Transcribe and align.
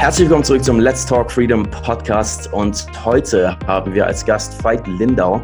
Herzlich 0.00 0.28
willkommen 0.28 0.44
zurück 0.44 0.64
zum 0.64 0.80
Let's 0.80 1.04
Talk 1.04 1.30
Freedom 1.30 1.62
Podcast 1.62 2.50
und 2.54 2.86
heute 3.04 3.54
haben 3.66 3.92
wir 3.92 4.06
als 4.06 4.24
Gast 4.24 4.64
Veit 4.64 4.86
Lindau, 4.86 5.42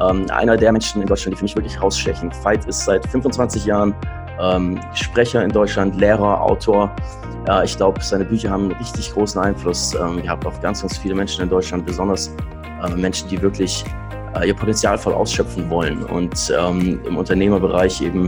ähm, 0.00 0.26
einer 0.32 0.56
der 0.56 0.72
Menschen 0.72 1.02
in 1.02 1.06
Deutschland, 1.06 1.36
die 1.36 1.38
für 1.38 1.44
mich 1.44 1.54
wirklich 1.54 1.80
rausstechen. 1.80 2.32
Veit 2.42 2.64
ist 2.66 2.84
seit 2.84 3.06
25 3.06 3.64
Jahren 3.64 3.94
ähm, 4.40 4.80
Sprecher 4.92 5.44
in 5.44 5.52
Deutschland, 5.52 6.00
Lehrer, 6.00 6.40
Autor. 6.40 6.92
Äh, 7.48 7.64
ich 7.64 7.76
glaube, 7.76 8.02
seine 8.02 8.24
Bücher 8.24 8.50
haben 8.50 8.70
einen 8.70 8.72
richtig 8.72 9.12
großen 9.12 9.40
Einfluss 9.40 9.94
ähm, 9.94 10.20
gehabt 10.20 10.44
auf 10.46 10.60
ganz, 10.60 10.80
ganz 10.80 10.98
viele 10.98 11.14
Menschen 11.14 11.44
in 11.44 11.48
Deutschland, 11.48 11.86
besonders 11.86 12.34
äh, 12.84 12.90
Menschen, 12.96 13.28
die 13.28 13.40
wirklich 13.40 13.84
äh, 14.34 14.48
ihr 14.48 14.54
Potenzial 14.54 14.98
voll 14.98 15.14
ausschöpfen 15.14 15.70
wollen 15.70 16.02
und 16.02 16.52
ähm, 16.58 16.98
im 17.06 17.16
Unternehmerbereich 17.16 18.02
eben 18.02 18.26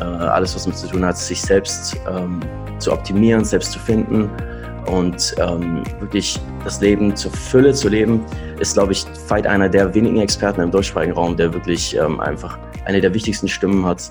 äh, 0.00 0.04
alles, 0.04 0.54
was 0.54 0.64
damit 0.64 0.78
zu 0.78 0.86
tun 0.86 1.04
hat, 1.04 1.18
sich 1.18 1.42
selbst 1.42 1.94
ähm, 2.10 2.40
zu 2.78 2.90
optimieren, 2.90 3.44
selbst 3.44 3.72
zu 3.72 3.78
finden 3.78 4.30
und 4.86 5.34
ähm, 5.38 5.82
wirklich 5.98 6.38
das 6.64 6.80
Leben 6.80 7.14
zur 7.16 7.32
Fülle 7.32 7.72
zu 7.72 7.88
leben, 7.88 8.24
ist, 8.58 8.74
glaube 8.74 8.92
ich, 8.92 9.04
Veit 9.28 9.46
einer 9.46 9.68
der 9.68 9.94
wenigen 9.94 10.20
Experten 10.20 10.60
im 10.60 10.70
deutschsprachigen 10.70 11.12
Raum, 11.12 11.36
der 11.36 11.52
wirklich 11.52 11.96
ähm, 11.96 12.20
einfach 12.20 12.58
eine 12.84 13.00
der 13.00 13.14
wichtigsten 13.14 13.48
Stimmen 13.48 13.84
hat. 13.84 14.10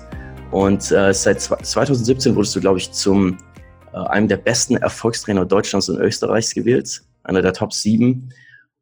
Und 0.50 0.90
äh, 0.90 1.12
seit 1.14 1.40
2017 1.40 2.34
wurdest 2.34 2.56
du, 2.56 2.60
glaube 2.60 2.78
ich, 2.78 2.90
zum 2.92 3.38
äh, 3.92 3.96
einem 3.96 4.28
der 4.28 4.36
besten 4.36 4.76
Erfolgstrainer 4.76 5.44
Deutschlands 5.44 5.88
und 5.88 5.98
Österreichs 5.98 6.54
gewählt, 6.54 7.02
einer 7.22 7.42
der 7.42 7.52
Top 7.52 7.72
7. 7.72 8.32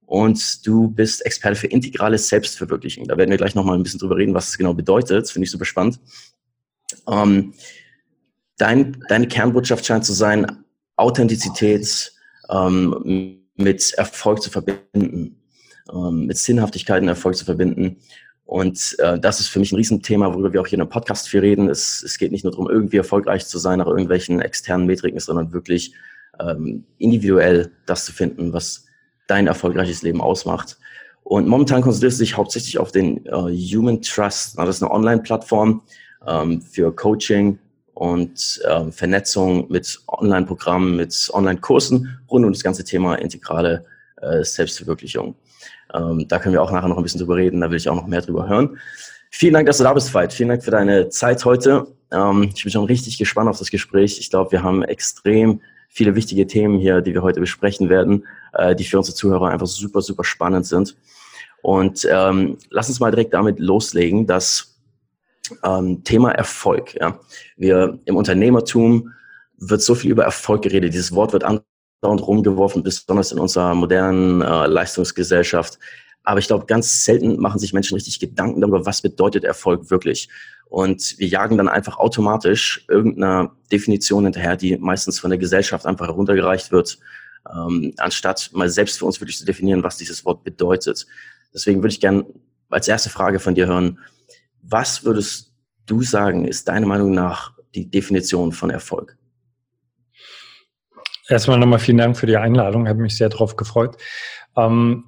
Und 0.07 0.67
du 0.67 0.89
bist 0.89 1.25
Experte 1.27 1.57
für 1.57 1.67
integrale 1.67 2.17
Selbstverwirklichung. 2.17 3.07
Da 3.07 3.19
werden 3.19 3.31
wir 3.31 3.37
gleich 3.37 3.55
nochmal 3.55 3.77
ein 3.77 3.83
bisschen 3.83 4.01
drüber 4.01 4.17
reden, 4.17 4.33
was 4.33 4.47
das 4.47 4.59
genau 4.59 4.73
bedeutet. 4.73 5.31
Finde 5.31 5.45
ich 5.45 5.51
super 5.51 5.67
spannend. 5.67 6.01
Ähm, 7.07 7.53
dein, 8.57 8.97
deine 9.09 9.29
Kernbotschaft 9.29 9.85
scheint 9.85 10.07
zu 10.07 10.15
sein, 10.15 10.65
Authentizität 10.99 12.13
ähm, 12.51 13.41
mit 13.57 13.93
Erfolg 13.95 14.43
zu 14.43 14.51
verbinden, 14.51 15.43
ähm, 15.93 16.27
mit 16.27 16.39
Sinnhaftigkeit 16.39 17.03
und 17.03 17.09
Erfolg 17.09 17.37
zu 17.37 17.45
verbinden. 17.45 17.99
Und 18.45 18.97
äh, 18.99 19.19
das 19.19 19.41
ist 19.41 19.49
für 19.49 19.59
mich 19.59 19.73
ein 19.73 19.77
Riesenthema, 19.77 20.33
worüber 20.33 20.53
wir 20.53 20.63
auch 20.63 20.67
hier 20.67 20.79
in 20.79 20.83
einem 20.83 20.91
Podcast 20.91 21.29
viel 21.29 21.41
reden. 21.41 21.69
Es, 21.69 22.03
es 22.03 22.17
geht 22.17 22.33
nicht 22.33 22.45
nur 22.45 22.51
darum, 22.51 22.71
irgendwie 22.71 22.97
erfolgreich 22.97 23.47
zu 23.47 23.59
sein 23.59 23.79
nach 23.79 23.87
irgendwelchen 23.87 24.41
externen 24.41 24.87
Metriken, 24.87 25.21
sondern 25.21 25.53
wirklich 25.53 25.95
ähm, 26.41 26.85
individuell 26.97 27.71
das 27.85 28.07
zu 28.07 28.13
finden, 28.13 28.53
was 28.53 28.87
dein 29.27 29.47
erfolgreiches 29.47 30.03
Leben 30.03 30.21
ausmacht. 30.21 30.79
Und 31.25 31.47
momentan 31.47 31.83
konzentrierst 31.83 32.19
du 32.19 32.25
dich 32.25 32.39
hauptsächlich 32.39 32.79
auf 32.79 32.91
den 32.91 33.27
äh, 33.27 33.31
Human 33.31 34.01
Trust. 34.01 34.57
Das 34.57 34.77
ist 34.77 34.83
eine 34.83 34.91
Online-Plattform 34.93 35.83
ähm, 36.27 36.63
für 36.63 36.95
Coaching, 36.95 37.59
und 37.99 38.61
ähm, 38.65 38.93
Vernetzung 38.93 39.67
mit 39.69 39.99
Online-Programmen, 40.07 40.95
mit 40.95 41.31
Online-Kursen 41.33 42.21
rund 42.31 42.47
um 42.47 42.53
das 42.53 42.63
ganze 42.63 42.85
Thema 42.85 43.17
integrale 43.17 43.85
äh, 44.23 44.45
Selbstverwirklichung. 44.45 45.35
Ähm, 45.93 46.29
da 46.29 46.39
können 46.39 46.53
wir 46.53 46.63
auch 46.63 46.71
nachher 46.71 46.87
noch 46.87 46.97
ein 46.97 47.03
bisschen 47.03 47.19
drüber 47.19 47.35
reden, 47.35 47.61
da 47.61 47.69
will 47.69 47.77
ich 47.77 47.89
auch 47.89 47.97
noch 47.97 48.07
mehr 48.07 48.21
drüber 48.21 48.49
hören. 48.49 48.79
Vielen 49.33 49.55
Dank, 49.55 49.67
dass 49.67 49.79
du 49.79 49.85
da 49.85 49.93
bist, 49.93 50.15
Veit. 50.15 50.33
Vielen 50.33 50.51
Dank 50.51 50.63
für 50.63 50.71
deine 50.71 51.09
Zeit 51.09 51.45
heute. 51.45 51.89
Ähm, 52.13 52.53
ich 52.55 52.63
bin 52.63 52.71
schon 52.71 52.85
richtig 52.85 53.19
gespannt 53.19 53.49
auf 53.49 53.59
das 53.59 53.73
Gespräch. 53.73 54.21
Ich 54.21 54.31
glaube, 54.31 54.53
wir 54.53 54.63
haben 54.63 54.85
extrem 54.85 55.61
viele 55.89 56.15
wichtige 56.15 56.47
Themen 56.47 56.79
hier, 56.79 57.01
die 57.01 57.15
wir 57.15 57.23
heute 57.23 57.41
besprechen 57.41 57.89
werden, 57.89 58.29
äh, 58.53 58.77
die 58.77 58.85
für 58.85 58.99
unsere 58.99 59.17
Zuhörer 59.17 59.49
einfach 59.49 59.67
super, 59.67 60.03
super 60.03 60.23
spannend 60.23 60.67
sind. 60.67 60.95
Und 61.63 62.07
ähm, 62.09 62.59
lass 62.71 62.89
uns 62.89 63.01
mal 63.01 63.11
direkt 63.11 63.35
damit 63.35 63.59
loslegen, 63.59 64.29
dass 64.29 64.78
ähm, 65.63 66.05
Thema 66.05 66.33
Erfolg. 66.33 66.95
Ja. 66.95 67.19
Wir 67.57 67.99
im 68.05 68.17
Unternehmertum 68.17 69.13
wird 69.59 69.83
so 69.83 69.95
viel 69.95 70.11
über 70.11 70.25
Erfolg 70.25 70.63
geredet. 70.63 70.95
Dieses 70.95 71.13
Wort 71.13 71.33
wird 71.33 71.45
andauernd 71.45 72.27
rumgeworfen, 72.27 72.83
besonders 72.83 73.33
in 73.33 73.39
unserer 73.39 73.75
modernen 73.75 74.43
äh, 74.43 74.67
Leistungsgesellschaft. 74.67 75.79
Aber 76.23 76.41
ich 76.41 76.47
glaube, 76.47 76.67
ganz 76.67 77.05
selten 77.05 77.41
machen 77.41 77.59
sich 77.59 77.73
Menschen 77.73 77.95
richtig 77.95 78.21
Gedanken 78.21 78.61
darüber, 78.61 78.87
was 78.87 79.03
bedeutet 79.03 79.45
Erfolg 79.45 79.91
wirklich. 79.91 80.29
Und 80.69 81.19
wir 81.19 81.27
jagen 81.27 81.57
dann 81.57 81.69
einfach 81.69 81.99
automatisch 81.99 82.85
irgendeiner 82.89 83.57
Definition 83.73 84.25
hinterher, 84.25 84.57
die 84.57 84.77
meistens 84.77 85.19
von 85.19 85.31
der 85.31 85.39
Gesellschaft 85.39 85.87
einfach 85.87 86.07
heruntergereicht 86.07 86.71
wird, 86.71 86.99
ähm, 87.51 87.95
anstatt 87.97 88.51
mal 88.53 88.69
selbst 88.69 88.99
für 88.99 89.07
uns 89.07 89.21
wirklich 89.21 89.39
zu 89.39 89.47
definieren, 89.47 89.83
was 89.83 89.97
dieses 89.97 90.25
Wort 90.25 90.45
bedeutet. 90.45 91.07
Deswegen 91.55 91.79
würde 91.83 91.93
ich 91.93 92.01
gerne 92.01 92.27
als 92.69 92.89
erste 92.89 93.09
Frage 93.09 93.39
von 93.39 93.55
dir 93.55 93.67
hören, 93.67 93.99
was 94.63 95.05
würdest 95.05 95.55
du 95.87 96.03
sagen, 96.03 96.47
ist 96.47 96.69
deiner 96.69 96.87
Meinung 96.87 97.13
nach 97.13 97.53
die 97.75 97.91
Definition 97.91 98.53
von 98.53 98.71
Erfolg? 98.71 99.17
Erstmal 101.29 101.59
nochmal 101.59 101.79
vielen 101.79 101.99
Dank 101.99 102.17
für 102.17 102.27
die 102.27 102.39
Einladung, 102.39 102.89
habe 102.89 103.03
mich 103.03 103.17
sehr 103.17 103.29
darauf 103.29 103.57
gefreut. 103.57 103.97
Ähm, 104.57 105.05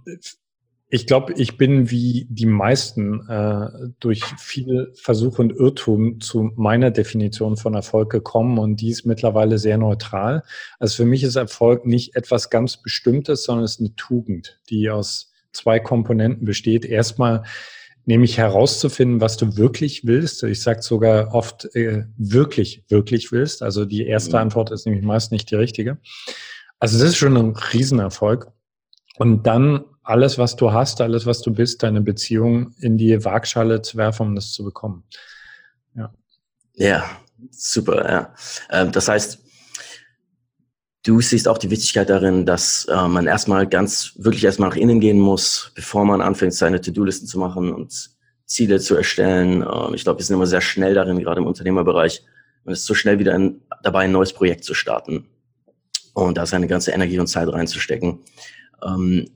ich 0.93 1.07
glaube, 1.07 1.35
ich 1.35 1.57
bin 1.57 1.91
wie 1.91 2.27
die 2.29 2.47
meisten 2.47 3.27
äh, 3.29 3.69
durch 4.01 4.25
viel 4.25 4.93
Versuch 4.97 5.39
und 5.39 5.53
Irrtum 5.53 6.21
zu 6.21 6.51
meiner 6.57 6.91
Definition 6.91 7.57
von 7.57 7.75
Erfolg 7.75 8.11
gekommen 8.11 8.59
und 8.59 8.81
die 8.81 8.91
ist 8.91 9.07
mittlerweile 9.07 9.59
sehr 9.59 9.79
neutral. 9.79 10.43
Also 10.81 10.97
für 10.97 11.05
mich 11.05 11.23
ist 11.23 11.37
Erfolg 11.37 11.87
nicht 11.87 12.17
etwas 12.17 12.51
ganz 12.51 12.77
Bestimmtes, 12.77 13.45
sondern 13.45 13.65
es 13.65 13.75
ist 13.75 13.81
eine 13.81 13.95
Tugend, 13.95 14.59
die 14.69 14.91
aus 14.91 15.33
zwei 15.53 15.79
Komponenten 15.79 16.45
besteht. 16.45 16.85
Erstmal 16.85 17.45
nämlich 18.11 18.37
herauszufinden, 18.37 19.21
was 19.21 19.37
du 19.37 19.57
wirklich 19.57 20.05
willst. 20.05 20.43
Ich 20.43 20.61
sage 20.61 20.83
sogar 20.83 21.33
oft 21.33 21.75
äh, 21.77 22.05
wirklich, 22.19 22.85
wirklich 22.89 23.33
willst. 23.33 23.63
Also 23.63 23.85
die 23.85 24.05
erste 24.05 24.33
mhm. 24.33 24.43
Antwort 24.43 24.71
ist 24.71 24.85
nämlich 24.85 25.05
meist 25.05 25.33
nicht 25.33 25.51
die 25.51 25.55
richtige. 25.55 25.99
Also 26.79 26.99
das 26.99 27.11
ist 27.11 27.17
schon 27.17 27.37
ein 27.37 27.57
Riesenerfolg. 27.73 28.49
Und 29.17 29.47
dann 29.47 29.85
alles, 30.03 30.39
was 30.39 30.57
du 30.57 30.73
hast, 30.73 31.01
alles, 31.01 31.25
was 31.25 31.41
du 31.41 31.53
bist, 31.53 31.83
deine 31.83 32.01
Beziehung 32.01 32.75
in 32.81 32.99
die 32.99 33.25
Waagschale 33.25 33.81
zu 33.81 33.97
werfen, 33.97 34.29
um 34.29 34.35
das 34.35 34.53
zu 34.53 34.65
bekommen. 34.65 35.05
Ja, 35.95 36.13
ja 36.75 37.05
super. 37.51 38.11
Ja. 38.11 38.35
Ähm, 38.71 38.91
das 38.93 39.09
heißt, 39.09 39.39
Du 41.03 41.21
siehst 41.23 41.49
auch 41.49 41.57
die 41.57 41.71
Wichtigkeit 41.71 42.11
darin, 42.11 42.45
dass 42.45 42.85
äh, 42.85 43.09
man 43.09 43.27
erstmal 43.27 43.67
ganz, 43.67 44.13
wirklich 44.17 44.45
erstmal 44.45 44.69
nach 44.69 44.77
innen 44.77 45.01
gehen 45.01 45.19
muss, 45.19 45.73
bevor 45.75 46.05
man 46.05 46.21
anfängt, 46.21 46.53
seine 46.53 46.81
To-Do-Listen 46.81 47.27
zu 47.27 47.39
machen 47.39 47.73
und 47.73 48.11
Ziele 48.45 48.81
zu 48.81 48.97
erstellen. 48.97 49.63
Äh, 49.63 49.95
ich 49.95 50.05
glaube, 50.05 50.19
wir 50.19 50.27
sind 50.27 50.37
immer 50.37 50.47
sehr 50.47 50.61
schnell 50.61 50.93
darin, 50.93 51.19
gerade 51.19 51.41
im 51.41 51.47
Unternehmerbereich. 51.47 52.23
Man 52.65 52.75
ist 52.75 52.85
so 52.85 52.93
schnell 52.93 53.19
wieder 53.19 53.35
in, 53.35 53.63
dabei, 53.83 54.01
ein 54.01 54.13
neues 54.13 54.35
Projekt 54.35 54.65
zu 54.65 54.75
starten 54.75 55.25
und 56.13 56.37
da 56.37 56.45
seine 56.45 56.67
ganze 56.67 56.91
Energie 56.91 57.19
und 57.19 57.29
Zeit 57.29 57.49
reinzustecken. 57.49 58.19
Ähm, 58.83 59.31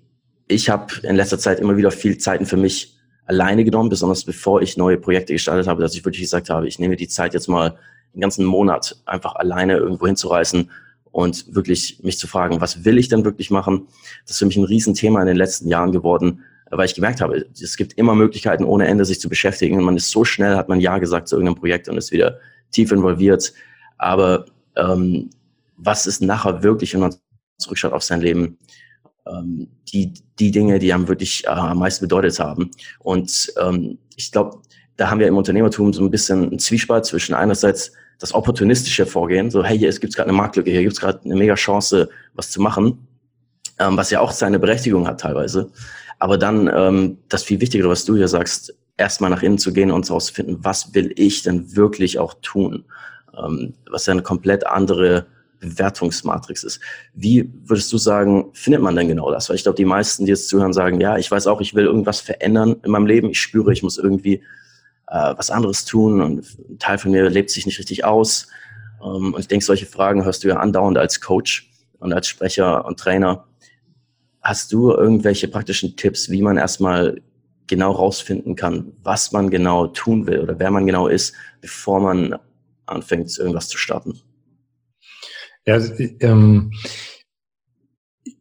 ich 0.48 0.68
habe 0.68 0.92
in 1.02 1.16
letzter 1.16 1.38
Zeit 1.38 1.60
immer 1.60 1.78
wieder 1.78 1.90
viel 1.90 2.18
Zeiten 2.18 2.44
für 2.44 2.58
mich 2.58 2.98
alleine 3.24 3.64
genommen, 3.64 3.88
besonders 3.88 4.24
bevor 4.24 4.60
ich 4.60 4.76
neue 4.76 4.98
Projekte 4.98 5.32
gestartet 5.32 5.66
habe, 5.66 5.80
dass 5.80 5.94
ich 5.94 6.04
wirklich 6.04 6.20
gesagt 6.20 6.50
habe, 6.50 6.68
ich 6.68 6.78
nehme 6.78 6.96
die 6.96 7.08
Zeit 7.08 7.32
jetzt 7.32 7.48
mal 7.48 7.78
den 8.12 8.20
ganzen 8.20 8.44
Monat 8.44 8.96
einfach 9.06 9.36
alleine 9.36 9.78
irgendwo 9.78 10.06
hinzureißen 10.06 10.70
und 11.14 11.54
wirklich 11.54 12.00
mich 12.02 12.18
zu 12.18 12.26
fragen, 12.26 12.60
was 12.60 12.84
will 12.84 12.98
ich 12.98 13.08
denn 13.08 13.24
wirklich 13.24 13.48
machen? 13.48 13.86
Das 14.22 14.32
ist 14.32 14.38
für 14.38 14.46
mich 14.46 14.56
ein 14.56 14.64
Riesenthema 14.64 15.20
in 15.20 15.28
den 15.28 15.36
letzten 15.36 15.68
Jahren 15.68 15.92
geworden, 15.92 16.42
weil 16.72 16.86
ich 16.86 16.96
gemerkt 16.96 17.20
habe, 17.20 17.46
es 17.52 17.76
gibt 17.76 17.92
immer 17.92 18.16
Möglichkeiten 18.16 18.64
ohne 18.64 18.88
Ende, 18.88 19.04
sich 19.04 19.20
zu 19.20 19.28
beschäftigen. 19.28 19.78
Und 19.78 19.84
man 19.84 19.96
ist 19.96 20.10
so 20.10 20.24
schnell, 20.24 20.56
hat 20.56 20.68
man 20.68 20.80
Ja 20.80 20.98
gesagt 20.98 21.28
zu 21.28 21.36
irgendeinem 21.36 21.60
Projekt 21.60 21.88
und 21.88 21.96
ist 21.96 22.10
wieder 22.10 22.40
tief 22.72 22.90
involviert. 22.90 23.52
Aber 23.96 24.46
ähm, 24.74 25.30
was 25.76 26.08
ist 26.08 26.20
nachher 26.20 26.64
wirklich, 26.64 26.94
wenn 26.94 27.02
man 27.02 27.14
zurückschaut 27.58 27.92
auf 27.92 28.02
sein 28.02 28.20
Leben? 28.20 28.58
Ähm, 29.24 29.68
die, 29.92 30.14
die 30.40 30.50
Dinge, 30.50 30.80
die 30.80 30.92
einem 30.92 31.06
wirklich 31.06 31.44
äh, 31.44 31.50
am 31.50 31.78
meisten 31.78 32.04
bedeutet 32.04 32.40
haben. 32.40 32.72
Und 32.98 33.52
ähm, 33.62 33.98
ich 34.16 34.32
glaube, 34.32 34.62
da 34.96 35.10
haben 35.10 35.20
wir 35.20 35.28
im 35.28 35.36
Unternehmertum 35.36 35.92
so 35.92 36.02
ein 36.02 36.10
bisschen 36.10 36.48
einen 36.48 36.58
Zwiespalt 36.58 37.04
zwischen 37.04 37.36
einerseits 37.36 37.92
das 38.18 38.34
opportunistische 38.34 39.06
Vorgehen, 39.06 39.50
so 39.50 39.64
hey, 39.64 39.78
hier 39.78 39.90
gibt 39.92 40.14
gerade 40.14 40.28
eine 40.28 40.36
Marktlücke, 40.36 40.70
hier 40.70 40.82
gibt 40.82 40.94
es 40.94 41.00
gerade 41.00 41.20
eine 41.24 41.36
mega 41.36 41.54
Chance, 41.54 42.08
was 42.34 42.50
zu 42.50 42.60
machen, 42.60 43.06
ähm, 43.78 43.96
was 43.96 44.10
ja 44.10 44.20
auch 44.20 44.32
seine 44.32 44.58
Berechtigung 44.58 45.06
hat 45.06 45.20
teilweise. 45.20 45.70
Aber 46.18 46.38
dann 46.38 46.70
ähm, 46.74 47.18
das 47.28 47.42
viel 47.42 47.60
Wichtigere, 47.60 47.88
was 47.88 48.04
du 48.04 48.16
hier 48.16 48.28
sagst, 48.28 48.74
erstmal 48.96 49.30
nach 49.30 49.42
innen 49.42 49.58
zu 49.58 49.72
gehen 49.72 49.90
und 49.90 50.08
herauszufinden, 50.08 50.58
was 50.60 50.94
will 50.94 51.12
ich 51.16 51.42
denn 51.42 51.74
wirklich 51.74 52.18
auch 52.18 52.34
tun, 52.42 52.84
ähm, 53.36 53.74
was 53.90 54.06
ja 54.06 54.12
eine 54.12 54.22
komplett 54.22 54.66
andere 54.66 55.26
Bewertungsmatrix 55.60 56.62
ist. 56.62 56.80
Wie 57.14 57.50
würdest 57.64 57.92
du 57.92 57.98
sagen, 57.98 58.50
findet 58.52 58.82
man 58.82 58.94
denn 58.96 59.08
genau 59.08 59.30
das? 59.30 59.48
Weil 59.48 59.56
ich 59.56 59.62
glaube, 59.62 59.76
die 59.76 59.84
meisten, 59.84 60.24
die 60.24 60.30
jetzt 60.30 60.48
zuhören, 60.48 60.72
sagen, 60.72 61.00
ja, 61.00 61.16
ich 61.16 61.30
weiß 61.30 61.46
auch, 61.46 61.60
ich 61.60 61.74
will 61.74 61.84
irgendwas 61.84 62.20
verändern 62.20 62.76
in 62.84 62.90
meinem 62.90 63.06
Leben. 63.06 63.30
Ich 63.30 63.40
spüre, 63.40 63.72
ich 63.72 63.82
muss 63.82 63.98
irgendwie 63.98 64.42
äh, 65.14 65.38
was 65.38 65.50
anderes 65.50 65.84
tun 65.84 66.20
und 66.20 66.44
ein 66.68 66.78
Teil 66.80 66.98
von 66.98 67.12
mir 67.12 67.30
lebt 67.30 67.50
sich 67.50 67.66
nicht 67.66 67.78
richtig 67.78 68.04
aus. 68.04 68.48
Ähm, 69.00 69.32
und 69.32 69.40
ich 69.40 69.46
denke, 69.46 69.64
solche 69.64 69.86
Fragen 69.86 70.24
hörst 70.24 70.42
du 70.42 70.48
ja 70.48 70.56
andauernd 70.56 70.98
als 70.98 71.20
Coach 71.20 71.70
und 72.00 72.12
als 72.12 72.26
Sprecher 72.26 72.84
und 72.84 72.98
Trainer. 72.98 73.46
Hast 74.42 74.72
du 74.72 74.90
irgendwelche 74.90 75.46
praktischen 75.46 75.96
Tipps, 75.96 76.30
wie 76.30 76.42
man 76.42 76.56
erstmal 76.56 77.22
genau 77.68 77.92
rausfinden 77.92 78.56
kann, 78.56 78.92
was 79.04 79.30
man 79.30 79.50
genau 79.50 79.86
tun 79.86 80.26
will 80.26 80.40
oder 80.40 80.58
wer 80.58 80.72
man 80.72 80.84
genau 80.84 81.06
ist, 81.06 81.34
bevor 81.60 82.00
man 82.00 82.36
anfängt, 82.86 83.38
irgendwas 83.38 83.68
zu 83.68 83.78
starten? 83.78 84.20
Ja, 85.64 85.80
ähm, 86.20 86.72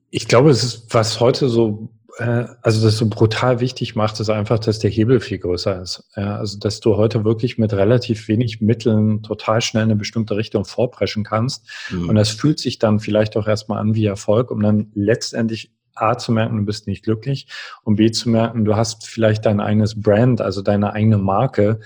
Ich 0.10 0.28
glaube, 0.28 0.50
es 0.50 0.64
ist, 0.64 0.94
was 0.94 1.20
heute 1.20 1.48
so, 1.50 1.90
äh, 2.18 2.46
also 2.62 2.86
das 2.86 2.98
so 2.98 3.08
brutal 3.08 3.60
wichtig 3.60 3.96
macht, 3.96 4.20
ist 4.20 4.30
einfach, 4.30 4.60
dass 4.60 4.80
der 4.80 4.90
Hebel 4.90 5.20
viel 5.20 5.40
größer 5.40 5.82
ist. 5.82 6.04
Ja, 6.16 6.38
also 6.38 6.60
dass 6.60 6.80
du 6.80 6.98
heute 6.98 7.24
wirklich 7.24 7.58
mit 7.58 7.74
relativ 7.74 8.28
wenig 8.28 8.62
Mitteln 8.62 9.24
total 9.24 9.62
schnell 9.62 9.84
in 9.84 9.92
eine 9.92 9.98
bestimmte 9.98 10.36
Richtung 10.36 10.66
vorpreschen 10.66 11.24
kannst. 11.24 11.70
Mhm. 11.90 12.10
Und 12.10 12.16
das 12.16 12.30
fühlt 12.30 12.60
sich 12.60 12.80
dann 12.80 13.00
vielleicht 13.00 13.38
auch 13.38 13.48
erstmal 13.48 13.80
an 13.80 13.96
wie 13.96 14.06
Erfolg, 14.06 14.52
um 14.52 14.62
dann 14.62 14.92
letztendlich 14.94 15.72
A 15.96 16.18
zu 16.18 16.32
merken, 16.32 16.58
du 16.58 16.66
bist 16.66 16.88
nicht 16.88 17.04
glücklich 17.04 17.48
und 17.84 17.98
B 17.98 18.12
zu 18.12 18.30
merken, 18.30 18.66
du 18.66 18.76
hast 18.76 19.06
vielleicht 19.06 19.46
dein 19.46 19.60
eigenes 19.60 20.02
Brand, 20.02 20.42
also 20.42 20.62
deine 20.62 20.94
eigene 20.94 21.18
Marke, 21.18 21.80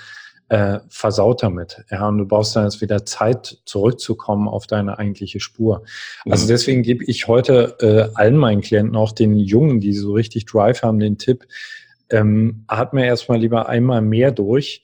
äh, 0.50 0.80
versaut 0.90 1.44
damit. 1.44 1.84
Ja, 1.92 2.08
und 2.08 2.18
du 2.20 2.26
brauchst 2.26 2.56
dann 2.56 2.64
jetzt 2.64 2.82
wieder 2.82 3.06
Zeit, 3.06 3.58
zurückzukommen 3.66 4.48
auf 4.48 4.68
deine 4.68 4.98
eigentliche 4.98 5.40
Spur. 5.40 5.84
Mhm. 6.26 6.32
Also 6.32 6.48
deswegen 6.48 6.84
gebe 6.84 7.04
ich 7.06 7.28
heute 7.28 7.78
äh, 7.82 8.16
allen 8.16 8.38
meinen 8.38 8.62
Klienten, 8.62 8.96
auch 8.96 9.12
den 9.12 9.36
Jungen, 9.36 9.80
die 9.80 9.94
so 9.94 10.14
richtig 10.14 10.46
Drive 10.46 10.84
haben, 10.84 11.00
den 11.00 11.18
Tipp, 11.18 11.48
ähm, 12.10 12.64
atme 12.68 13.06
erstmal 13.06 13.40
lieber 13.40 13.68
einmal 13.68 14.02
mehr 14.02 14.32
durch, 14.32 14.84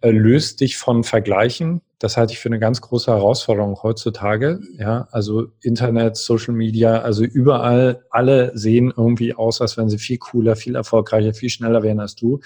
äh, 0.00 0.10
löst 0.10 0.60
dich 0.60 0.76
von 0.76 1.04
Vergleichen, 1.04 1.80
das 2.04 2.18
halte 2.18 2.34
ich 2.34 2.38
für 2.38 2.50
eine 2.50 2.58
ganz 2.58 2.82
große 2.82 3.10
Herausforderung 3.10 3.82
heutzutage. 3.82 4.60
Ja, 4.78 5.08
also 5.10 5.46
Internet, 5.62 6.18
Social 6.18 6.52
Media, 6.52 7.00
also 7.00 7.24
überall, 7.24 8.04
alle 8.10 8.52
sehen 8.54 8.92
irgendwie 8.94 9.32
aus, 9.32 9.62
als 9.62 9.78
wenn 9.78 9.88
sie 9.88 9.96
viel 9.96 10.18
cooler, 10.18 10.54
viel 10.54 10.74
erfolgreicher, 10.76 11.32
viel 11.32 11.48
schneller 11.48 11.82
wären 11.82 12.00
als 12.00 12.14
du. 12.14 12.40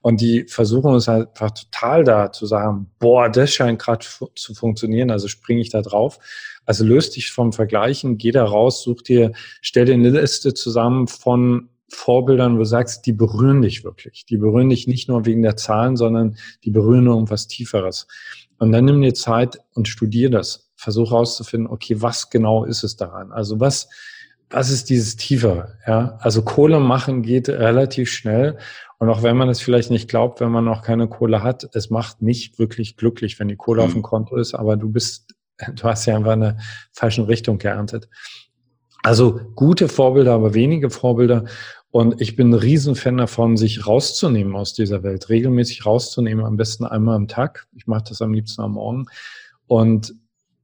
Und 0.00 0.22
die 0.22 0.44
versuchen 0.44 0.94
uns 0.94 1.08
halt 1.08 1.28
einfach 1.28 1.50
total 1.50 2.04
da 2.04 2.32
zu 2.32 2.46
sagen, 2.46 2.90
boah, 2.98 3.28
das 3.28 3.52
scheint 3.52 3.78
gerade 3.78 4.06
zu 4.34 4.54
funktionieren, 4.54 5.10
also 5.10 5.28
springe 5.28 5.60
ich 5.60 5.68
da 5.68 5.82
drauf. 5.82 6.18
Also 6.64 6.82
löst 6.82 7.14
dich 7.14 7.32
vom 7.32 7.52
Vergleichen, 7.52 8.16
geh 8.16 8.30
da 8.30 8.46
raus, 8.46 8.82
such 8.82 9.02
dir, 9.02 9.32
stell 9.60 9.84
dir 9.84 9.92
eine 9.92 10.08
Liste 10.08 10.54
zusammen 10.54 11.06
von 11.06 11.68
Vorbildern, 11.94 12.54
wo 12.54 12.58
du 12.58 12.64
sagst, 12.64 13.06
die 13.06 13.12
berühren 13.12 13.62
dich 13.62 13.84
wirklich. 13.84 14.24
Die 14.24 14.38
berühren 14.38 14.70
dich 14.70 14.86
nicht 14.86 15.08
nur 15.08 15.26
wegen 15.26 15.42
der 15.42 15.56
Zahlen, 15.56 15.96
sondern 15.96 16.36
die 16.64 16.70
berühren 16.70 17.06
irgendwas 17.06 17.48
Tieferes. 17.48 18.06
Und 18.58 18.72
dann 18.72 18.86
nimm 18.86 19.02
dir 19.02 19.14
Zeit 19.14 19.58
und 19.74 19.88
studier 19.88 20.30
das. 20.30 20.70
Versuch 20.74 21.10
herauszufinden, 21.12 21.70
okay, 21.70 22.00
was 22.00 22.30
genau 22.30 22.64
ist 22.64 22.82
es 22.82 22.96
daran? 22.96 23.30
Also 23.30 23.60
was, 23.60 23.88
was 24.50 24.70
ist 24.70 24.90
dieses 24.90 25.16
Tiefere? 25.16 25.78
Ja, 25.86 26.18
also 26.20 26.42
Kohle 26.42 26.80
machen 26.80 27.22
geht 27.22 27.48
relativ 27.48 28.10
schnell. 28.10 28.58
Und 28.98 29.08
auch 29.08 29.22
wenn 29.22 29.36
man 29.36 29.48
es 29.48 29.60
vielleicht 29.60 29.90
nicht 29.90 30.08
glaubt, 30.08 30.40
wenn 30.40 30.50
man 30.50 30.64
noch 30.64 30.82
keine 30.82 31.08
Kohle 31.08 31.42
hat, 31.42 31.68
es 31.74 31.90
macht 31.90 32.22
nicht 32.22 32.58
wirklich 32.58 32.96
glücklich, 32.96 33.38
wenn 33.38 33.48
die 33.48 33.56
Kohle 33.56 33.82
mhm. 33.82 33.86
auf 33.86 33.92
dem 33.92 34.02
Konto 34.02 34.36
ist, 34.36 34.54
aber 34.54 34.76
du 34.76 34.90
bist, 34.90 35.34
du 35.74 35.84
hast 35.84 36.06
ja 36.06 36.16
einfach 36.16 36.32
eine 36.32 36.56
falschen 36.92 37.24
Richtung 37.24 37.58
geerntet. 37.58 38.08
Also 39.02 39.40
gute 39.56 39.88
Vorbilder, 39.88 40.32
aber 40.32 40.54
wenige 40.54 40.88
Vorbilder. 40.88 41.44
Und 41.92 42.22
ich 42.22 42.36
bin 42.36 42.50
ein 42.50 42.54
Riesenfan 42.54 43.18
davon, 43.18 43.58
sich 43.58 43.86
rauszunehmen 43.86 44.56
aus 44.56 44.72
dieser 44.72 45.02
Welt, 45.02 45.28
regelmäßig 45.28 45.84
rauszunehmen, 45.84 46.44
am 46.44 46.56
besten 46.56 46.86
einmal 46.86 47.14
am 47.14 47.28
Tag. 47.28 47.68
Ich 47.76 47.86
mache 47.86 48.04
das 48.08 48.22
am 48.22 48.32
liebsten 48.32 48.62
am 48.62 48.72
Morgen. 48.72 49.06
Und 49.66 50.14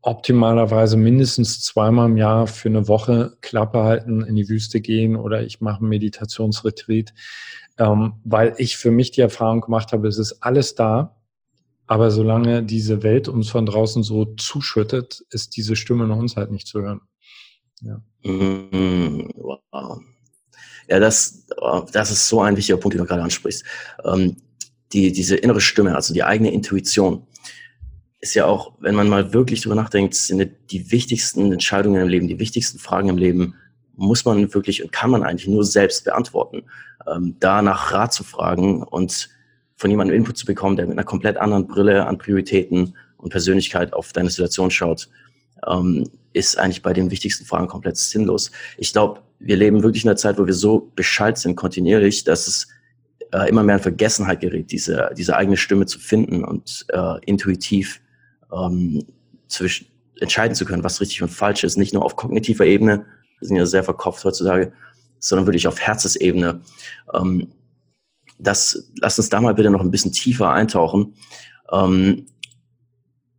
optimalerweise 0.01 0.97
mindestens 0.97 1.61
zweimal 1.61 2.09
im 2.09 2.17
Jahr 2.17 2.47
für 2.47 2.71
eine 2.71 2.89
Woche 2.89 3.37
Klappe 3.43 3.83
halten, 3.83 4.23
in 4.23 4.37
die 4.37 4.49
Wüste 4.49 4.81
gehen 4.81 5.17
oder 5.17 5.43
ich 5.43 5.61
mache 5.61 5.81
einen 5.81 5.91
Meditationsretreat, 5.91 7.13
ähm, 7.77 8.15
weil 8.25 8.55
ich 8.57 8.79
für 8.79 8.91
mich 8.91 9.11
die 9.11 9.21
Erfahrung 9.21 9.61
gemacht 9.61 9.93
habe, 9.93 10.09
es 10.09 10.17
ist 10.17 10.43
alles 10.43 10.75
da, 10.75 11.17
aber 11.87 12.11
solange 12.11 12.63
diese 12.63 13.03
Welt 13.03 13.29
uns 13.29 13.51
von 13.51 13.67
draußen 13.67 14.03
so 14.03 14.25
zuschüttet, 14.25 15.27
ist 15.29 15.59
diese 15.59 15.77
Stimme 15.77 16.05
in 16.05 16.11
uns 16.11 16.37
halt 16.37 16.53
nicht 16.53 16.69
zu 16.69 16.81
hören. 16.81 17.03
Ja. 17.83 18.01
Mm, 18.23 19.29
wow. 19.35 20.01
Ja, 20.89 20.99
das, 20.99 21.47
oh, 21.59 21.85
das 21.93 22.11
ist 22.11 22.29
so 22.29 22.41
ein 22.41 22.57
wichtiger 22.57 22.79
Punkt, 22.79 22.95
den 22.95 23.03
du 23.03 23.07
gerade 23.07 23.23
ansprichst. 23.23 23.65
Ähm, 24.05 24.37
die, 24.93 25.13
diese 25.13 25.37
innere 25.37 25.61
Stimme, 25.61 25.95
also 25.95 26.15
die 26.15 26.25
eigene 26.25 26.51
Intuition, 26.51 27.27
ist 28.21 28.35
ja 28.35 28.47
auch, 28.47 28.73
wenn 28.81 28.95
man 28.95 29.09
mal 29.09 29.33
wirklich 29.33 29.61
drüber 29.61 29.75
nachdenkt, 29.75 30.15
sind 30.15 30.51
die 30.71 30.91
wichtigsten 30.91 31.53
Entscheidungen 31.53 32.01
im 32.03 32.09
Leben, 32.09 32.27
die 32.27 32.41
wichtigsten 32.41 32.79
Fragen 32.79 33.09
im 33.09 33.19
Leben, 33.19 33.55
muss 33.95 34.25
man 34.25 34.53
wirklich 34.55 34.83
und 34.83 34.93
kann 34.93 35.11
man 35.11 35.23
eigentlich 35.23 35.49
nur 35.49 35.65
selbst 35.65 36.05
beantworten. 36.05 36.65
Ähm, 37.07 37.37
da 37.39 37.63
nach 37.63 37.93
Rat 37.93 38.13
zu 38.13 38.25
fragen 38.25 38.83
und 38.83 39.29
von 39.77 39.91
jemandem 39.91 40.17
Input 40.17 40.37
zu 40.37 40.47
bekommen, 40.47 40.77
der 40.77 40.87
mit 40.87 40.97
einer 40.97 41.05
komplett 41.05 41.37
anderen 41.37 41.67
Brille 41.67 42.07
an 42.07 42.19
Prioritäten 42.19 42.97
und 43.19 43.31
Persönlichkeit 43.31 43.93
auf 43.93 44.13
deine 44.13 44.31
Situation 44.31 44.71
schaut, 44.71 45.09
ähm, 45.69 46.09
ist 46.33 46.59
eigentlich 46.59 46.83
bei 46.83 46.93
den 46.93 47.11
wichtigsten 47.11 47.45
Fragen 47.45 47.69
komplett 47.69 47.97
sinnlos. 47.97 48.51
Ich 48.77 48.93
glaube, 48.93 49.21
wir 49.39 49.57
leben 49.57 49.83
wirklich 49.83 50.05
in 50.05 50.11
einer 50.11 50.17
Zeit, 50.17 50.39
wo 50.39 50.47
wir 50.47 50.55
so 50.55 50.91
Bescheid 50.95 51.39
sind 51.39 51.57
kontinuierlich, 51.57 52.25
dass 52.25 52.47
es 52.47 52.69
äh, 53.33 53.49
immer 53.49 53.63
mehr 53.63 53.77
in 53.77 53.83
Vergessenheit 53.83 54.41
gerät, 54.41 54.71
diese, 54.71 55.11
diese 55.17 55.37
eigene 55.37 55.57
Stimme 55.57 55.87
zu 55.87 55.99
finden 55.99 56.45
und 56.45 56.87
äh, 56.89 57.25
intuitiv 57.25 58.01
ähm, 58.53 59.05
zwischen, 59.49 59.87
entscheiden 60.21 60.55
zu 60.55 60.65
können, 60.65 60.85
was 60.85 61.01
richtig 61.01 61.23
und 61.23 61.29
falsch 61.29 61.65
ist. 61.65 61.77
Nicht 61.77 61.95
nur 61.95 62.05
auf 62.05 62.17
kognitiver 62.17 62.67
Ebene, 62.67 63.07
wir 63.39 63.49
sind 63.49 63.57
ja 63.57 63.67
sehr 63.67 63.85
verkopft 63.85 64.25
heutzutage, 64.25 64.73
sondern 65.19 65.47
wirklich 65.47 65.69
auf 65.69 65.81
Herzesebene. 65.81 66.61
Ähm, 67.15 67.49
das, 68.39 68.91
lass 69.01 69.19
uns 69.19 69.29
da 69.29 69.41
mal 69.41 69.55
bitte 69.55 69.71
noch 69.71 69.81
ein 69.81 69.91
bisschen 69.91 70.13
tiefer 70.13 70.51
eintauchen. 70.51 71.15
Ähm, 71.73 72.27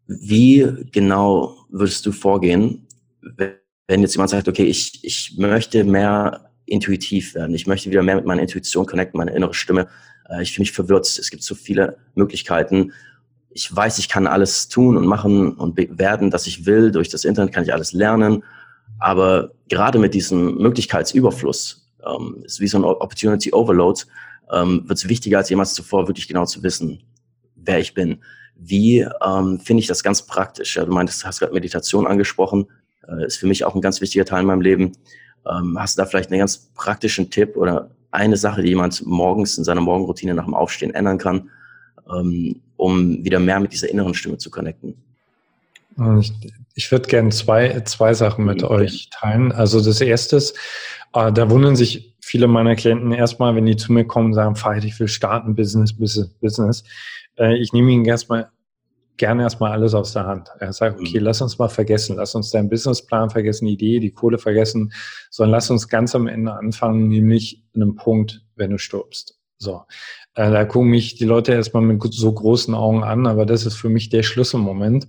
wie 0.08 0.68
genau 0.92 1.56
würdest 1.70 2.06
du 2.06 2.12
vorgehen, 2.12 2.88
wenn 3.22 4.02
jetzt 4.02 4.16
jemand 4.16 4.30
sagt, 4.30 4.48
okay, 4.48 4.66
ich, 4.66 5.04
ich 5.04 5.36
möchte 5.38 5.84
mehr 5.84 6.52
intuitiv 6.66 7.36
werden, 7.36 7.56
ich 7.56 7.68
möchte 7.68 7.90
wieder 7.90 8.04
mehr 8.04 8.16
mit 8.16 8.26
meiner 8.26 8.42
Intuition 8.42 8.86
connecten, 8.86 9.18
meine 9.18 9.32
innere 9.32 9.54
Stimme, 9.54 9.88
äh, 10.30 10.42
ich 10.42 10.54
fühle 10.54 10.64
mich 10.64 10.72
verwirrt, 10.72 11.06
es 11.06 11.30
gibt 11.30 11.44
so 11.44 11.56
viele 11.56 11.98
Möglichkeiten, 12.16 12.94
ich 13.52 13.76
weiß, 13.76 13.98
ich 13.98 14.10
kann 14.10 14.28
alles 14.28 14.68
tun 14.68 14.96
und 14.96 15.08
machen 15.08 15.54
und 15.54 15.78
werden, 15.98 16.32
was 16.32 16.46
ich 16.46 16.66
will, 16.66 16.92
durch 16.92 17.10
das 17.10 17.26
Internet 17.26 17.54
kann 17.54 17.64
ich 17.64 17.74
alles 17.74 17.94
lernen, 17.94 18.44
aber 19.00 19.52
gerade 19.70 19.98
mit 19.98 20.14
diesem 20.14 20.56
Möglichkeitsüberfluss, 20.56 21.90
ähm, 22.06 22.44
ist 22.44 22.60
wie 22.60 22.68
so 22.68 22.78
ein 22.78 22.84
Opportunity 22.84 23.54
Overload, 23.54 24.02
ähm, 24.52 24.84
wird 24.88 25.00
es 25.00 25.10
wichtiger 25.10 25.40
als 25.40 25.50
jemals 25.50 25.74
zuvor, 25.74 26.08
wirklich 26.08 26.28
genau 26.28 26.46
zu 26.46 26.64
wissen, 26.64 27.02
wer 27.56 27.80
ich 27.80 27.94
bin. 27.94 28.20
Wie 28.62 29.00
ähm, 29.00 29.60
finde 29.60 29.82
ich 29.82 29.88
das 29.88 30.04
ganz 30.04 30.22
praktisch? 30.22 30.76
Ja, 30.76 30.86
du 30.86 30.92
meintest, 30.92 31.26
hast 31.26 31.40
gerade 31.40 31.54
Meditation 31.54 32.06
angesprochen 32.06 32.68
äh, 33.10 33.26
ist 33.26 33.38
für 33.38 33.48
mich 33.48 33.64
auch 33.64 33.76
ein 33.76 33.82
ganz 33.82 34.02
wichtiger 34.02 34.26
Teil 34.26 34.42
in 34.42 34.48
meinem 34.48 34.62
Leben. 34.62 34.92
Ähm, 35.50 35.78
hast 35.80 35.98
du 35.98 36.02
da 36.02 36.06
vielleicht 36.06 36.32
einen 36.32 36.40
ganz 36.40 36.70
praktischen 36.76 37.30
Tipp 37.30 37.56
oder 37.56 37.90
eine 38.12 38.38
Sache, 38.38 38.62
die 38.62 38.70
jemand 38.70 39.06
morgens 39.06 39.58
in 39.58 39.64
seiner 39.64 39.82
Morgenroutine 39.82 40.34
nach 40.34 40.46
dem 40.46 40.54
Aufstehen 40.54 40.94
ändern 40.94 41.18
kann, 41.18 41.50
ähm, 42.12 42.62
um 42.78 43.24
wieder 43.24 43.40
mehr 43.40 43.60
mit 43.60 43.72
dieser 43.72 43.90
inneren 43.90 44.14
Stimme 44.14 44.38
zu 44.38 44.50
connecten? 44.50 44.96
Ich, 46.20 46.32
ich 46.76 46.92
würde 46.92 47.10
gerne 47.10 47.30
zwei, 47.30 47.82
zwei 47.82 48.14
Sachen 48.14 48.46
mit 48.46 48.64
okay. 48.64 48.74
euch 48.74 49.10
teilen. 49.12 49.52
Also 49.52 49.84
das 49.84 50.00
erste 50.00 50.38
ist, 50.38 50.58
äh, 51.14 51.32
da 51.32 51.50
wundern 51.50 51.76
sich 51.76 52.14
viele 52.30 52.48
meiner 52.48 52.76
Klienten 52.76 53.12
erstmal, 53.12 53.56
wenn 53.56 53.66
die 53.66 53.76
zu 53.76 53.92
mir 53.92 54.06
kommen 54.06 54.28
und 54.28 54.34
sagen, 54.36 54.56
Veit, 54.56 54.86
ich 54.86 55.00
will 55.00 55.08
starten, 55.08 55.56
Business, 55.56 55.98
Business, 55.98 56.30
Business. 56.40 56.84
Äh, 57.40 57.58
ich 57.58 57.74
nehme 57.74 57.92
ihnen 57.92 58.06
erstmal 58.06 58.52
gerne 59.18 59.42
erstmal 59.42 59.72
alles 59.72 59.96
aus 59.96 60.14
der 60.14 60.28
Hand. 60.28 60.48
Er 60.60 60.72
sagt, 60.72 61.00
okay, 61.00 61.20
mhm. 61.20 61.26
lass 61.26 61.42
uns 61.42 61.58
mal 61.58 61.70
vergessen, 61.70 62.18
lass 62.18 62.36
uns 62.36 62.52
deinen 62.52 62.70
Businessplan 62.70 63.32
vergessen, 63.32 63.66
die 63.66 63.74
Idee, 63.74 64.00
die 64.00 64.12
Kohle 64.12 64.38
vergessen, 64.38 64.94
sondern 65.32 65.54
lass 65.54 65.72
uns 65.72 65.88
ganz 65.88 66.14
am 66.14 66.28
Ende 66.28 66.54
anfangen, 66.54 67.08
nämlich 67.08 67.64
an 67.74 67.82
einem 67.82 67.96
Punkt, 67.96 68.46
wenn 68.56 68.70
du 68.70 68.78
stirbst. 68.78 69.40
So, 69.58 69.82
äh, 70.36 70.52
da 70.52 70.66
gucken 70.66 70.92
mich 70.92 71.16
die 71.16 71.26
Leute 71.26 71.54
erstmal 71.54 71.82
mit 71.82 72.02
so 72.14 72.32
großen 72.32 72.76
Augen 72.76 73.04
an, 73.04 73.26
aber 73.26 73.48
das 73.48 73.66
ist 73.66 73.76
für 73.76 73.90
mich 73.90 74.10
der 74.10 74.22
Schlüsselmoment, 74.22 75.08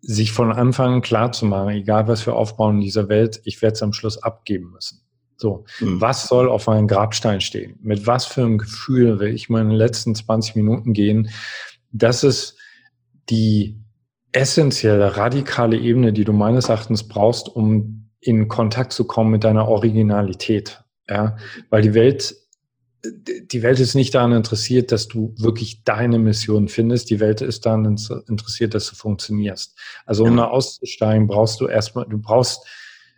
sich 0.00 0.32
von 0.32 0.50
Anfang 0.52 1.02
klar 1.02 1.32
zu 1.32 1.44
machen, 1.44 1.68
egal 1.74 2.08
was 2.08 2.24
wir 2.24 2.34
aufbauen 2.34 2.76
in 2.76 2.80
dieser 2.80 3.10
Welt, 3.10 3.42
ich 3.44 3.60
werde 3.60 3.74
es 3.74 3.82
am 3.82 3.92
Schluss 3.92 4.22
abgeben 4.22 4.70
müssen. 4.70 5.03
So, 5.36 5.64
mhm. 5.80 6.00
was 6.00 6.28
soll 6.28 6.48
auf 6.48 6.66
meinem 6.66 6.86
Grabstein 6.86 7.40
stehen? 7.40 7.78
Mit 7.82 8.06
was 8.06 8.26
für 8.26 8.42
einem 8.42 8.58
Gefühl 8.58 9.18
will 9.18 9.34
ich 9.34 9.48
meine 9.48 9.74
letzten 9.74 10.14
20 10.14 10.54
Minuten 10.56 10.92
gehen? 10.92 11.30
Das 11.92 12.24
ist 12.24 12.56
die 13.30 13.80
essentielle, 14.32 15.16
radikale 15.16 15.76
Ebene, 15.76 16.12
die 16.12 16.24
du 16.24 16.32
meines 16.32 16.68
Erachtens 16.68 17.06
brauchst, 17.06 17.48
um 17.48 18.10
in 18.20 18.48
Kontakt 18.48 18.92
zu 18.92 19.04
kommen 19.04 19.30
mit 19.30 19.44
deiner 19.44 19.68
Originalität. 19.68 20.82
Ja, 21.08 21.36
weil 21.68 21.82
die 21.82 21.94
Welt, 21.94 22.34
die 23.04 23.62
Welt 23.62 23.78
ist 23.78 23.94
nicht 23.94 24.14
daran 24.14 24.32
interessiert, 24.32 24.90
dass 24.90 25.08
du 25.08 25.34
wirklich 25.36 25.84
deine 25.84 26.18
Mission 26.18 26.68
findest. 26.68 27.10
Die 27.10 27.20
Welt 27.20 27.42
ist 27.42 27.66
daran 27.66 27.84
interessiert, 28.26 28.74
dass 28.74 28.88
du 28.88 28.96
funktionierst. 28.96 29.78
Also 30.06 30.24
um 30.24 30.36
da 30.36 30.46
auszusteigen, 30.46 31.26
brauchst 31.26 31.60
du 31.60 31.66
erstmal, 31.66 32.06
du 32.06 32.18
brauchst, 32.18 32.66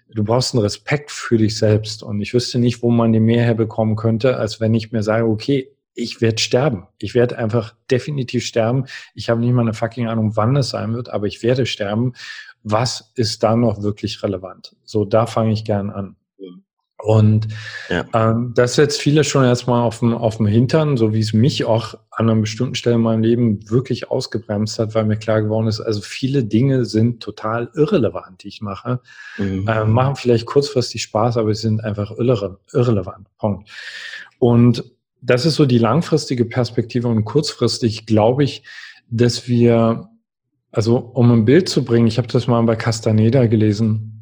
du 0.09 0.25
brauchst 0.25 0.55
einen 0.55 0.63
Respekt 0.63 1.11
für 1.11 1.37
dich 1.37 1.57
selbst. 1.57 2.03
Und 2.03 2.21
ich 2.21 2.35
wüsste 2.35 2.59
nicht, 2.59 2.83
wo 2.83 2.91
man 2.91 3.13
den 3.13 3.25
mehr 3.25 3.45
herbekommen 3.45 3.97
könnte, 3.97 4.37
als 4.37 4.61
wenn 4.61 4.75
ich 4.75 4.93
mir 4.93 5.03
sage, 5.03 5.27
okay, 5.27 5.71
ich 5.95 6.21
werde 6.21 6.39
sterben. 6.39 6.87
Ich 6.99 7.15
werde 7.15 7.39
einfach 7.39 7.75
definitiv 7.91 8.45
sterben. 8.45 8.85
Ich 9.15 9.31
habe 9.31 9.41
nicht 9.41 9.53
mal 9.53 9.63
eine 9.63 9.73
fucking 9.73 10.09
Ahnung, 10.09 10.37
wann 10.37 10.55
es 10.57 10.69
sein 10.69 10.93
wird, 10.95 11.09
aber 11.09 11.27
ich 11.27 11.43
werde 11.43 11.65
sterben. 11.65 12.13
Was 12.63 13.13
ist 13.15 13.43
da 13.43 13.57
noch 13.57 13.83
wirklich 13.83 14.23
relevant? 14.23 14.77
So, 14.85 15.05
da 15.05 15.27
fange 15.27 15.53
ich 15.53 15.65
gern 15.65 15.91
an. 15.91 16.17
Und 17.03 17.49
ja. 17.91 18.05
ähm, 18.15 18.53
das 18.55 18.75
setzt 18.75 19.01
viele 19.01 19.23
schon 19.23 19.45
erstmal 19.45 19.83
auf 19.83 19.99
dem, 19.99 20.15
auf 20.15 20.39
dem 20.39 20.47
Hintern, 20.47 20.97
so 20.97 21.13
wie 21.13 21.21
es 21.21 21.35
mich 21.35 21.65
auch 21.67 21.95
an 22.11 22.31
einer 22.31 22.41
bestimmten 22.41 22.75
Stelle 22.75 22.97
in 22.97 23.03
meinem 23.03 23.23
Leben 23.23 23.71
wirklich 23.71 24.11
ausgebremst 24.11 24.79
hat, 24.79 24.95
weil 24.95 25.05
mir 25.05 25.19
klar 25.19 25.43
geworden 25.43 25.67
ist, 25.67 25.81
also 25.81 26.01
viele 26.01 26.45
Dinge 26.45 26.87
sind 26.87 27.23
total 27.23 27.71
irrelevant, 27.75 28.43
die 28.43 28.49
ich 28.49 28.63
mache. 28.63 29.01
Mhm. 29.37 29.69
Äh, 29.69 29.85
machen 29.85 30.17
vielleicht 30.17 30.47
kurzfristig 30.47 31.03
Spaß, 31.03 31.37
aber 31.37 31.55
sie 31.55 31.63
sind 31.63 31.85
einfach 31.85 32.13
irre, 32.13 32.59
irrelevant. 32.73 33.29
Punkt. 33.39 33.69
Und 34.39 34.85
das 35.21 35.45
ist 35.45 35.57
so 35.57 35.67
die 35.67 35.79
langfristige 35.79 36.47
Perspektive 36.47 37.09
und 37.09 37.25
kurzfristig 37.25 38.07
glaube 38.07 38.45
ich, 38.45 38.63
dass 39.11 39.49
wir, 39.49 40.09
also 40.73 40.97
um 40.97 41.31
ein 41.31 41.45
Bild 41.45 41.69
zu 41.69 41.85
bringen, 41.85 42.07
ich 42.07 42.17
habe 42.17 42.29
das 42.29 42.47
mal 42.47 42.63
bei 42.63 42.77
Castaneda 42.77 43.47
gelesen, 43.47 44.16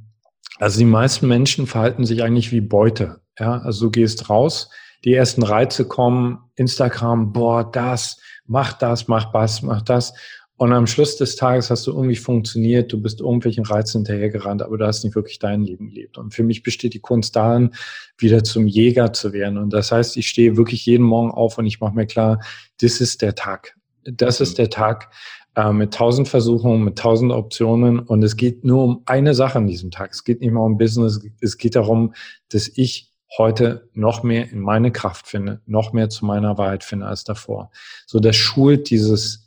also 0.58 0.78
die 0.78 0.84
meisten 0.84 1.26
Menschen 1.28 1.66
verhalten 1.66 2.04
sich 2.04 2.22
eigentlich 2.22 2.52
wie 2.52 2.60
Beute. 2.60 3.20
Ja, 3.38 3.58
also 3.58 3.86
du 3.86 3.90
gehst 3.90 4.30
raus, 4.30 4.70
die 5.04 5.14
ersten 5.14 5.42
Reize 5.42 5.86
kommen, 5.86 6.38
Instagram, 6.56 7.32
boah, 7.32 7.70
das, 7.70 8.18
mach 8.46 8.72
das, 8.74 9.08
mach 9.08 9.32
das, 9.32 9.62
mach 9.62 9.82
das. 9.82 10.14
Und 10.56 10.72
am 10.72 10.86
Schluss 10.86 11.16
des 11.16 11.34
Tages 11.34 11.70
hast 11.70 11.86
du 11.86 11.90
irgendwie 11.90 12.14
funktioniert, 12.14 12.92
du 12.92 13.02
bist 13.02 13.20
irgendwelchen 13.20 13.64
Reizen 13.64 13.98
hinterhergerannt, 13.98 14.62
aber 14.62 14.78
du 14.78 14.86
hast 14.86 15.02
nicht 15.02 15.16
wirklich 15.16 15.40
dein 15.40 15.64
Leben 15.64 15.88
gelebt. 15.88 16.16
Und 16.16 16.32
für 16.32 16.44
mich 16.44 16.62
besteht 16.62 16.94
die 16.94 17.00
Kunst 17.00 17.34
darin, 17.34 17.74
wieder 18.18 18.44
zum 18.44 18.68
Jäger 18.68 19.12
zu 19.12 19.32
werden. 19.32 19.58
Und 19.58 19.72
das 19.72 19.90
heißt, 19.90 20.16
ich 20.16 20.28
stehe 20.28 20.56
wirklich 20.56 20.86
jeden 20.86 21.04
Morgen 21.04 21.32
auf 21.32 21.58
und 21.58 21.66
ich 21.66 21.80
mache 21.80 21.94
mir 21.94 22.06
klar, 22.06 22.38
das 22.80 23.00
ist 23.00 23.20
der 23.20 23.34
Tag. 23.34 23.74
Das 24.04 24.40
ist 24.40 24.58
der 24.58 24.70
Tag, 24.70 25.10
äh, 25.56 25.72
mit 25.72 25.94
tausend 25.94 26.28
Versuchungen, 26.28 26.84
mit 26.84 26.98
tausend 26.98 27.32
Optionen 27.32 28.00
und 28.00 28.22
es 28.22 28.36
geht 28.36 28.64
nur 28.64 28.84
um 28.84 29.02
eine 29.06 29.34
Sache 29.34 29.58
an 29.58 29.66
diesem 29.66 29.90
Tag. 29.90 30.12
Es 30.12 30.24
geht 30.24 30.40
nicht 30.40 30.52
mal 30.52 30.60
um 30.60 30.78
Business, 30.78 31.20
es 31.40 31.58
geht 31.58 31.76
darum, 31.76 32.14
dass 32.50 32.68
ich 32.74 33.12
heute 33.36 33.88
noch 33.94 34.22
mehr 34.22 34.50
in 34.50 34.60
meine 34.60 34.92
Kraft 34.92 35.26
finde, 35.26 35.60
noch 35.66 35.92
mehr 35.92 36.08
zu 36.08 36.24
meiner 36.24 36.56
Wahrheit 36.58 36.84
finde 36.84 37.06
als 37.06 37.24
davor. 37.24 37.70
So, 38.06 38.20
das 38.20 38.36
schult 38.36 38.90
dieses 38.90 39.44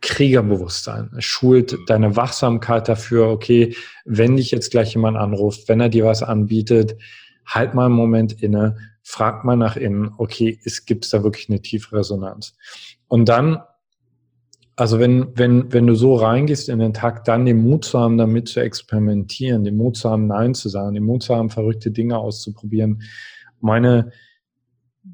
Kriegerbewusstsein. 0.00 1.10
Es 1.16 1.24
schult 1.24 1.78
deine 1.86 2.16
Wachsamkeit 2.16 2.88
dafür, 2.88 3.28
okay, 3.28 3.74
wenn 4.04 4.36
dich 4.36 4.50
jetzt 4.50 4.70
gleich 4.70 4.94
jemand 4.94 5.16
anruft, 5.16 5.68
wenn 5.68 5.80
er 5.80 5.88
dir 5.88 6.04
was 6.04 6.22
anbietet, 6.22 6.96
halt 7.46 7.74
mal 7.74 7.86
einen 7.86 7.94
Moment 7.94 8.42
inne, 8.42 8.76
frag 9.02 9.44
mal 9.44 9.56
nach 9.56 9.76
innen, 9.76 10.12
okay, 10.18 10.58
es 10.64 10.84
gibt 10.84 11.12
da 11.12 11.22
wirklich 11.22 11.48
eine 11.48 11.62
tiefe 11.62 11.96
Resonanz. 11.96 12.56
Und 13.08 13.28
dann 13.28 13.60
also 14.76 14.98
wenn, 14.98 15.36
wenn, 15.36 15.72
wenn 15.72 15.86
du 15.86 15.94
so 15.94 16.14
reingehst 16.14 16.68
in 16.68 16.78
den 16.78 16.94
Tag, 16.94 17.24
dann 17.24 17.44
den 17.44 17.62
Mut 17.62 17.84
zu 17.84 17.98
haben, 17.98 18.16
damit 18.16 18.48
zu 18.48 18.60
experimentieren, 18.60 19.64
den 19.64 19.76
Mut 19.76 19.96
zu 19.96 20.10
haben, 20.10 20.26
Nein 20.26 20.54
zu 20.54 20.68
sagen, 20.68 20.94
den 20.94 21.04
Mut 21.04 21.22
zu 21.22 21.34
haben, 21.34 21.50
verrückte 21.50 21.90
Dinge 21.90 22.18
auszuprobieren. 22.18 23.02
Meine 23.60 24.12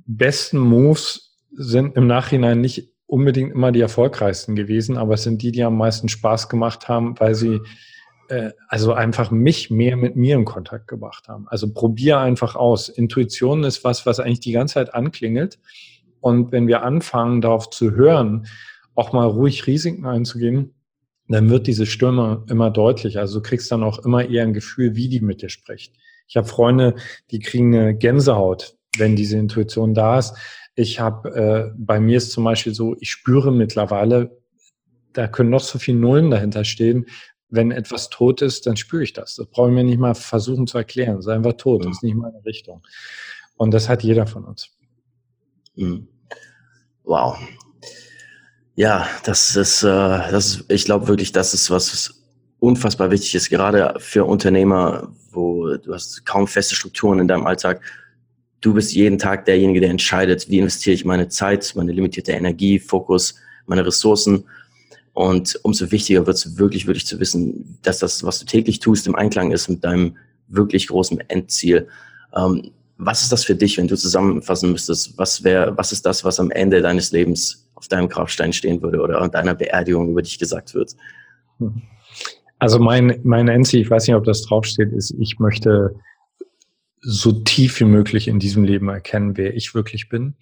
besten 0.06 0.58
Moves 0.58 1.36
sind 1.52 1.96
im 1.96 2.06
Nachhinein 2.06 2.60
nicht 2.60 2.92
unbedingt 3.06 3.52
immer 3.52 3.72
die 3.72 3.80
erfolgreichsten 3.80 4.54
gewesen, 4.54 4.96
aber 4.96 5.14
es 5.14 5.22
sind 5.22 5.42
die, 5.42 5.50
die 5.50 5.64
am 5.64 5.76
meisten 5.76 6.08
Spaß 6.08 6.48
gemacht 6.48 6.88
haben, 6.88 7.18
weil 7.18 7.34
sie 7.34 7.60
äh, 8.28 8.50
also 8.68 8.92
einfach 8.92 9.30
mich 9.30 9.70
mehr 9.70 9.96
mit 9.96 10.14
mir 10.14 10.36
in 10.36 10.44
Kontakt 10.44 10.86
gebracht 10.86 11.28
haben. 11.28 11.48
Also 11.48 11.72
probier 11.72 12.20
einfach 12.20 12.54
aus. 12.54 12.88
Intuition 12.88 13.64
ist 13.64 13.82
was, 13.82 14.06
was 14.06 14.20
eigentlich 14.20 14.40
die 14.40 14.52
ganze 14.52 14.74
Zeit 14.74 14.94
anklingelt. 14.94 15.58
Und 16.20 16.52
wenn 16.52 16.68
wir 16.68 16.82
anfangen, 16.82 17.40
darauf 17.40 17.70
zu 17.70 17.92
hören, 17.92 18.46
auch 18.98 19.12
mal 19.12 19.26
ruhig 19.26 19.66
Risiken 19.66 20.06
einzugehen, 20.06 20.74
dann 21.28 21.48
wird 21.50 21.68
diese 21.68 21.86
Stimme 21.86 22.44
immer 22.48 22.70
deutlicher. 22.70 23.20
Also 23.20 23.38
du 23.38 23.42
kriegst 23.42 23.70
dann 23.70 23.84
auch 23.84 24.00
immer 24.00 24.28
eher 24.28 24.42
ein 24.42 24.54
Gefühl, 24.54 24.96
wie 24.96 25.08
die 25.08 25.20
mit 25.20 25.40
dir 25.40 25.50
spricht. 25.50 25.94
Ich 26.26 26.36
habe 26.36 26.48
Freunde, 26.48 26.96
die 27.30 27.38
kriegen 27.38 27.74
eine 27.74 27.96
Gänsehaut, 27.96 28.76
wenn 28.96 29.14
diese 29.14 29.38
Intuition 29.38 29.94
da 29.94 30.18
ist. 30.18 30.34
Ich 30.74 30.98
habe, 30.98 31.30
äh, 31.34 31.74
bei 31.78 32.00
mir 32.00 32.16
ist 32.16 32.32
zum 32.32 32.44
Beispiel 32.44 32.74
so, 32.74 32.96
ich 32.98 33.10
spüre 33.10 33.52
mittlerweile, 33.52 34.36
da 35.12 35.28
können 35.28 35.50
noch 35.50 35.60
so 35.60 35.78
viele 35.78 35.98
Nullen 35.98 36.30
dahinter 36.30 36.64
stehen. 36.64 37.06
Wenn 37.50 37.70
etwas 37.70 38.10
tot 38.10 38.42
ist, 38.42 38.66
dann 38.66 38.76
spüre 38.76 39.04
ich 39.04 39.12
das. 39.12 39.36
Das 39.36 39.46
brauche 39.46 39.68
ich 39.68 39.74
mir 39.74 39.84
nicht 39.84 39.98
mal 39.98 40.14
versuchen 40.14 40.66
zu 40.66 40.76
erklären. 40.76 41.16
Das 41.16 41.26
ist 41.26 41.32
einfach 41.32 41.54
tot. 41.54 41.84
Das 41.84 41.92
ist 41.92 42.02
nicht 42.02 42.16
meine 42.16 42.44
Richtung. 42.44 42.82
Und 43.56 43.72
das 43.72 43.88
hat 43.88 44.02
jeder 44.02 44.26
von 44.26 44.44
uns. 44.44 44.70
Mhm. 45.76 46.08
Wow. 47.04 47.38
Ja, 48.78 49.08
das 49.24 49.56
ist, 49.56 49.82
äh, 49.82 49.86
das 49.88 50.54
ist 50.54 50.64
ich 50.70 50.84
glaube 50.84 51.08
wirklich, 51.08 51.32
das 51.32 51.52
ist 51.52 51.68
was 51.68 52.14
unfassbar 52.60 53.10
wichtig 53.10 53.34
ist, 53.34 53.50
gerade 53.50 53.92
für 53.98 54.24
Unternehmer, 54.24 55.12
wo 55.32 55.76
du 55.78 55.92
hast 55.92 56.24
kaum 56.24 56.46
feste 56.46 56.76
Strukturen 56.76 57.18
in 57.18 57.26
deinem 57.26 57.44
Alltag. 57.44 57.80
Du 58.60 58.74
bist 58.74 58.92
jeden 58.92 59.18
Tag 59.18 59.46
derjenige, 59.46 59.80
der 59.80 59.90
entscheidet, 59.90 60.48
wie 60.48 60.60
investiere 60.60 60.94
ich 60.94 61.04
meine 61.04 61.28
Zeit, 61.28 61.72
meine 61.74 61.90
limitierte 61.90 62.30
Energie, 62.30 62.78
Fokus, 62.78 63.34
meine 63.66 63.84
Ressourcen. 63.84 64.44
Und 65.12 65.58
umso 65.64 65.90
wichtiger 65.90 66.24
wird 66.28 66.36
es 66.36 66.56
wirklich, 66.56 66.86
wirklich 66.86 67.06
zu 67.06 67.18
wissen, 67.18 67.80
dass 67.82 67.98
das, 67.98 68.22
was 68.22 68.38
du 68.38 68.46
täglich 68.46 68.78
tust, 68.78 69.08
im 69.08 69.16
Einklang 69.16 69.50
ist 69.50 69.66
mit 69.68 69.82
deinem 69.82 70.16
wirklich 70.46 70.86
großen 70.86 71.18
Endziel. 71.28 71.88
Ähm, 72.32 72.70
was 72.96 73.22
ist 73.22 73.32
das 73.32 73.44
für 73.44 73.56
dich, 73.56 73.76
wenn 73.76 73.88
du 73.88 73.96
zusammenfassen 73.96 74.70
müsstest? 74.70 75.18
Was 75.18 75.42
wäre, 75.42 75.76
was 75.76 75.90
ist 75.90 76.06
das, 76.06 76.24
was 76.24 76.38
am 76.38 76.52
Ende 76.52 76.80
deines 76.80 77.10
Lebens 77.10 77.67
auf 77.78 77.88
deinem 77.88 78.08
Grabstein 78.08 78.52
stehen 78.52 78.82
würde 78.82 79.00
oder 79.00 79.20
an 79.20 79.30
deiner 79.30 79.54
Beerdigung 79.54 80.10
über 80.10 80.22
dich 80.22 80.38
gesagt 80.38 80.74
wird? 80.74 80.96
Also 82.58 82.78
mein, 82.80 83.20
mein 83.22 83.48
Endziel, 83.48 83.80
ich 83.80 83.90
weiß 83.90 84.08
nicht, 84.08 84.16
ob 84.16 84.24
das 84.24 84.42
draufsteht, 84.42 84.92
ist, 84.92 85.14
ich 85.18 85.38
möchte 85.38 85.94
so 87.00 87.30
tief 87.30 87.78
wie 87.78 87.84
möglich 87.84 88.26
in 88.26 88.40
diesem 88.40 88.64
Leben 88.64 88.88
erkennen, 88.88 89.36
wer 89.36 89.54
ich 89.54 89.74
wirklich 89.74 90.08
bin. 90.08 90.34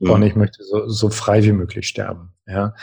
Mhm. 0.00 0.10
Und 0.10 0.22
ich 0.22 0.34
möchte 0.34 0.64
so, 0.64 0.88
so 0.88 1.08
frei 1.08 1.44
wie 1.44 1.52
möglich 1.52 1.86
sterben. 1.86 2.32
Ja. 2.48 2.74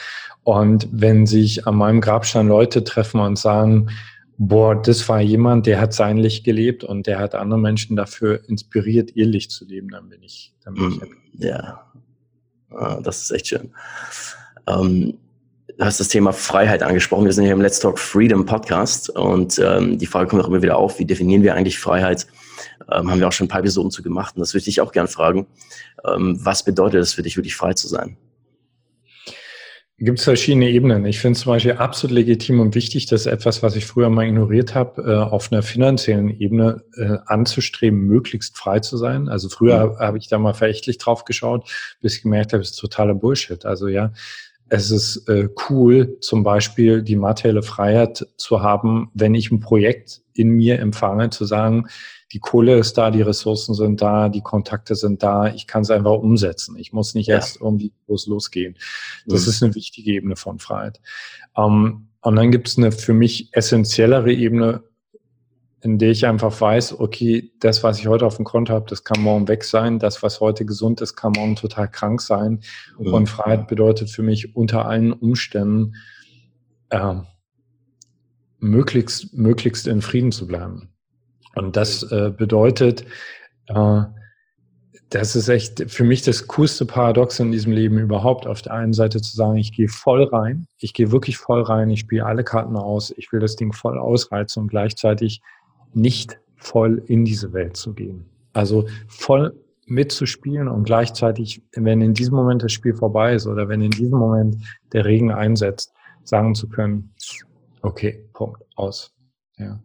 Und 0.44 0.88
wenn 0.91 1.25
sich 1.25 1.68
an 1.68 1.75
meinem 1.75 2.00
Grabstein 2.00 2.48
Leute 2.48 2.86
treffen 2.86 3.20
und 3.20 3.38
sagen, 3.38 3.89
boah, 4.38 4.82
das 4.82 5.10
war 5.10 5.20
jemand, 5.20 5.65
der 5.65 5.82
hat 5.82 5.94
sein 5.94 6.18
Licht 6.18 6.46
gelebt 6.46 6.86
und 6.86 7.06
der 7.06 7.20
hat 7.20 7.36
andere 7.36 7.60
Menschen 7.60 7.98
dafür 7.98 8.48
inspiriert, 8.48 9.13
ihr 9.18 9.25
Licht 9.25 9.51
zu 9.51 9.65
leben, 9.65 9.89
dann 9.89 10.08
bin 10.08 10.24
ich, 10.24 10.53
dann 10.63 10.75
bin 10.75 10.91
ich 10.91 10.96
mhm. 10.96 11.01
happy. 11.01 11.15
Ja, 11.34 11.91
Ah, 12.72 13.00
das 13.02 13.22
ist 13.22 13.32
echt 13.32 13.48
schön. 13.48 13.72
Ähm, 14.68 15.18
du 15.78 15.86
hast 15.86 16.00
das 16.00 16.08
Thema 16.08 16.34
Freiheit 16.34 16.84
angesprochen. 16.84 17.26
Wir 17.26 17.34
sind 17.34 17.46
hier 17.46 17.54
im 17.54 17.62
Let's 17.62 17.80
Talk 17.80 17.98
Freedom 17.98 18.46
Podcast 18.46 19.10
und 19.10 19.60
ähm, 19.60 19.98
die 19.98 20.06
Frage 20.06 20.30
kommt 20.30 20.44
auch 20.44 20.48
immer 20.48 20.62
wieder 20.62 20.78
auf, 20.78 21.00
wie 21.00 21.06
definieren 21.06 21.44
wir 21.44 21.56
eigentlich 21.56 21.80
Freiheit? 21.80 22.28
Ähm, 22.92 23.10
haben 23.10 23.20
wir 23.20 23.28
auch 23.28 23.32
schon 23.32 23.46
ein 23.46 23.50
paar 23.50 23.62
Episoden 23.62 23.92
zu 23.92 24.04
gemacht 24.04 24.36
und 24.36 24.42
das 24.42 24.54
würde 24.54 24.60
ich 24.60 24.66
dich 24.66 24.82
auch 24.82 24.92
gerne 24.92 25.08
fragen. 25.08 25.48
Ähm, 26.06 26.38
was 26.44 26.64
bedeutet 26.64 27.02
es 27.02 27.14
für 27.14 27.24
dich, 27.24 27.38
wirklich 27.38 27.56
frei 27.56 27.74
zu 27.74 27.88
sein? 27.88 28.18
Gibt 30.00 30.20
es 30.20 30.25
verschiedene 30.25 30.70
Ebenen. 30.70 31.06
Ich 31.06 31.20
finde 31.20 31.38
zum 31.38 31.51
Beispiel 31.51 31.74
absolut 31.74 32.15
legitim 32.15 32.60
und 32.62 32.74
wichtig, 32.74 33.06
dass 33.08 33.25
etwas, 33.25 33.62
was 33.62 33.75
ich 33.75 33.86
früher 33.86 34.10
mal 34.10 34.25
ignoriert 34.25 34.74
habe, 34.74 35.01
äh, 35.01 35.15
auf 35.15 35.51
einer 35.51 35.62
finanziellen 35.62 36.29
Ebene 36.39 36.84
äh, 36.96 37.18
anzustreben, 37.25 38.00
möglichst 38.00 38.58
frei 38.58 38.79
zu 38.79 38.98
sein. 38.98 39.27
Also 39.27 39.50
früher 39.50 39.88
mhm. 39.88 40.00
habe 40.00 40.18
ich 40.18 40.27
da 40.29 40.39
mal 40.39 40.53
verächtlich 40.53 40.98
drauf 40.98 41.25
geschaut, 41.25 41.70
bis 42.01 42.15
ich 42.15 42.22
gemerkt 42.24 42.53
habe, 42.53 42.63
es 42.63 42.72
ist 42.72 42.77
totaler 42.77 43.13
Bullshit. 43.13 43.65
Also 43.65 43.88
ja, 43.88 44.13
es 44.70 44.92
ist 44.92 45.28
äh, 45.28 45.50
cool, 45.70 46.18
zum 46.22 46.44
Beispiel 46.44 47.02
die 47.02 47.16
materielle 47.16 47.64
Freiheit 47.64 48.28
zu 48.38 48.62
haben, 48.62 49.10
wenn 49.14 49.36
ich 49.36 49.52
ein 49.52 49.60
Projekt 49.60 50.22
in 50.34 50.50
mir 50.50 50.80
empfange, 50.80 51.30
zu 51.32 51.46
sagen, 51.46 51.88
die 52.32 52.40
Kohle 52.40 52.78
ist 52.78 52.98
da, 52.98 53.10
die 53.10 53.24
Ressourcen 53.24 53.74
sind 53.74 54.02
da, 54.02 54.30
die 54.30 54.42
Kontakte 54.42 54.94
sind 54.94 55.24
da, 55.24 55.48
ich 55.48 55.66
kann 55.66 55.82
es 55.82 55.90
einfach 55.90 56.14
umsetzen. 56.14 56.78
Ich 56.78 56.94
muss 56.94 57.16
nicht 57.16 57.28
ja. 57.28 57.36
erst 57.36 57.60
irgendwie 57.60 57.92
groß 58.06 58.28
losgehen. 58.28 58.78
Das 59.26 59.44
mhm. 59.44 59.50
ist 59.50 59.64
eine 59.64 59.76
wichtige 59.76 60.12
Ebene 60.12 60.36
von 60.36 60.60
Freiheit. 60.60 61.02
Ähm, 61.58 62.10
und 62.22 62.36
dann 62.36 62.52
gibt 62.52 62.68
es 62.68 62.78
eine 62.78 62.92
für 62.92 63.14
mich 63.14 63.50
essentiellere 63.54 64.32
Ebene, 64.32 64.84
in 65.81 65.98
der 65.98 66.12
ich 66.12 66.25
einfach 66.25 66.59
weiß, 66.59 67.00
okay, 67.00 67.51
das, 67.59 67.83
was 67.83 68.00
ich 68.00 68.07
heute 68.07 68.25
auf 68.25 68.36
dem 68.36 68.45
Konto 68.45 68.74
habe, 68.74 68.86
das 68.89 69.03
kann 69.03 69.21
morgen 69.21 69.48
weg 69.48 69.63
sein. 69.63 70.00
Das, 70.00 70.21
was 70.21 70.41
heute 70.41 70.65
gesund 70.65 71.00
ist, 71.01 71.15
kann 71.15 71.31
morgen 71.31 71.55
total 71.55 71.89
krank 71.89 72.21
sein. 72.21 72.62
Mhm. 72.98 73.13
Und 73.13 73.29
Freiheit 73.29 73.67
bedeutet 73.67 74.09
für 74.09 74.24
mich 74.24 74.55
unter 74.55 74.86
allen 74.86 75.13
Umständen, 75.13 75.95
äh, 76.89 77.15
möglichst, 78.59 79.33
möglichst 79.33 79.88
in 79.88 80.01
Frieden 80.01 80.31
zu 80.31 80.48
bleiben. 80.48 80.89
Und 81.55 81.77
das 81.77 82.03
äh, 82.12 82.31
bedeutet, 82.36 83.05
äh, 83.67 84.01
das 85.09 85.36
ist 85.36 85.50
echt 85.50 85.89
für 85.89 86.03
mich 86.03 86.21
das 86.21 86.48
coolste 86.48 86.86
Paradox 86.86 87.39
in 87.39 87.51
diesem 87.51 87.71
Leben 87.71 87.98
überhaupt. 87.98 88.45
Auf 88.45 88.62
der 88.62 88.74
einen 88.74 88.93
Seite 88.93 89.21
zu 89.21 89.36
sagen, 89.36 89.57
ich 89.57 89.71
gehe 89.71 89.88
voll 89.88 90.24
rein, 90.25 90.67
ich 90.77 90.93
gehe 90.93 91.12
wirklich 91.12 91.38
voll 91.38 91.63
rein, 91.63 91.89
ich 91.89 92.01
spiele 92.01 92.25
alle 92.25 92.43
Karten 92.43 92.75
aus, 92.75 93.12
ich 93.17 93.31
will 93.31 93.39
das 93.39 93.55
Ding 93.55 93.74
voll 93.74 93.98
ausreizen 93.98 94.63
und 94.63 94.67
gleichzeitig 94.67 95.41
nicht 95.93 96.39
voll 96.55 97.03
in 97.08 97.25
diese 97.25 97.53
Welt 97.53 97.77
zu 97.77 97.93
gehen. 97.93 98.25
Also 98.53 98.88
voll 99.08 99.55
mitzuspielen 99.86 100.67
und 100.67 100.84
gleichzeitig, 100.84 101.62
wenn 101.74 102.01
in 102.01 102.13
diesem 102.13 102.36
Moment 102.36 102.63
das 102.63 102.72
Spiel 102.72 102.93
vorbei 102.93 103.34
ist 103.34 103.48
oder 103.48 103.67
wenn 103.67 103.81
in 103.81 103.91
diesem 103.91 104.19
Moment 104.19 104.58
der 104.93 105.05
Regen 105.05 105.31
einsetzt, 105.31 105.93
sagen 106.24 106.53
zu 106.53 106.69
können, 106.69 107.13
okay, 107.81 108.25
Punkt, 108.34 108.62
aus. 108.75 109.13
Ja. 109.58 109.81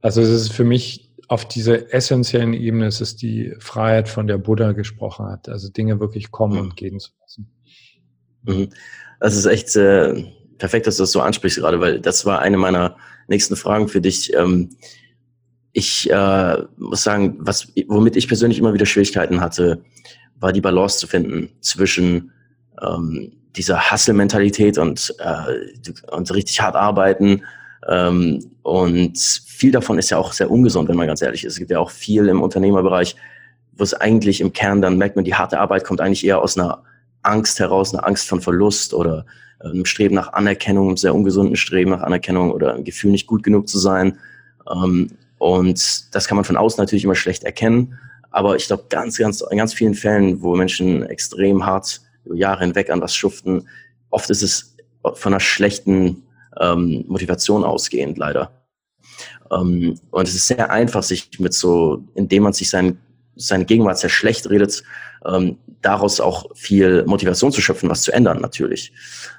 Also 0.00 0.20
es 0.20 0.28
ist 0.28 0.52
für 0.52 0.64
mich 0.64 1.08
auf 1.28 1.46
dieser 1.46 1.92
essentiellen 1.92 2.54
Ebene 2.54 2.86
ist 2.86 3.02
es 3.02 3.14
die 3.14 3.54
Freiheit, 3.58 4.08
von 4.08 4.26
der 4.26 4.38
Buddha 4.38 4.72
gesprochen 4.72 5.26
hat. 5.26 5.48
Also 5.48 5.68
Dinge 5.68 6.00
wirklich 6.00 6.30
kommen 6.30 6.54
mhm. 6.54 6.60
und 6.60 6.76
gehen 6.76 6.98
zu 6.98 7.10
lassen. 7.20 7.50
Mhm. 8.44 8.68
Das 9.20 9.36
ist 9.36 9.44
echt 9.44 9.76
äh, 9.76 10.24
perfekt, 10.56 10.86
dass 10.86 10.96
du 10.96 11.02
das 11.02 11.12
so 11.12 11.20
ansprichst 11.20 11.58
gerade, 11.58 11.80
weil 11.80 12.00
das 12.00 12.24
war 12.24 12.40
eine 12.40 12.56
meiner 12.56 12.96
nächsten 13.26 13.56
Fragen 13.56 13.88
für 13.88 14.00
dich. 14.00 14.34
Ähm, 14.34 14.70
ich 15.72 16.10
äh, 16.10 16.56
muss 16.76 17.02
sagen, 17.02 17.36
was, 17.40 17.72
womit 17.86 18.16
ich 18.16 18.28
persönlich 18.28 18.58
immer 18.58 18.74
wieder 18.74 18.86
Schwierigkeiten 18.86 19.40
hatte, 19.40 19.82
war 20.40 20.52
die 20.52 20.60
Balance 20.60 20.98
zu 20.98 21.06
finden 21.06 21.50
zwischen 21.60 22.32
ähm, 22.80 23.32
dieser 23.56 23.90
Hustle-Mentalität 23.90 24.78
und, 24.78 25.14
äh, 25.18 26.12
und 26.12 26.32
richtig 26.32 26.60
hart 26.60 26.76
arbeiten. 26.76 27.42
Ähm, 27.88 28.50
und 28.62 29.18
viel 29.18 29.72
davon 29.72 29.98
ist 29.98 30.10
ja 30.10 30.18
auch 30.18 30.32
sehr 30.32 30.50
ungesund, 30.50 30.88
wenn 30.88 30.96
man 30.96 31.06
ganz 31.06 31.22
ehrlich 31.22 31.44
ist. 31.44 31.54
Es 31.54 31.58
gibt 31.58 31.70
ja 31.70 31.80
auch 31.80 31.90
viel 31.90 32.28
im 32.28 32.42
Unternehmerbereich, 32.42 33.16
wo 33.76 33.84
es 33.84 33.94
eigentlich 33.94 34.40
im 34.40 34.52
Kern 34.52 34.80
dann 34.80 34.98
merkt 34.98 35.16
man, 35.16 35.24
die 35.24 35.34
harte 35.34 35.60
Arbeit 35.60 35.84
kommt 35.84 36.00
eigentlich 36.00 36.26
eher 36.26 36.42
aus 36.42 36.56
einer 36.58 36.82
Angst 37.22 37.58
heraus, 37.58 37.94
einer 37.94 38.06
Angst 38.06 38.28
von 38.28 38.40
Verlust 38.40 38.94
oder 38.94 39.26
äh, 39.60 39.68
einem 39.68 39.84
Streben 39.84 40.14
nach 40.14 40.32
Anerkennung, 40.32 40.88
einem 40.88 40.96
sehr 40.96 41.14
ungesunden 41.14 41.56
Streben 41.56 41.90
nach 41.90 42.02
Anerkennung 42.02 42.50
oder 42.50 42.74
ein 42.74 42.84
Gefühl, 42.84 43.10
nicht 43.10 43.26
gut 43.26 43.42
genug 43.42 43.68
zu 43.68 43.78
sein. 43.78 44.18
Ähm, 44.70 45.10
und 45.38 46.14
das 46.14 46.26
kann 46.26 46.36
man 46.36 46.44
von 46.44 46.56
außen 46.56 46.80
natürlich 46.80 47.04
immer 47.04 47.14
schlecht 47.14 47.44
erkennen. 47.44 47.98
Aber 48.30 48.56
ich 48.56 48.66
glaube, 48.66 48.84
ganz, 48.88 49.16
ganz, 49.16 49.40
in 49.40 49.58
ganz 49.58 49.72
vielen 49.72 49.94
Fällen, 49.94 50.42
wo 50.42 50.54
Menschen 50.54 51.02
extrem 51.04 51.64
hart 51.64 52.00
über 52.24 52.36
Jahre 52.36 52.64
hinweg 52.64 52.90
an 52.90 53.00
was 53.00 53.14
schuften, 53.14 53.68
oft 54.10 54.28
ist 54.30 54.42
es 54.42 54.76
von 55.14 55.32
einer 55.32 55.40
schlechten 55.40 56.24
ähm, 56.60 57.04
Motivation 57.08 57.64
ausgehend, 57.64 58.18
leider. 58.18 58.50
Ähm, 59.50 59.98
und 60.10 60.28
es 60.28 60.34
ist 60.34 60.46
sehr 60.46 60.70
einfach, 60.70 61.02
sich 61.02 61.38
mit 61.38 61.54
so, 61.54 62.04
indem 62.14 62.42
man 62.42 62.52
sich 62.52 62.68
sein, 62.68 62.98
seine 63.36 63.64
Gegenwart 63.64 63.98
sehr 63.98 64.10
schlecht 64.10 64.50
redet, 64.50 64.82
ähm, 65.24 65.58
daraus 65.80 66.20
auch 66.20 66.54
viel 66.54 67.04
Motivation 67.06 67.52
zu 67.52 67.60
schöpfen, 67.60 67.88
was 67.88 68.02
zu 68.02 68.12
ändern 68.12 68.40
natürlich. 68.40 68.92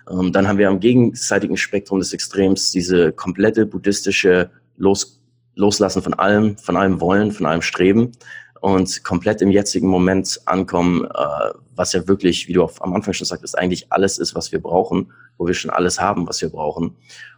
Ähm, 0.10 0.32
dann 0.32 0.48
haben 0.48 0.58
wir 0.58 0.70
am 0.70 0.79
gegenseitigen 0.79 1.58
Spektrum 1.58 2.00
des 2.00 2.13
Extrems 2.13 2.72
diese 2.72 3.12
komplette 3.12 3.65
buddhistische 3.65 4.50
Los 4.77 5.18
Loslassen 5.60 6.01
von 6.01 6.13
allem, 6.13 6.58
von 6.58 6.78
allem 6.78 7.01
Wollen, 7.01 7.32
von 7.32 7.46
allem 7.46 7.62
Streben 7.62 8.13
und 8.62 9.04
komplett 9.04 9.42
im 9.42 9.51
jetzigen 9.51 9.88
Moment 9.88 10.39
ankommen, 10.46 11.06
äh, 11.06 11.54
was 11.75 11.94
ja 11.94 12.08
wirklich, 12.08 12.48
wie 12.48 12.54
du 12.54 12.63
auch 12.63 12.80
am 12.82 12.94
Anfang 12.94 13.13
schon 13.13 13.25
sagtest, 13.25 13.58
eigentlich 13.58 13.92
alles 13.92 14.18
ist, 14.18 14.36
was 14.36 14.51
wir 14.51 14.62
brauchen, 14.62 15.12
wo 15.38 15.48
wir 15.48 15.54
schon 15.54 15.72
alles 15.72 16.00
haben, 16.00 16.28
was 16.28 16.42
wir 16.42 16.50
brauchen. 16.50 16.96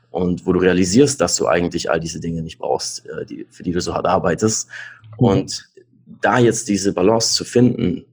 Und 0.10 0.46
wo 0.46 0.52
du 0.54 0.60
realisierst, 0.60 1.22
dass 1.22 1.36
du 1.38 1.48
eigentlich 1.48 1.90
all 1.90 2.00
diese 2.00 2.20
Dinge 2.20 2.42
nicht 2.42 2.60
brauchst, 2.60 3.06
äh, 3.06 3.26
die, 3.26 3.48
für 3.50 3.64
die 3.64 3.72
du 3.72 3.82
so 3.82 3.94
hart 3.94 4.06
arbeitest. 4.06 4.68
Mhm. 5.20 5.26
Und 5.26 5.70
da 6.22 6.38
jetzt 6.38 6.68
diese 6.68 6.94
Balance 6.94 7.34
zu 7.34 7.44
finden, 7.44 8.06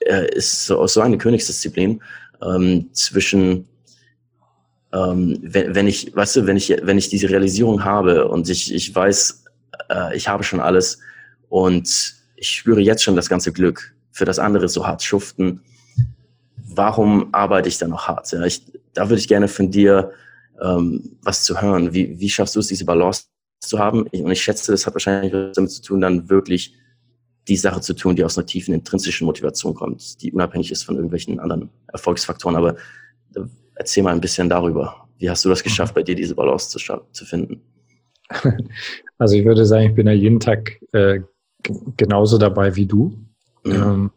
äh, 0.00 0.34
ist 0.34 0.66
so, 0.66 0.86
so 0.86 1.00
eine 1.00 1.18
Königsdisziplin 1.18 2.02
ähm, 2.42 2.88
zwischen 2.92 3.66
ähm, 4.92 5.38
wenn, 5.42 5.74
wenn 5.74 5.86
ich, 5.88 6.14
weißt 6.14 6.36
du, 6.36 6.46
wenn 6.46 6.56
ich, 6.56 6.74
wenn 6.82 6.98
ich 6.98 7.08
diese 7.08 7.28
Realisierung 7.28 7.84
habe 7.84 8.28
und 8.28 8.48
ich, 8.48 8.72
ich 8.72 8.94
weiß, 8.94 9.43
äh, 9.90 10.16
ich 10.16 10.28
habe 10.28 10.44
schon 10.44 10.60
alles 10.60 10.98
und 11.48 12.14
ich 12.36 12.48
spüre 12.48 12.80
jetzt 12.80 13.02
schon 13.02 13.16
das 13.16 13.28
ganze 13.28 13.52
Glück, 13.52 13.94
für 14.10 14.24
das 14.24 14.38
andere 14.38 14.68
so 14.68 14.86
hart 14.86 15.02
schuften. 15.02 15.60
Warum 16.56 17.32
arbeite 17.32 17.68
ich 17.68 17.78
da 17.78 17.88
noch 17.88 18.08
hart? 18.08 18.30
Ja, 18.32 18.44
ich, 18.44 18.64
da 18.92 19.08
würde 19.08 19.20
ich 19.20 19.28
gerne 19.28 19.48
von 19.48 19.70
dir 19.70 20.12
ähm, 20.62 21.16
was 21.22 21.42
zu 21.42 21.60
hören. 21.60 21.92
Wie, 21.92 22.18
wie 22.18 22.30
schaffst 22.30 22.54
du 22.56 22.60
es, 22.60 22.68
diese 22.68 22.84
Balance 22.84 23.24
zu 23.60 23.78
haben? 23.78 24.02
und 24.02 24.30
ich 24.30 24.42
schätze, 24.42 24.72
das 24.72 24.86
hat 24.86 24.94
wahrscheinlich 24.94 25.32
was 25.32 25.56
damit 25.56 25.70
zu 25.70 25.82
tun, 25.82 26.00
dann 26.00 26.28
wirklich 26.28 26.74
die 27.48 27.56
Sache 27.56 27.80
zu 27.80 27.94
tun, 27.94 28.16
die 28.16 28.24
aus 28.24 28.38
einer 28.38 28.46
tiefen 28.46 28.72
intrinsischen 28.72 29.26
Motivation 29.26 29.74
kommt, 29.74 30.22
die 30.22 30.32
unabhängig 30.32 30.70
ist 30.70 30.84
von 30.84 30.94
irgendwelchen 30.94 31.40
anderen 31.40 31.70
Erfolgsfaktoren. 31.88 32.56
Aber 32.56 32.76
äh, 33.34 33.40
erzähl 33.74 34.02
mal 34.02 34.14
ein 34.14 34.20
bisschen 34.20 34.48
darüber. 34.48 35.08
Wie 35.18 35.28
hast 35.28 35.44
du 35.44 35.48
das 35.48 35.62
geschafft, 35.62 35.94
bei 35.94 36.02
dir 36.02 36.14
diese 36.14 36.34
Balance 36.34 36.70
zu, 36.70 36.78
zu 37.12 37.24
finden? 37.24 37.60
Also 39.16 39.36
ich 39.36 39.44
würde 39.44 39.64
sagen, 39.64 39.90
ich 39.90 39.94
bin 39.94 40.08
ja 40.08 40.12
jeden 40.12 40.40
Tag 40.40 40.80
äh, 40.92 41.20
genauso 41.96 42.36
dabei 42.36 42.74
wie 42.74 42.86
du. 42.86 43.16
Mhm. 43.62 43.72
Ähm, 43.72 44.10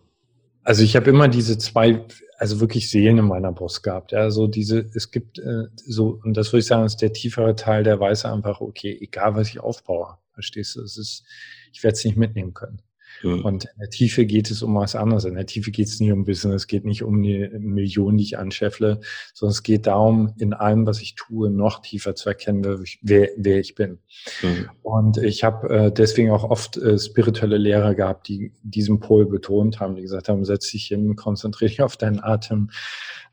also 0.63 0.84
ich 0.84 0.96
habe 0.96 1.10
immer 1.10 1.28
diese 1.28 1.58
zwei, 1.58 2.04
also 2.38 2.60
wirklich 2.60 2.89
Seelen 2.89 3.20
in 3.20 3.26
meiner 3.26 3.52
Brust 3.52 3.84
gehabt. 3.84 4.12
Ja, 4.12 4.30
so 4.32 4.48
diese, 4.48 4.89
es 4.93 5.12
gibt 5.12 5.39
äh, 5.39 5.65
so, 5.76 6.20
und 6.24 6.36
das 6.36 6.52
würde 6.52 6.60
ich 6.60 6.65
sagen, 6.65 6.86
ist 6.86 7.02
der 7.02 7.13
tiefere 7.13 7.56
Teil, 7.56 7.84
der 7.84 8.00
weiß 8.00 8.26
einfach, 8.26 8.60
okay, 8.60 8.98
egal 9.00 9.36
was 9.36 9.50
ich 9.50 9.60
aufbaue, 9.60 10.17
verstehst 10.34 10.76
du, 10.76 10.82
es 10.82 10.98
ist, 10.98 11.24
ich 11.72 11.84
werde 11.84 11.93
es 11.96 12.04
nicht 12.04 12.17
mitnehmen 12.17 12.54
können. 12.54 12.82
Mhm. 13.24 13.46
Und 13.46 13.66
in 13.66 13.80
der 13.80 13.90
Tiefe 13.90 14.26
geht 14.26 14.52
es 14.52 14.62
um 14.62 14.76
was 14.76 14.96
anderes. 14.96 15.26
In 15.26 15.36
der 15.36 15.46
Tiefe 15.46 15.72
geht 15.72 15.88
es 15.88 16.00
nicht 16.00 16.12
um 16.12 16.26
Business, 16.26 16.64
es 16.64 16.68
geht 16.68 16.86
nicht 16.86 17.04
um 17.04 17.22
die 17.22 17.50
Millionen, 17.60 18.18
die 18.18 18.24
ich 18.24 18.38
anscheffle, 18.38 19.00
sondern 19.34 19.52
es 19.52 19.64
geht 19.64 19.88
darum, 19.88 20.34
in 20.38 20.54
allem, 20.54 20.86
was 20.86 21.02
ich 21.02 21.16
tue, 21.16 21.50
noch 21.50 21.82
tiefer 21.82 22.16
zu 22.16 22.30
erkennen, 22.30 22.84
wer, 23.02 23.30
wer 23.38 23.60
ich 23.60 23.76
bin. 23.76 24.00
Mhm. 24.42 24.70
Und 24.82 25.18
ich 25.18 25.44
habe 25.44 25.70
äh, 25.70 25.92
deswegen 25.92 26.32
auch 26.32 26.44
oft 26.44 26.78
äh, 26.78 26.98
spirituelle 26.98 27.58
Lehrer 27.58 27.96
gehabt, 27.96 28.28
die 28.28 28.52
diesen 28.64 29.00
Pol 29.00 29.26
betont 29.26 29.80
haben, 29.80 29.96
die 29.96 30.02
gesagt 30.02 30.30
haben, 30.30 30.46
setz 30.46 30.72
dich 30.72 30.86
hin, 30.86 31.16
konzentriere 31.16 31.70
dich 31.70 31.82
auf 31.82 31.98
deinen 31.98 32.20
Atem, 32.20 32.70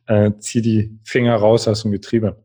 äh, 0.06 0.32
zieh 0.38 0.62
die 0.62 0.98
Finger 1.02 1.36
raus 1.36 1.68
aus 1.68 1.82
dem 1.82 1.92
Getriebe. 1.92 2.43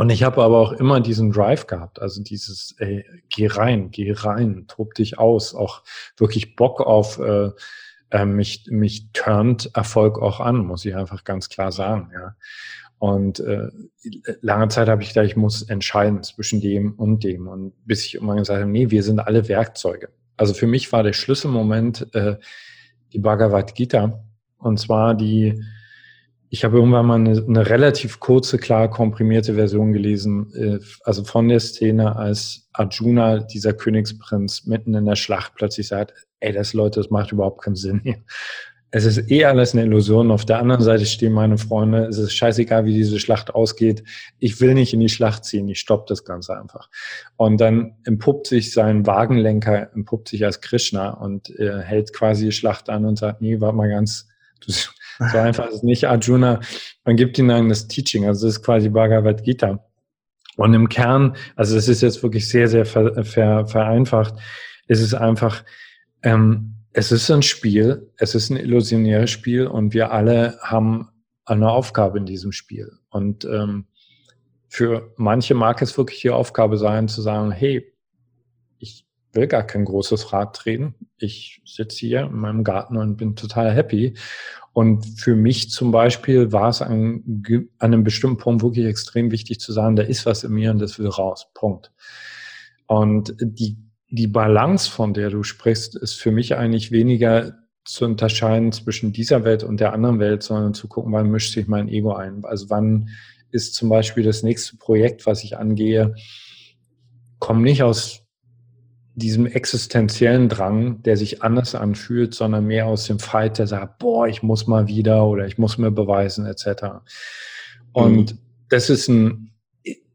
Und 0.00 0.08
ich 0.08 0.22
habe 0.22 0.42
aber 0.42 0.56
auch 0.56 0.72
immer 0.72 1.02
diesen 1.02 1.30
Drive 1.30 1.66
gehabt, 1.66 2.00
also 2.00 2.22
dieses, 2.22 2.74
ey, 2.78 3.04
geh 3.28 3.48
rein, 3.48 3.90
geh 3.90 4.12
rein, 4.12 4.64
tob 4.66 4.94
dich 4.94 5.18
aus, 5.18 5.54
auch 5.54 5.82
wirklich 6.16 6.56
Bock 6.56 6.80
auf 6.80 7.18
äh, 7.18 7.50
äh, 8.08 8.24
mich, 8.24 8.64
mich 8.70 9.12
turnt 9.12 9.70
Erfolg 9.74 10.18
auch 10.18 10.40
an, 10.40 10.56
muss 10.64 10.86
ich 10.86 10.96
einfach 10.96 11.24
ganz 11.24 11.50
klar 11.50 11.70
sagen, 11.70 12.12
ja. 12.14 12.34
Und 12.98 13.40
äh, 13.40 13.68
lange 14.40 14.68
Zeit 14.68 14.88
habe 14.88 15.02
ich 15.02 15.08
gedacht, 15.10 15.26
ich 15.26 15.36
muss 15.36 15.60
entscheiden 15.60 16.22
zwischen 16.22 16.62
dem 16.62 16.94
und 16.94 17.22
dem. 17.22 17.46
Und 17.46 17.74
bis 17.84 18.06
ich 18.06 18.14
irgendwann 18.14 18.38
gesagt 18.38 18.58
habe, 18.58 18.70
nee, 18.70 18.90
wir 18.90 19.02
sind 19.02 19.20
alle 19.20 19.48
Werkzeuge. 19.48 20.08
Also 20.38 20.54
für 20.54 20.66
mich 20.66 20.90
war 20.92 21.02
der 21.02 21.12
Schlüsselmoment 21.12 22.14
äh, 22.14 22.36
die 23.12 23.18
Bhagavad 23.18 23.74
Gita. 23.74 24.24
Und 24.56 24.80
zwar 24.80 25.14
die 25.14 25.62
ich 26.52 26.64
habe 26.64 26.76
irgendwann 26.76 27.06
mal 27.06 27.14
eine, 27.14 27.44
eine, 27.46 27.70
relativ 27.70 28.18
kurze, 28.18 28.58
klar 28.58 28.90
komprimierte 28.90 29.54
Version 29.54 29.92
gelesen, 29.92 30.52
äh, 30.54 30.84
also 31.04 31.22
von 31.22 31.48
der 31.48 31.60
Szene, 31.60 32.16
als 32.16 32.68
Arjuna, 32.72 33.38
dieser 33.38 33.72
Königsprinz, 33.72 34.66
mitten 34.66 34.94
in 34.94 35.06
der 35.06 35.14
Schlacht 35.14 35.54
plötzlich 35.54 35.86
sagt, 35.86 36.12
ey, 36.40 36.52
das 36.52 36.72
Leute, 36.72 37.00
das 37.00 37.10
macht 37.10 37.30
überhaupt 37.30 37.62
keinen 37.62 37.76
Sinn 37.76 38.00
hier. 38.02 38.16
Es 38.92 39.04
ist 39.04 39.30
eh 39.30 39.44
alles 39.44 39.72
eine 39.72 39.84
Illusion. 39.84 40.32
Auf 40.32 40.44
der 40.44 40.58
anderen 40.58 40.82
Seite 40.82 41.06
stehen 41.06 41.32
meine 41.32 41.58
Freunde. 41.58 42.06
Es 42.06 42.18
ist 42.18 42.34
scheißegal, 42.34 42.84
wie 42.84 42.92
diese 42.92 43.20
Schlacht 43.20 43.54
ausgeht. 43.54 44.02
Ich 44.40 44.60
will 44.60 44.74
nicht 44.74 44.92
in 44.92 44.98
die 44.98 45.08
Schlacht 45.08 45.44
ziehen. 45.44 45.68
Ich 45.68 45.78
stopp 45.78 46.08
das 46.08 46.24
Ganze 46.24 46.58
einfach. 46.58 46.90
Und 47.36 47.60
dann 47.60 47.94
empuppt 48.04 48.48
sich 48.48 48.72
sein 48.72 49.06
Wagenlenker, 49.06 49.92
empuppt 49.94 50.28
sich 50.28 50.44
als 50.44 50.60
Krishna 50.60 51.10
und 51.10 51.56
äh, 51.60 51.80
hält 51.82 52.12
quasi 52.12 52.46
die 52.46 52.52
Schlacht 52.52 52.90
an 52.90 53.04
und 53.04 53.16
sagt, 53.16 53.40
nee, 53.40 53.60
warte 53.60 53.76
mal 53.76 53.88
ganz, 53.88 54.26
du, 54.58 54.72
so 55.32 55.38
einfach 55.38 55.68
ist 55.68 55.84
nicht 55.84 56.08
Arjuna. 56.08 56.60
Man 57.04 57.16
gibt 57.16 57.38
ihnen 57.38 57.68
das 57.68 57.88
Teaching, 57.88 58.26
also 58.26 58.46
das 58.46 58.56
ist 58.56 58.62
quasi 58.62 58.88
Bhagavad 58.88 59.44
Gita. 59.44 59.84
Und 60.56 60.74
im 60.74 60.88
Kern, 60.88 61.36
also 61.56 61.74
das 61.74 61.88
ist 61.88 62.02
jetzt 62.02 62.22
wirklich 62.22 62.48
sehr, 62.48 62.68
sehr 62.68 62.84
ver, 62.84 63.24
ver, 63.24 63.66
vereinfacht, 63.66 64.34
ist 64.88 65.00
es 65.00 65.14
einfach, 65.14 65.64
ähm, 66.22 66.74
es 66.92 67.12
ist 67.12 67.30
ein 67.30 67.42
Spiel, 67.42 68.10
es 68.16 68.34
ist 68.34 68.50
ein 68.50 68.56
illusionäres 68.56 69.30
Spiel 69.30 69.66
und 69.66 69.94
wir 69.94 70.10
alle 70.10 70.58
haben 70.62 71.08
eine 71.44 71.70
Aufgabe 71.70 72.18
in 72.18 72.26
diesem 72.26 72.52
Spiel. 72.52 72.92
Und 73.10 73.44
ähm, 73.44 73.86
für 74.68 75.12
manche 75.16 75.54
mag 75.54 75.82
es 75.82 75.96
wirklich 75.96 76.20
die 76.20 76.30
Aufgabe 76.30 76.78
sein, 76.78 77.08
zu 77.08 77.22
sagen, 77.22 77.50
hey, 77.50 77.92
ich 78.78 79.06
will 79.32 79.46
gar 79.46 79.62
kein 79.62 79.84
großes 79.84 80.32
Rad 80.32 80.58
drehen. 80.62 80.94
Ich 81.18 81.62
sitze 81.64 81.98
hier 81.98 82.22
in 82.22 82.36
meinem 82.36 82.64
Garten 82.64 82.96
und 82.96 83.16
bin 83.16 83.36
total 83.36 83.72
happy. 83.72 84.14
Und 84.72 85.04
für 85.18 85.34
mich 85.34 85.70
zum 85.70 85.90
Beispiel 85.90 86.52
war 86.52 86.68
es 86.68 86.80
an, 86.80 87.42
an 87.48 87.68
einem 87.78 88.04
bestimmten 88.04 88.38
Punkt 88.38 88.62
wirklich 88.62 88.86
extrem 88.86 89.30
wichtig 89.32 89.60
zu 89.60 89.72
sagen, 89.72 89.96
da 89.96 90.02
ist 90.02 90.26
was 90.26 90.44
in 90.44 90.52
mir 90.52 90.70
und 90.70 90.78
das 90.78 90.98
will 90.98 91.08
raus. 91.08 91.48
Punkt. 91.54 91.90
Und 92.86 93.34
die, 93.40 93.78
die 94.10 94.28
Balance, 94.28 94.90
von 94.90 95.12
der 95.12 95.30
du 95.30 95.42
sprichst, 95.42 95.96
ist 95.96 96.14
für 96.14 96.30
mich 96.30 96.56
eigentlich 96.56 96.92
weniger 96.92 97.54
zu 97.84 98.04
unterscheiden 98.04 98.72
zwischen 98.72 99.12
dieser 99.12 99.44
Welt 99.44 99.64
und 99.64 99.80
der 99.80 99.92
anderen 99.92 100.20
Welt, 100.20 100.42
sondern 100.42 100.74
zu 100.74 100.86
gucken, 100.86 101.12
wann 101.12 101.30
mischt 101.30 101.54
sich 101.54 101.66
mein 101.66 101.88
Ego 101.88 102.14
ein. 102.14 102.44
Also 102.44 102.70
wann 102.70 103.08
ist 103.50 103.74
zum 103.74 103.88
Beispiel 103.88 104.22
das 104.22 104.42
nächste 104.42 104.76
Projekt, 104.76 105.26
was 105.26 105.42
ich 105.42 105.58
angehe, 105.58 106.14
kommt 107.40 107.62
nicht 107.62 107.82
aus 107.82 108.19
diesem 109.14 109.46
existenziellen 109.46 110.48
Drang, 110.48 111.02
der 111.02 111.16
sich 111.16 111.42
anders 111.42 111.74
anfühlt, 111.74 112.34
sondern 112.34 112.66
mehr 112.66 112.86
aus 112.86 113.06
dem 113.06 113.18
Fight, 113.18 113.58
der 113.58 113.66
sagt, 113.66 113.98
boah, 113.98 114.26
ich 114.26 114.42
muss 114.42 114.66
mal 114.66 114.86
wieder 114.88 115.26
oder 115.26 115.46
ich 115.46 115.58
muss 115.58 115.78
mir 115.78 115.90
beweisen, 115.90 116.46
etc. 116.46 116.84
Und 117.92 118.32
mhm. 118.32 118.38
das 118.68 118.88
ist 118.90 119.08
ein, 119.08 119.52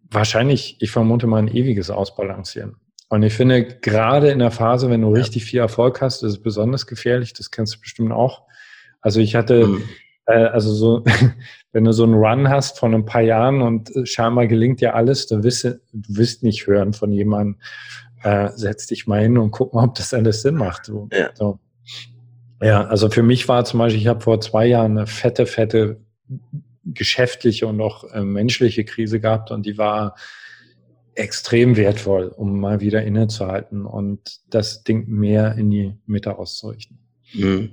wahrscheinlich, 0.10 0.78
ich 0.80 0.92
vermute 0.92 1.28
mal, 1.28 1.40
ein 1.40 1.54
ewiges 1.54 1.90
Ausbalancieren. 1.90 2.76
Und 3.10 3.24
ich 3.24 3.34
finde, 3.34 3.66
gerade 3.66 4.30
in 4.30 4.40
der 4.40 4.52
Phase, 4.52 4.90
wenn 4.90 5.02
du 5.02 5.10
ja. 5.10 5.22
richtig 5.22 5.46
viel 5.46 5.60
Erfolg 5.60 6.02
hast, 6.02 6.24
ist 6.24 6.32
es 6.32 6.42
besonders 6.42 6.88
gefährlich. 6.88 7.34
Das 7.34 7.52
kennst 7.52 7.76
du 7.76 7.80
bestimmt 7.82 8.12
auch. 8.12 8.44
Also 9.02 9.20
ich 9.20 9.36
hatte, 9.36 9.68
mhm. 9.68 9.84
äh, 10.26 10.46
also 10.46 10.74
so, 10.74 11.04
wenn 11.72 11.84
du 11.84 11.92
so 11.92 12.04
einen 12.04 12.16
Run 12.16 12.50
hast 12.50 12.80
von 12.80 12.96
ein 12.96 13.06
paar 13.06 13.22
Jahren 13.22 13.62
und 13.62 13.96
äh, 13.96 14.06
scheinbar 14.06 14.48
gelingt 14.48 14.82
dir 14.82 14.96
alles, 14.96 15.28
dann 15.28 15.44
wirst 15.44 15.66
du, 15.66 15.80
du 15.94 16.18
wirst 16.18 16.42
nicht 16.42 16.66
hören 16.66 16.94
von 16.94 17.12
jemandem, 17.12 17.58
äh, 18.26 18.50
setz 18.56 18.88
dich 18.88 19.06
mal 19.06 19.22
hin 19.22 19.38
und 19.38 19.52
guck 19.52 19.74
mal, 19.74 19.84
ob 19.86 19.96
das 19.96 20.14
alles 20.14 20.42
Sinn 20.42 20.56
macht. 20.56 20.86
So. 20.86 21.08
Ja. 21.14 21.30
So. 21.36 21.60
ja, 22.60 22.84
also 22.86 23.10
für 23.10 23.22
mich 23.22 23.48
war 23.48 23.64
zum 23.66 23.78
Beispiel, 23.78 24.02
ich 24.02 24.08
habe 24.08 24.22
vor 24.22 24.42
zwei 24.42 24.66
Jahren 24.66 24.98
eine 24.98 25.06
fette, 25.06 25.46
fette 25.46 26.02
geschäftliche 26.84 27.68
und 27.68 27.80
auch 27.82 28.04
äh, 28.14 28.22
menschliche 28.22 28.84
Krise 28.84 29.20
gehabt 29.20 29.52
und 29.52 29.66
die 29.66 29.78
war 29.78 30.16
extrem 31.14 31.78
wertvoll, 31.78 32.28
um 32.28 32.60
mal 32.60 32.82
wieder 32.82 33.04
innezuhalten 33.04 33.86
und 33.86 34.40
das 34.50 34.84
Ding 34.84 35.08
mehr 35.08 35.56
in 35.56 35.70
die 35.70 35.94
Mitte 36.08 36.38
auszurichten. 36.38 36.98
Mhm. 37.34 37.70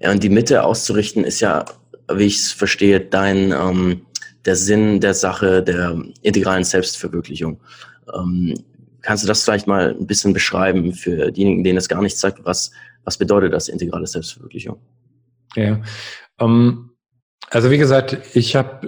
Ja, 0.00 0.10
und 0.10 0.22
die 0.24 0.28
Mitte 0.28 0.64
auszurichten 0.64 1.24
ist 1.24 1.40
ja, 1.40 1.64
wie 2.12 2.24
ich 2.24 2.38
es 2.38 2.52
verstehe, 2.52 3.00
dein 3.00 3.52
ähm, 3.52 4.02
der 4.44 4.56
Sinn 4.56 5.00
der 5.00 5.14
Sache 5.14 5.62
der 5.62 6.02
integralen 6.22 6.64
Selbstverwirklichung. 6.64 7.60
Ähm, 8.14 8.54
kannst 9.02 9.24
du 9.24 9.28
das 9.28 9.44
vielleicht 9.44 9.66
mal 9.66 9.96
ein 9.98 10.06
bisschen 10.06 10.32
beschreiben 10.32 10.92
für 10.92 11.30
diejenigen, 11.30 11.64
denen 11.64 11.78
es 11.78 11.88
gar 11.88 12.02
nichts 12.02 12.20
sagt? 12.20 12.44
Was, 12.44 12.70
was 13.04 13.18
bedeutet 13.18 13.52
das 13.52 13.68
integrale 13.68 14.06
Selbstverwirklichung? 14.06 14.78
Ja, 15.54 15.80
ähm, 16.40 16.90
also 17.50 17.70
wie 17.70 17.78
gesagt, 17.78 18.18
ich 18.34 18.56
hab, 18.56 18.86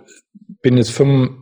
bin 0.63 0.77
jetzt 0.77 0.91
fünf, 0.91 1.33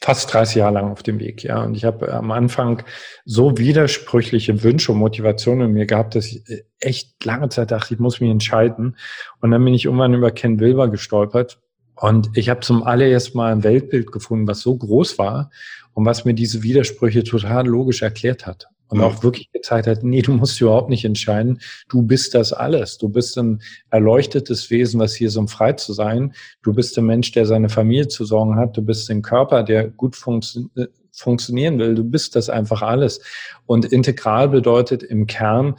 fast 0.00 0.32
30 0.32 0.56
Jahre 0.56 0.74
lang 0.74 0.90
auf 0.90 1.02
dem 1.02 1.18
Weg, 1.18 1.42
ja. 1.42 1.62
Und 1.62 1.76
ich 1.76 1.84
habe 1.84 2.12
am 2.12 2.30
Anfang 2.30 2.82
so 3.24 3.56
widersprüchliche 3.56 4.62
Wünsche 4.62 4.92
und 4.92 4.98
Motivationen 4.98 5.68
in 5.68 5.72
mir 5.72 5.86
gehabt, 5.86 6.14
dass 6.14 6.26
ich 6.26 6.48
äh, 6.48 6.64
echt 6.80 7.24
lange 7.24 7.48
Zeit 7.48 7.70
dachte, 7.70 7.94
ich 7.94 8.00
muss 8.00 8.20
mich 8.20 8.30
entscheiden. 8.30 8.96
Und 9.40 9.50
dann 9.50 9.64
bin 9.64 9.74
ich 9.74 9.86
irgendwann 9.86 10.14
über 10.14 10.30
Ken 10.30 10.60
Wilber 10.60 10.88
gestolpert. 10.88 11.58
Und 11.94 12.30
ich 12.34 12.50
habe 12.50 12.60
zum 12.60 12.82
allerersten 12.82 13.38
Mal 13.38 13.52
ein 13.52 13.64
Weltbild 13.64 14.12
gefunden, 14.12 14.46
was 14.46 14.60
so 14.60 14.76
groß 14.76 15.18
war 15.18 15.50
und 15.96 16.04
was 16.04 16.26
mir 16.26 16.34
diese 16.34 16.62
Widersprüche 16.62 17.24
total 17.24 17.66
logisch 17.66 18.02
erklärt 18.02 18.46
hat 18.46 18.66
und 18.88 19.00
auch 19.00 19.22
wirklich 19.22 19.50
gezeigt 19.50 19.86
hat, 19.86 20.02
nee, 20.02 20.20
du 20.20 20.32
musst 20.32 20.60
überhaupt 20.60 20.90
nicht 20.90 21.06
entscheiden, 21.06 21.58
du 21.88 22.02
bist 22.02 22.34
das 22.34 22.52
alles. 22.52 22.98
Du 22.98 23.08
bist 23.08 23.38
ein 23.38 23.62
erleuchtetes 23.88 24.68
Wesen, 24.68 25.00
was 25.00 25.14
hier 25.14 25.28
ist, 25.28 25.36
um 25.36 25.48
frei 25.48 25.72
zu 25.72 25.94
sein. 25.94 26.34
Du 26.62 26.74
bist 26.74 26.98
ein 26.98 27.06
Mensch, 27.06 27.32
der 27.32 27.46
seine 27.46 27.70
Familie 27.70 28.08
zu 28.08 28.26
sorgen 28.26 28.56
hat. 28.56 28.76
Du 28.76 28.82
bist 28.82 29.10
ein 29.10 29.22
Körper, 29.22 29.62
der 29.62 29.88
gut 29.88 30.16
funktio 30.16 30.68
äh, 30.76 30.86
funktionieren 31.12 31.78
will. 31.78 31.94
Du 31.94 32.04
bist 32.04 32.36
das 32.36 32.50
einfach 32.50 32.82
alles. 32.82 33.22
Und 33.64 33.86
integral 33.86 34.50
bedeutet 34.50 35.02
im 35.02 35.26
Kern, 35.26 35.76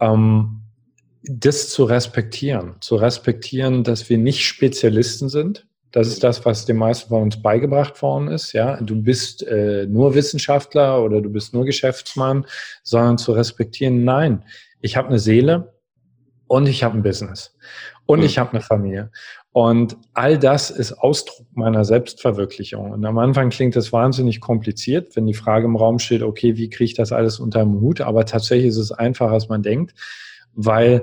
ähm, 0.00 0.62
das 1.24 1.68
zu 1.68 1.84
respektieren, 1.84 2.76
zu 2.80 2.96
respektieren, 2.96 3.84
dass 3.84 4.08
wir 4.08 4.16
nicht 4.16 4.46
Spezialisten 4.46 5.28
sind, 5.28 5.66
das 5.92 6.08
ist 6.08 6.24
das, 6.24 6.44
was 6.44 6.64
den 6.64 6.78
meisten 6.78 7.10
von 7.10 7.22
uns 7.22 7.40
beigebracht 7.40 8.00
worden 8.02 8.28
ist. 8.28 8.52
Ja, 8.52 8.80
du 8.80 9.00
bist 9.00 9.46
äh, 9.46 9.86
nur 9.86 10.14
Wissenschaftler 10.14 11.02
oder 11.02 11.20
du 11.20 11.30
bist 11.30 11.54
nur 11.54 11.64
Geschäftsmann, 11.64 12.46
sondern 12.82 13.18
zu 13.18 13.32
respektieren. 13.32 14.04
Nein, 14.04 14.44
ich 14.80 14.96
habe 14.96 15.08
eine 15.08 15.18
Seele 15.18 15.74
und 16.48 16.66
ich 16.66 16.82
habe 16.82 16.96
ein 16.96 17.02
Business 17.02 17.54
und 18.06 18.20
mhm. 18.20 18.24
ich 18.24 18.38
habe 18.38 18.52
eine 18.52 18.60
Familie. 18.60 19.10
Und 19.52 19.98
all 20.14 20.38
das 20.38 20.70
ist 20.70 20.94
Ausdruck 20.94 21.46
meiner 21.52 21.84
Selbstverwirklichung. 21.84 22.90
Und 22.90 23.04
am 23.04 23.18
Anfang 23.18 23.50
klingt 23.50 23.76
das 23.76 23.92
wahnsinnig 23.92 24.40
kompliziert, 24.40 25.14
wenn 25.14 25.26
die 25.26 25.34
Frage 25.34 25.66
im 25.66 25.76
Raum 25.76 25.98
steht, 25.98 26.22
okay, 26.22 26.56
wie 26.56 26.70
kriege 26.70 26.84
ich 26.84 26.94
das 26.94 27.12
alles 27.12 27.38
unter 27.38 27.62
den 27.62 27.80
Hut? 27.82 28.00
Aber 28.00 28.24
tatsächlich 28.24 28.68
ist 28.68 28.78
es 28.78 28.92
einfacher, 28.92 29.32
als 29.32 29.50
man 29.50 29.62
denkt, 29.62 29.92
weil 30.54 31.02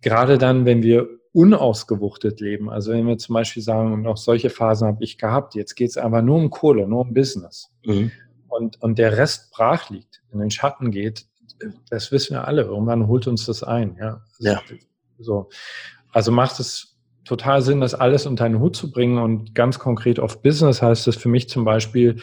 gerade 0.00 0.38
dann, 0.38 0.64
wenn 0.64 0.82
wir 0.82 1.08
unausgewuchtet 1.32 2.40
leben. 2.40 2.70
Also 2.70 2.92
wenn 2.92 3.06
wir 3.06 3.18
zum 3.18 3.34
Beispiel 3.34 3.62
sagen, 3.62 3.92
und 3.92 4.06
auch 4.06 4.16
solche 4.16 4.50
Phasen 4.50 4.88
habe 4.88 5.04
ich 5.04 5.18
gehabt, 5.18 5.54
jetzt 5.54 5.74
geht 5.74 5.90
es 5.90 5.96
einfach 5.96 6.22
nur 6.22 6.36
um 6.36 6.50
Kohle, 6.50 6.88
nur 6.88 7.02
um 7.02 7.14
Business. 7.14 7.70
Mhm. 7.84 8.10
Und, 8.48 8.82
und 8.82 8.98
der 8.98 9.16
Rest 9.16 9.52
brach 9.52 9.90
liegt, 9.90 10.22
in 10.32 10.40
den 10.40 10.50
Schatten 10.50 10.90
geht, 10.90 11.26
das 11.88 12.10
wissen 12.10 12.34
wir 12.34 12.48
alle. 12.48 12.62
Irgendwann 12.62 13.06
holt 13.06 13.26
uns 13.26 13.46
das 13.46 13.62
ein. 13.62 13.96
Ja. 14.00 14.22
ja. 14.38 14.60
So. 15.18 15.48
Also 16.10 16.32
macht 16.32 16.58
es 16.58 16.96
total 17.24 17.62
Sinn, 17.62 17.80
das 17.80 17.94
alles 17.94 18.26
unter 18.26 18.44
einen 18.44 18.58
Hut 18.58 18.74
zu 18.74 18.90
bringen 18.90 19.18
und 19.18 19.54
ganz 19.54 19.78
konkret 19.78 20.18
auf 20.18 20.42
Business 20.42 20.82
heißt 20.82 21.06
das 21.06 21.16
für 21.16 21.28
mich 21.28 21.48
zum 21.48 21.64
Beispiel, 21.64 22.16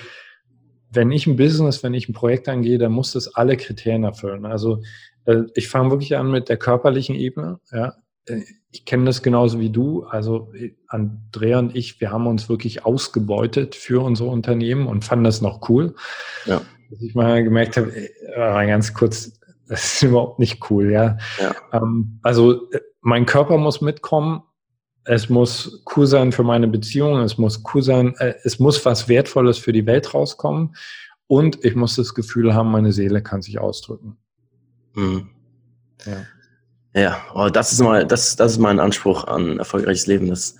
wenn 0.91 1.11
ich 1.11 1.27
ein 1.27 1.37
Business, 1.37 1.83
wenn 1.83 1.93
ich 1.93 2.09
ein 2.09 2.13
Projekt 2.13 2.49
angehe, 2.49 2.77
dann 2.77 2.91
muss 2.91 3.13
das 3.13 3.33
alle 3.35 3.55
Kriterien 3.55 4.03
erfüllen. 4.03 4.45
Also 4.45 4.81
äh, 5.25 5.43
ich 5.53 5.69
fange 5.69 5.91
wirklich 5.91 6.17
an 6.17 6.31
mit 6.31 6.49
der 6.49 6.57
körperlichen 6.57 7.15
Ebene. 7.15 7.59
Ja. 7.71 7.93
Äh, 8.27 8.43
ich 8.71 8.85
kenne 8.85 9.05
das 9.05 9.23
genauso 9.23 9.59
wie 9.59 9.69
du. 9.69 10.03
Also 10.03 10.53
äh, 10.53 10.75
Andrea 10.87 11.59
und 11.59 11.75
ich, 11.75 11.99
wir 11.99 12.11
haben 12.11 12.27
uns 12.27 12.49
wirklich 12.49 12.85
ausgebeutet 12.85 13.75
für 13.75 14.03
unsere 14.03 14.29
Unternehmen 14.29 14.87
und 14.87 15.03
fanden 15.03 15.25
das 15.25 15.41
noch 15.41 15.69
cool. 15.69 15.95
Ja. 16.45 16.61
Dass 16.89 17.01
ich 17.01 17.15
mal 17.15 17.43
gemerkt 17.43 17.77
habe, 17.77 17.91
äh, 17.95 18.67
ganz 18.67 18.93
kurz, 18.93 19.39
das 19.67 19.95
ist 19.95 20.03
überhaupt 20.03 20.39
nicht 20.39 20.69
cool, 20.69 20.91
ja. 20.91 21.17
ja. 21.39 21.55
Ähm, 21.73 22.19
also 22.21 22.61
mein 23.01 23.25
Körper 23.25 23.57
muss 23.57 23.81
mitkommen. 23.81 24.43
Es 25.09 25.29
muss 25.29 25.83
cool 25.95 26.05
sein 26.05 26.33
für 26.33 26.43
meine 26.43 26.67
Beziehung. 26.67 27.19
Es 27.21 27.37
muss 27.37 27.63
cool 27.73 27.81
sein. 27.81 28.13
es 28.43 28.59
muss 28.59 28.83
was 28.85 29.07
Wertvolles 29.07 29.57
für 29.57 29.71
die 29.71 29.85
Welt 29.85 30.13
rauskommen. 30.13 30.75
Und 31.27 31.63
ich 31.63 31.75
muss 31.75 31.95
das 31.95 32.13
Gefühl 32.13 32.53
haben, 32.53 32.71
meine 32.71 32.91
Seele 32.91 33.21
kann 33.21 33.41
sich 33.41 33.59
ausdrücken. 33.59 34.17
Mhm. 34.95 35.29
Ja. 36.05 36.25
Ja, 36.97 37.23
oh, 37.35 37.49
das 37.49 37.71
ist 37.73 37.79
mal, 37.79 38.07
das, 38.07 38.35
das 38.37 38.53
ist 38.53 38.57
mein 38.57 38.79
Anspruch 38.79 39.25
an 39.25 39.59
erfolgreiches 39.59 40.07
Leben. 40.07 40.29
Das 40.29 40.55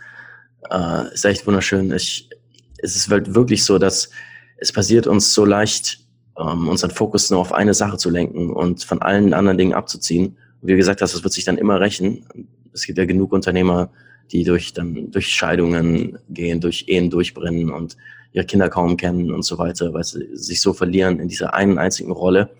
äh, 0.69 1.11
ist 1.11 1.25
echt 1.25 1.47
wunderschön. 1.47 1.91
Ich, 1.91 2.29
es 2.77 2.95
ist 2.95 3.09
wirklich 3.09 3.65
so, 3.65 3.79
dass 3.79 4.11
es 4.57 4.71
passiert 4.71 5.07
uns 5.07 5.33
so 5.33 5.45
leicht, 5.45 5.99
ähm, 6.37 6.67
unseren 6.67 6.91
Fokus 6.91 7.31
nur 7.31 7.39
auf 7.39 7.53
eine 7.53 7.73
Sache 7.73 7.97
zu 7.97 8.11
lenken 8.11 8.51
und 8.51 8.83
von 8.83 9.01
allen 9.01 9.33
anderen 9.33 9.57
Dingen 9.57 9.73
abzuziehen. 9.73 10.37
wie 10.61 10.73
du 10.73 10.77
gesagt 10.77 11.01
hast, 11.01 11.15
das 11.15 11.23
wird 11.23 11.33
sich 11.33 11.43
dann 11.43 11.57
immer 11.57 11.81
rächen. 11.81 12.27
Es 12.71 12.85
gibt 12.85 12.99
ja 12.99 13.05
genug 13.05 13.33
Unternehmer, 13.33 13.89
die 14.31 14.43
durch 14.43 14.73
dann 14.73 15.09
durch 15.09 15.29
Scheidungen 15.29 16.19
gehen, 16.29 16.61
durch 16.61 16.85
Ehen 16.87 17.09
durchbrennen 17.09 17.71
und 17.71 17.97
ihre 18.31 18.45
Kinder 18.45 18.69
kaum 18.69 18.95
kennen 18.95 19.31
und 19.31 19.41
so 19.41 19.57
weiter, 19.57 19.91
weil 19.91 20.03
sie 20.03 20.27
sich 20.35 20.61
so 20.61 20.73
verlieren 20.73 21.19
in 21.19 21.29
dieser 21.29 21.55
einen 21.55 21.79
einzigen 21.79 22.11
Rolle. 22.11 22.51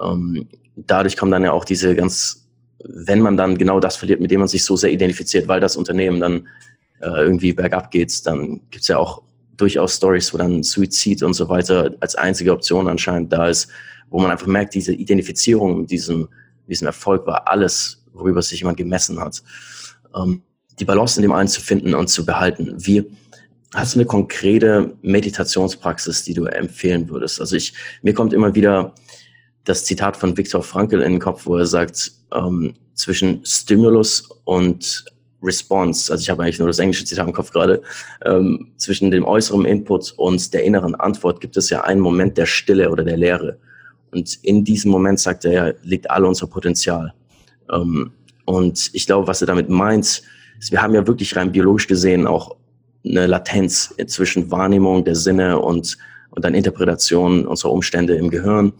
Ähm, 0.00 0.48
dadurch 0.74 1.16
kommen 1.16 1.30
dann 1.30 1.44
ja 1.44 1.52
auch 1.52 1.64
diese 1.64 1.94
ganz 1.94 2.43
wenn 2.84 3.20
man 3.20 3.36
dann 3.36 3.58
genau 3.58 3.80
das 3.80 3.96
verliert, 3.96 4.20
mit 4.20 4.30
dem 4.30 4.40
man 4.40 4.48
sich 4.48 4.64
so 4.64 4.76
sehr 4.76 4.92
identifiziert, 4.92 5.48
weil 5.48 5.60
das 5.60 5.76
Unternehmen 5.76 6.20
dann 6.20 6.48
äh, 7.00 7.08
irgendwie 7.08 7.52
bergab 7.52 7.90
geht, 7.90 8.26
dann 8.26 8.60
gibt's 8.70 8.88
ja 8.88 8.98
auch 8.98 9.22
durchaus 9.56 9.96
Stories, 9.96 10.32
wo 10.32 10.38
dann 10.38 10.62
Suizid 10.62 11.22
und 11.22 11.34
so 11.34 11.48
weiter 11.48 11.94
als 12.00 12.14
einzige 12.14 12.52
Option 12.52 12.88
anscheinend 12.88 13.32
da 13.32 13.48
ist, 13.48 13.68
wo 14.10 14.20
man 14.20 14.30
einfach 14.30 14.46
merkt, 14.46 14.74
diese 14.74 14.92
Identifizierung 14.92 15.82
mit 15.82 15.90
diesem, 15.90 16.28
diesem 16.66 16.86
Erfolg 16.86 17.26
war 17.26 17.48
alles, 17.48 18.02
worüber 18.12 18.42
sich 18.42 18.60
jemand 18.60 18.76
gemessen 18.76 19.20
hat. 19.20 19.42
Ähm, 20.14 20.42
die 20.78 20.84
Balance 20.84 21.18
in 21.18 21.22
dem 21.22 21.32
einen 21.32 21.48
zu 21.48 21.60
finden 21.60 21.94
und 21.94 22.08
zu 22.08 22.26
behalten. 22.26 22.74
Wie 22.76 23.04
hast 23.74 23.94
du 23.94 24.00
eine 24.00 24.06
konkrete 24.06 24.94
Meditationspraxis, 25.02 26.24
die 26.24 26.34
du 26.34 26.46
empfehlen 26.46 27.08
würdest? 27.08 27.40
Also 27.40 27.56
ich, 27.56 27.74
mir 28.02 28.14
kommt 28.14 28.32
immer 28.32 28.54
wieder 28.54 28.92
das 29.64 29.84
Zitat 29.84 30.16
von 30.16 30.36
Viktor 30.36 30.62
Frankl 30.62 31.00
in 31.00 31.12
den 31.12 31.20
Kopf, 31.20 31.46
wo 31.46 31.56
er 31.56 31.66
sagt, 31.66 32.12
ähm, 32.32 32.74
zwischen 32.94 33.44
Stimulus 33.44 34.28
und 34.44 35.04
Response, 35.42 36.10
also 36.10 36.22
ich 36.22 36.30
habe 36.30 36.42
eigentlich 36.42 36.58
nur 36.58 36.68
das 36.68 36.78
englische 36.78 37.04
Zitat 37.04 37.26
im 37.26 37.32
Kopf 37.32 37.50
gerade, 37.50 37.82
ähm, 38.24 38.72
zwischen 38.76 39.10
dem 39.10 39.24
äußeren 39.24 39.64
Input 39.64 40.12
und 40.16 40.54
der 40.54 40.64
inneren 40.64 40.94
Antwort 40.94 41.40
gibt 41.40 41.56
es 41.56 41.70
ja 41.70 41.82
einen 41.82 42.00
Moment 42.00 42.38
der 42.38 42.46
Stille 42.46 42.90
oder 42.90 43.04
der 43.04 43.16
Leere. 43.16 43.58
Und 44.10 44.38
in 44.42 44.64
diesem 44.64 44.90
Moment, 44.90 45.20
sagt 45.20 45.44
er, 45.44 45.74
liegt 45.82 46.10
all 46.10 46.24
unser 46.24 46.46
Potenzial. 46.46 47.12
Ähm, 47.70 48.12
und 48.44 48.90
ich 48.92 49.06
glaube, 49.06 49.26
was 49.26 49.40
er 49.40 49.46
damit 49.46 49.68
meint, 49.68 50.22
ist, 50.58 50.70
wir 50.70 50.80
haben 50.80 50.94
ja 50.94 51.06
wirklich 51.06 51.34
rein 51.36 51.52
biologisch 51.52 51.86
gesehen 51.86 52.26
auch 52.26 52.56
eine 53.04 53.26
Latenz 53.26 53.94
zwischen 54.06 54.50
Wahrnehmung 54.50 55.04
der 55.04 55.14
Sinne 55.14 55.58
und, 55.58 55.98
und 56.30 56.44
dann 56.44 56.54
Interpretation 56.54 57.46
unserer 57.46 57.72
Umstände 57.72 58.14
im 58.14 58.30
Gehirn. 58.30 58.72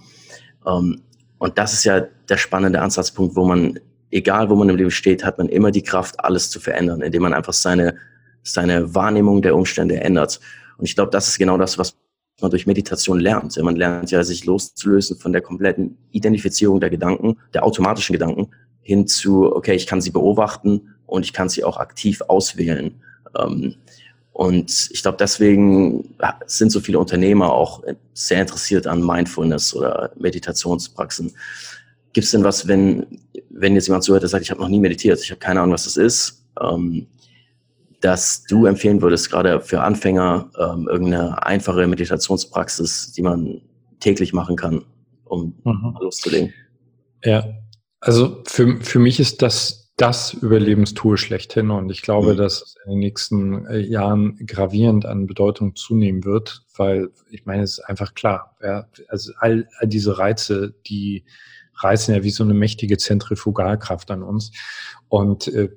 Ähm, 0.66 1.02
und 1.38 1.58
das 1.58 1.72
ist 1.72 1.84
ja 1.84 2.00
der 2.28 2.36
spannende 2.36 2.80
Ansatzpunkt, 2.80 3.36
wo 3.36 3.44
man, 3.44 3.78
egal 4.10 4.48
wo 4.50 4.54
man 4.54 4.68
im 4.68 4.76
Leben 4.76 4.90
steht, 4.90 5.24
hat 5.24 5.38
man 5.38 5.48
immer 5.48 5.70
die 5.70 5.82
Kraft, 5.82 6.20
alles 6.20 6.50
zu 6.50 6.60
verändern, 6.60 7.02
indem 7.02 7.22
man 7.22 7.34
einfach 7.34 7.52
seine, 7.52 7.96
seine 8.42 8.94
Wahrnehmung 8.94 9.42
der 9.42 9.56
Umstände 9.56 10.00
ändert. 10.00 10.40
Und 10.78 10.86
ich 10.86 10.94
glaube, 10.94 11.10
das 11.10 11.28
ist 11.28 11.38
genau 11.38 11.58
das, 11.58 11.78
was 11.78 11.96
man 12.40 12.50
durch 12.50 12.66
Meditation 12.66 13.20
lernt. 13.20 13.56
Man 13.62 13.76
lernt 13.76 14.10
ja, 14.10 14.24
sich 14.24 14.44
loszulösen 14.44 15.16
von 15.18 15.32
der 15.32 15.42
kompletten 15.42 15.98
Identifizierung 16.10 16.80
der 16.80 16.90
Gedanken, 16.90 17.38
der 17.52 17.64
automatischen 17.64 18.12
Gedanken, 18.12 18.50
hin 18.80 19.06
zu, 19.06 19.54
okay, 19.54 19.74
ich 19.74 19.86
kann 19.86 20.00
sie 20.00 20.10
beobachten 20.10 20.94
und 21.06 21.24
ich 21.24 21.32
kann 21.32 21.48
sie 21.48 21.64
auch 21.64 21.78
aktiv 21.78 22.22
auswählen. 22.22 23.00
Und 24.34 24.90
ich 24.90 25.00
glaube, 25.02 25.16
deswegen 25.16 26.16
sind 26.46 26.72
so 26.72 26.80
viele 26.80 26.98
Unternehmer 26.98 27.52
auch 27.52 27.84
sehr 28.14 28.40
interessiert 28.40 28.84
an 28.88 29.00
Mindfulness 29.00 29.72
oder 29.76 30.10
Meditationspraxen. 30.16 31.32
Gibt 32.12 32.24
es 32.24 32.32
denn 32.32 32.42
was, 32.42 32.66
wenn, 32.66 33.06
wenn 33.50 33.76
jetzt 33.76 33.86
jemand 33.86 34.02
zuhört, 34.02 34.22
der 34.22 34.28
sagt, 34.28 34.42
ich 34.42 34.50
habe 34.50 34.60
noch 34.60 34.68
nie 34.68 34.80
meditiert, 34.80 35.20
ich 35.22 35.30
habe 35.30 35.38
keine 35.38 35.60
Ahnung, 35.60 35.72
was 35.72 35.84
das 35.84 35.96
ist, 35.96 36.44
ähm, 36.60 37.06
dass 38.00 38.42
du 38.42 38.66
empfehlen 38.66 39.00
würdest, 39.00 39.30
gerade 39.30 39.60
für 39.60 39.82
Anfänger, 39.82 40.50
ähm, 40.58 40.88
irgendeine 40.88 41.40
einfache 41.46 41.86
Meditationspraxis, 41.86 43.12
die 43.12 43.22
man 43.22 43.60
täglich 44.00 44.32
machen 44.32 44.56
kann, 44.56 44.84
um 45.26 45.54
mhm. 45.62 45.96
loszulegen? 46.00 46.52
Ja, 47.22 47.46
also 48.00 48.42
für, 48.48 48.80
für 48.80 48.98
mich 48.98 49.20
ist 49.20 49.42
das 49.42 49.83
das 49.96 50.34
Überlebenstool 50.34 51.16
schlechthin 51.16 51.70
und 51.70 51.88
ich 51.90 52.02
glaube, 52.02 52.32
mhm. 52.32 52.36
dass 52.36 52.62
es 52.62 52.76
in 52.84 52.92
den 52.92 52.98
nächsten 52.98 53.66
äh, 53.66 53.78
Jahren 53.78 54.36
gravierend 54.44 55.06
an 55.06 55.26
Bedeutung 55.26 55.76
zunehmen 55.76 56.24
wird, 56.24 56.64
weil 56.76 57.10
ich 57.30 57.46
meine, 57.46 57.62
es 57.62 57.78
ist 57.78 57.84
einfach 57.84 58.14
klar, 58.14 58.56
ja, 58.62 58.88
also 59.08 59.32
all, 59.38 59.68
all 59.78 59.86
diese 59.86 60.18
Reize, 60.18 60.74
die 60.86 61.24
reißen 61.76 62.14
ja 62.14 62.24
wie 62.24 62.30
so 62.30 62.42
eine 62.44 62.54
mächtige 62.54 62.98
Zentrifugalkraft 62.98 64.10
an 64.10 64.22
uns 64.22 64.52
und 65.08 65.48
äh, 65.48 65.70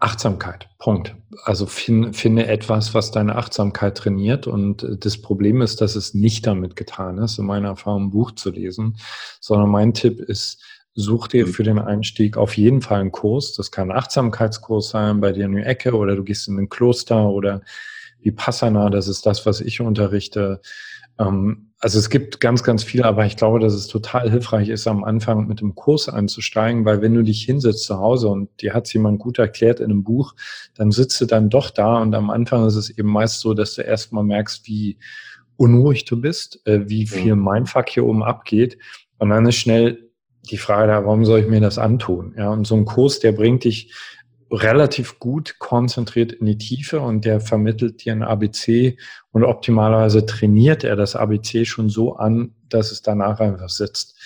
Achtsamkeit, 0.00 0.68
Punkt. 0.78 1.16
Also 1.42 1.66
find, 1.66 2.14
finde 2.16 2.46
etwas, 2.46 2.94
was 2.94 3.10
deine 3.10 3.34
Achtsamkeit 3.34 3.96
trainiert. 3.98 4.46
Und 4.46 4.84
äh, 4.84 4.96
das 4.96 5.20
Problem 5.20 5.60
ist, 5.60 5.80
dass 5.80 5.96
es 5.96 6.14
nicht 6.14 6.46
damit 6.46 6.76
getan 6.76 7.18
ist, 7.18 7.38
in 7.38 7.46
meiner 7.46 7.68
Erfahrung 7.68 8.04
ein 8.04 8.10
Buch 8.10 8.32
zu 8.32 8.50
lesen, 8.50 8.96
sondern 9.40 9.70
mein 9.70 9.94
Tipp 9.94 10.20
ist, 10.20 10.62
such 10.98 11.28
dir 11.28 11.46
mhm. 11.46 11.50
für 11.50 11.62
den 11.62 11.78
Einstieg 11.78 12.36
auf 12.36 12.56
jeden 12.56 12.82
Fall 12.82 13.00
einen 13.00 13.12
Kurs. 13.12 13.54
Das 13.54 13.70
kann 13.70 13.90
ein 13.90 13.96
Achtsamkeitskurs 13.96 14.90
sein 14.90 15.20
bei 15.20 15.32
dir 15.32 15.44
in 15.44 15.54
die 15.54 15.62
Ecke 15.62 15.94
oder 15.94 16.16
du 16.16 16.24
gehst 16.24 16.48
in 16.48 16.58
ein 16.58 16.68
Kloster 16.68 17.28
oder 17.28 17.62
wie 18.20 18.32
Passana, 18.32 18.90
das 18.90 19.06
ist 19.06 19.24
das, 19.26 19.46
was 19.46 19.60
ich 19.60 19.80
unterrichte. 19.80 20.60
Ähm, 21.18 21.70
also 21.78 22.00
es 22.00 22.10
gibt 22.10 22.40
ganz, 22.40 22.64
ganz 22.64 22.82
viel, 22.82 23.04
aber 23.04 23.24
ich 23.26 23.36
glaube, 23.36 23.60
dass 23.60 23.72
es 23.72 23.86
total 23.86 24.28
hilfreich 24.28 24.68
ist, 24.68 24.88
am 24.88 25.04
Anfang 25.04 25.46
mit 25.46 25.60
dem 25.60 25.76
Kurs 25.76 26.08
einzusteigen, 26.08 26.84
weil 26.84 27.00
wenn 27.00 27.14
du 27.14 27.22
dich 27.22 27.42
hinsetzt 27.42 27.84
zu 27.84 27.98
Hause 27.98 28.26
und 28.28 28.48
dir 28.60 28.74
hat 28.74 28.92
jemand 28.92 29.20
gut 29.20 29.38
erklärt 29.38 29.78
in 29.78 29.92
einem 29.92 30.02
Buch, 30.02 30.34
dann 30.74 30.90
sitzt 30.90 31.20
du 31.20 31.26
dann 31.26 31.48
doch 31.48 31.70
da 31.70 31.98
und 32.02 32.12
am 32.16 32.30
Anfang 32.30 32.66
ist 32.66 32.74
es 32.74 32.90
eben 32.90 33.08
meist 33.08 33.38
so, 33.38 33.54
dass 33.54 33.74
du 33.74 33.82
erstmal 33.82 34.24
merkst, 34.24 34.66
wie 34.66 34.98
unruhig 35.56 36.04
du 36.04 36.20
bist, 36.20 36.66
äh, 36.66 36.88
wie 36.88 37.06
viel 37.06 37.36
Mindfuck 37.36 37.88
hier 37.88 38.04
oben 38.04 38.24
abgeht 38.24 38.78
und 39.18 39.30
dann 39.30 39.46
ist 39.46 39.56
schnell 39.56 40.07
die 40.50 40.58
Frage 40.58 40.88
da, 40.88 41.04
warum 41.04 41.24
soll 41.24 41.40
ich 41.40 41.48
mir 41.48 41.60
das 41.60 41.78
antun? 41.78 42.34
Ja, 42.36 42.50
und 42.50 42.66
so 42.66 42.74
ein 42.74 42.84
Kurs, 42.84 43.18
der 43.20 43.32
bringt 43.32 43.64
dich 43.64 43.92
relativ 44.50 45.18
gut 45.18 45.58
konzentriert 45.58 46.32
in 46.32 46.46
die 46.46 46.56
Tiefe 46.56 47.00
und 47.00 47.24
der 47.24 47.40
vermittelt 47.40 48.04
dir 48.04 48.12
ein 48.12 48.22
ABC 48.22 48.96
und 49.30 49.44
optimalerweise 49.44 50.24
trainiert 50.24 50.84
er 50.84 50.96
das 50.96 51.16
ABC 51.16 51.66
schon 51.66 51.90
so 51.90 52.16
an, 52.16 52.54
dass 52.68 52.90
es 52.90 53.02
danach 53.02 53.40
einfach 53.40 53.68
sitzt. 53.68 54.16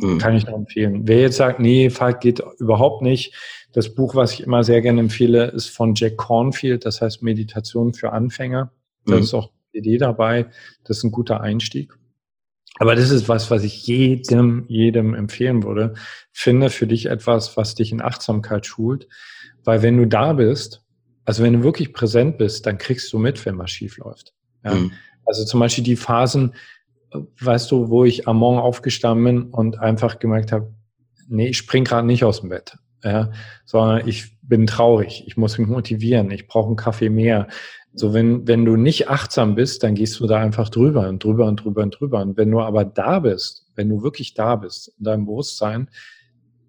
Mhm. 0.00 0.18
Kann 0.18 0.34
ich 0.34 0.46
nur 0.46 0.56
empfehlen. 0.56 1.02
Wer 1.06 1.20
jetzt 1.20 1.36
sagt, 1.36 1.60
nee, 1.60 1.88
Falk 1.90 2.20
geht 2.20 2.42
überhaupt 2.58 3.02
nicht, 3.02 3.34
das 3.72 3.94
Buch, 3.94 4.16
was 4.16 4.32
ich 4.32 4.42
immer 4.42 4.64
sehr 4.64 4.80
gerne 4.80 5.00
empfehle, 5.00 5.46
ist 5.46 5.68
von 5.68 5.94
Jack 5.94 6.16
Cornfield, 6.16 6.84
das 6.84 7.00
heißt 7.00 7.22
Meditation 7.22 7.94
für 7.94 8.12
Anfänger. 8.12 8.72
Da 9.06 9.14
mhm. 9.14 9.22
ist 9.22 9.34
auch 9.34 9.50
die 9.72 9.78
Idee 9.78 9.98
dabei. 9.98 10.46
Das 10.84 10.98
ist 10.98 11.04
ein 11.04 11.12
guter 11.12 11.40
Einstieg. 11.40 11.96
Aber 12.78 12.94
das 12.94 13.10
ist 13.10 13.28
was, 13.28 13.50
was 13.50 13.64
ich 13.64 13.86
jedem, 13.86 14.64
jedem 14.68 15.14
empfehlen 15.14 15.62
würde. 15.62 15.94
Finde 16.32 16.70
für 16.70 16.86
dich 16.86 17.06
etwas, 17.06 17.56
was 17.56 17.74
dich 17.74 17.92
in 17.92 18.00
Achtsamkeit 18.00 18.64
schult. 18.64 19.08
Weil 19.64 19.82
wenn 19.82 19.96
du 19.96 20.06
da 20.06 20.32
bist, 20.32 20.82
also 21.24 21.42
wenn 21.42 21.52
du 21.52 21.62
wirklich 21.62 21.92
präsent 21.92 22.38
bist, 22.38 22.66
dann 22.66 22.78
kriegst 22.78 23.12
du 23.12 23.18
mit, 23.18 23.44
wenn 23.44 23.58
was 23.58 23.70
schief 23.70 23.98
läuft. 23.98 24.32
Ja? 24.64 24.74
Mhm. 24.74 24.92
Also 25.26 25.44
zum 25.44 25.60
Beispiel 25.60 25.84
die 25.84 25.96
Phasen, 25.96 26.54
weißt 27.40 27.70
du, 27.70 27.90
wo 27.90 28.04
ich 28.04 28.26
am 28.26 28.38
Morgen 28.38 28.58
aufgestanden 28.58 29.24
bin 29.24 29.42
und 29.50 29.78
einfach 29.78 30.18
gemerkt 30.18 30.52
habe, 30.52 30.72
nee, 31.28 31.48
ich 31.48 31.58
spring 31.58 31.84
gerade 31.84 32.06
nicht 32.06 32.24
aus 32.24 32.40
dem 32.40 32.50
Bett. 32.50 32.76
Ja, 33.02 33.32
sondern 33.64 34.06
ich 34.06 34.36
bin 34.42 34.66
traurig, 34.66 35.24
ich 35.26 35.38
muss 35.38 35.56
mich 35.56 35.66
motivieren, 35.66 36.30
ich 36.30 36.46
brauche 36.46 36.66
einen 36.66 36.76
Kaffee 36.76 37.08
mehr, 37.08 37.48
so, 37.92 38.14
wenn, 38.14 38.46
wenn 38.46 38.64
du 38.64 38.76
nicht 38.76 39.08
achtsam 39.08 39.54
bist, 39.56 39.82
dann 39.82 39.94
gehst 39.94 40.20
du 40.20 40.26
da 40.26 40.38
einfach 40.38 40.68
drüber 40.68 41.08
und 41.08 41.22
drüber 41.22 41.46
und 41.46 41.56
drüber 41.56 41.82
und 41.82 41.90
drüber. 41.98 42.20
Und 42.22 42.36
wenn 42.36 42.50
du 42.50 42.60
aber 42.60 42.84
da 42.84 43.18
bist, 43.18 43.66
wenn 43.74 43.88
du 43.88 44.02
wirklich 44.02 44.34
da 44.34 44.56
bist, 44.56 44.92
in 44.98 45.04
deinem 45.04 45.26
Bewusstsein, 45.26 45.90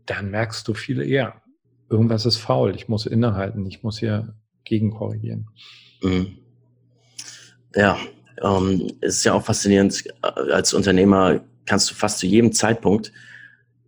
dann 0.05 0.31
merkst 0.31 0.67
du 0.67 0.73
viel 0.73 1.01
eher, 1.01 1.41
irgendwas 1.89 2.25
ist 2.25 2.37
faul, 2.37 2.75
ich 2.75 2.87
muss 2.87 3.05
innehalten, 3.05 3.65
ich 3.67 3.83
muss 3.83 3.99
hier 3.99 4.33
gegenkorrigieren. 4.63 5.47
Mhm. 6.01 6.37
Ja, 7.75 7.97
ähm, 8.41 8.91
es 9.01 9.17
ist 9.17 9.23
ja 9.23 9.33
auch 9.33 9.43
faszinierend, 9.43 10.03
äh, 10.23 10.51
als 10.51 10.73
Unternehmer 10.73 11.41
kannst 11.65 11.91
du 11.91 11.95
fast 11.95 12.17
zu 12.17 12.25
jedem 12.25 12.51
Zeitpunkt 12.51 13.13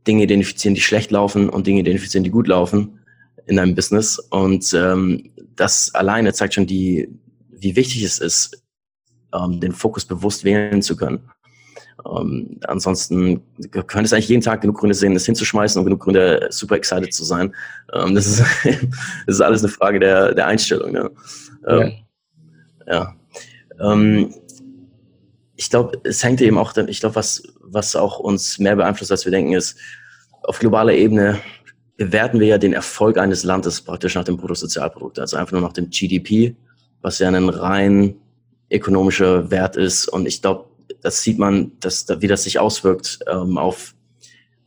Dinge 0.06 0.24
identifizieren, 0.24 0.76
die 0.76 0.82
schlecht 0.82 1.12
laufen 1.12 1.50
und 1.50 1.65
Dinge 1.65 1.80
identifizieren, 1.80 2.24
die 2.24 2.30
gut 2.30 2.48
laufen 2.48 3.00
in 3.45 3.58
deinem 3.58 3.75
Business. 3.75 4.19
Und 4.19 4.73
ähm, 4.73 5.32
das 5.56 5.93
alleine 5.93 6.34
zeigt 6.34 6.53
schon 6.53 6.67
die, 6.67 7.10
wie 7.49 7.75
wichtig 7.75 8.03
es 8.03 8.19
ist, 8.19 8.63
ähm, 9.34 9.60
den 9.60 9.71
Fokus 9.71 10.06
bewusst 10.06 10.43
wählen 10.43 10.82
zu 10.82 10.95
können. 10.95 11.29
Ähm, 12.06 12.60
ansonsten 12.63 13.41
könnte 13.71 14.03
es 14.03 14.13
eigentlich 14.13 14.29
jeden 14.29 14.41
Tag 14.41 14.62
genug 14.62 14.77
Gründe 14.79 14.95
sehen, 14.95 15.13
das 15.13 15.25
hinzuschmeißen 15.25 15.79
und 15.79 15.86
genug 15.86 16.01
Gründe, 16.01 16.47
super 16.49 16.75
excited 16.75 17.13
zu 17.13 17.23
sein. 17.23 17.53
Ähm, 17.93 18.15
das, 18.15 18.27
ist, 18.27 18.43
das 18.63 19.36
ist 19.36 19.41
alles 19.41 19.63
eine 19.63 19.71
Frage 19.71 19.99
der, 19.99 20.34
der 20.34 20.47
Einstellung. 20.47 20.91
Ne? 20.91 21.12
Ähm, 21.67 21.93
ja. 22.88 22.93
ja. 22.93 23.15
Ähm, 23.79 24.34
ich 25.56 25.69
glaube, 25.69 25.99
es 26.03 26.23
hängt 26.23 26.41
eben 26.41 26.58
auch, 26.58 26.75
ich 26.75 26.99
glaube, 26.99 27.15
was, 27.15 27.43
was 27.62 27.95
auch 27.95 28.19
uns 28.19 28.60
mehr 28.60 28.75
beeinflusst, 28.75 29.12
als 29.12 29.25
wir 29.25 29.32
denken, 29.32 29.53
ist, 29.53 29.77
auf 30.43 30.60
globaler 30.60 30.93
Ebene 30.93 31.39
bewerten 31.97 32.39
wir 32.39 32.47
ja 32.47 32.58
den 32.58 32.73
Erfolg 32.73 33.17
eines 33.17 33.43
Landes 33.43 33.82
praktisch 33.82 34.15
nach 34.15 34.23
dem 34.23 34.38
Bruttosozialprodukt, 34.38 35.19
also 35.19 35.38
einfach 35.38 35.53
nur 35.53 35.62
nach 35.62 35.73
dem 35.73 35.89
GDP 35.89 36.56
was 37.03 37.19
ja 37.19 37.27
ein 37.27 37.49
rein 37.49 38.15
ökonomischer 38.71 39.51
Wert 39.51 39.75
ist. 39.75 40.08
Und 40.08 40.25
ich 40.25 40.41
glaube, 40.41 40.65
das 41.01 41.21
sieht 41.21 41.38
man, 41.38 41.73
dass, 41.79 42.08
wie 42.19 42.27
das 42.27 42.43
sich 42.43 42.58
auswirkt 42.58 43.19
ähm, 43.27 43.60
auf, 43.60 43.93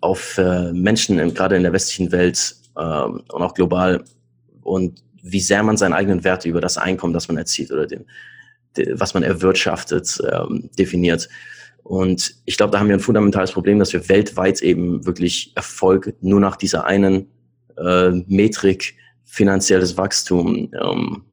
auf 0.00 0.38
äh, 0.38 0.72
Menschen, 0.72 1.34
gerade 1.34 1.56
in 1.56 1.64
der 1.64 1.72
westlichen 1.72 2.12
Welt 2.12 2.54
ähm, 2.78 3.22
und 3.32 3.42
auch 3.42 3.54
global. 3.54 4.04
Und 4.62 5.02
wie 5.22 5.40
sehr 5.40 5.62
man 5.62 5.76
seinen 5.76 5.94
eigenen 5.94 6.22
Wert 6.22 6.44
über 6.44 6.60
das 6.60 6.78
Einkommen, 6.78 7.14
das 7.14 7.26
man 7.26 7.38
erzielt 7.38 7.72
oder 7.72 7.86
den, 7.86 8.04
was 8.92 9.14
man 9.14 9.22
erwirtschaftet, 9.22 10.22
ähm, 10.30 10.70
definiert. 10.78 11.28
Und 11.86 12.34
ich 12.46 12.56
glaube, 12.56 12.72
da 12.72 12.80
haben 12.80 12.88
wir 12.88 12.96
ein 12.96 13.00
fundamentales 13.00 13.52
Problem, 13.52 13.78
dass 13.78 13.92
wir 13.92 14.08
weltweit 14.08 14.60
eben 14.60 15.06
wirklich 15.06 15.52
Erfolg 15.54 16.14
nur 16.20 16.40
nach 16.40 16.56
dieser 16.56 16.84
einen 16.84 17.28
äh, 17.76 18.10
Metrik 18.26 18.96
finanzielles 19.24 19.96
Wachstum 19.96 20.72
ähm, 20.82 21.26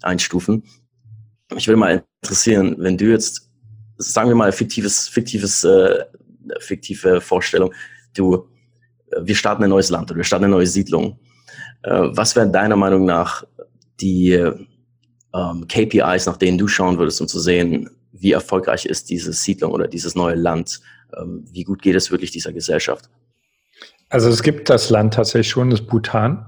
einstufen. 0.00 0.64
Mich 1.52 1.68
würde 1.68 1.78
mal 1.78 2.02
interessieren, 2.22 2.76
wenn 2.78 2.96
du 2.96 3.10
jetzt, 3.10 3.50
sagen 3.98 4.30
wir 4.30 4.36
mal, 4.36 4.52
fiktives, 4.52 5.06
fiktives, 5.06 5.64
äh, 5.64 6.06
fiktive 6.60 7.20
Vorstellung, 7.20 7.74
du, 8.14 8.48
äh, 9.10 9.20
wir 9.20 9.34
starten 9.34 9.64
ein 9.64 9.70
neues 9.70 9.90
Land 9.90 10.10
oder 10.10 10.16
wir 10.16 10.24
starten 10.24 10.46
eine 10.46 10.54
neue 10.54 10.66
Siedlung. 10.66 11.20
Äh, 11.82 12.08
was 12.12 12.34
wären 12.36 12.54
deiner 12.54 12.76
Meinung 12.76 13.04
nach 13.04 13.44
die 14.00 14.30
ähm, 14.32 15.68
KPIs, 15.68 16.24
nach 16.24 16.38
denen 16.38 16.56
du 16.56 16.68
schauen 16.68 16.96
würdest, 16.96 17.20
um 17.20 17.28
zu 17.28 17.38
sehen, 17.38 17.90
wie 18.20 18.32
erfolgreich 18.32 18.86
ist 18.86 19.10
diese 19.10 19.32
Siedlung 19.32 19.72
oder 19.72 19.88
dieses 19.88 20.14
neue 20.14 20.34
Land? 20.34 20.80
Ähm, 21.16 21.44
wie 21.50 21.64
gut 21.64 21.82
geht 21.82 21.96
es 21.96 22.10
wirklich 22.10 22.30
dieser 22.30 22.52
Gesellschaft? 22.52 23.10
Also 24.08 24.28
es 24.28 24.42
gibt 24.42 24.68
das 24.70 24.90
Land 24.90 25.14
tatsächlich 25.14 25.50
schon, 25.50 25.70
das 25.70 25.80
Bhutan. 25.80 26.46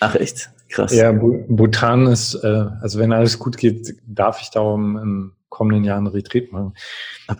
Ach 0.00 0.14
echt? 0.14 0.50
Krass. 0.68 0.94
Ja, 0.94 1.12
Bhutan 1.12 2.06
ist, 2.06 2.34
äh, 2.34 2.66
also 2.80 2.98
wenn 2.98 3.12
alles 3.12 3.38
gut 3.38 3.56
geht, 3.56 3.96
darf 4.06 4.40
ich 4.40 4.50
da 4.50 4.74
im 4.74 5.32
kommenden 5.48 5.84
Jahr 5.84 5.98
einen 5.98 6.06
Retreat 6.06 6.52
machen. 6.52 6.74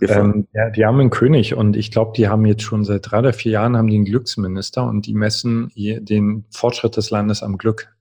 Ähm, 0.03 0.49
ja, 0.53 0.69
die 0.71 0.85
haben 0.85 1.01
einen 1.01 1.11
König 1.11 1.55
und 1.55 1.77
ich 1.77 1.91
glaube, 1.91 2.13
die 2.17 2.29
haben 2.29 2.45
jetzt 2.45 2.63
schon 2.63 2.85
seit 2.85 3.11
drei 3.11 3.21
oder 3.21 3.33
vier 3.33 3.53
Jahren 3.53 3.77
haben 3.77 3.87
die 3.87 3.95
einen 3.95 4.05
Glücksminister 4.05 4.85
und 4.85 5.07
die 5.07 5.15
messen 5.15 5.73
den 5.77 6.45
Fortschritt 6.51 6.97
des 6.97 7.11
Landes 7.11 7.43
am 7.43 7.57
Glück. 7.57 7.95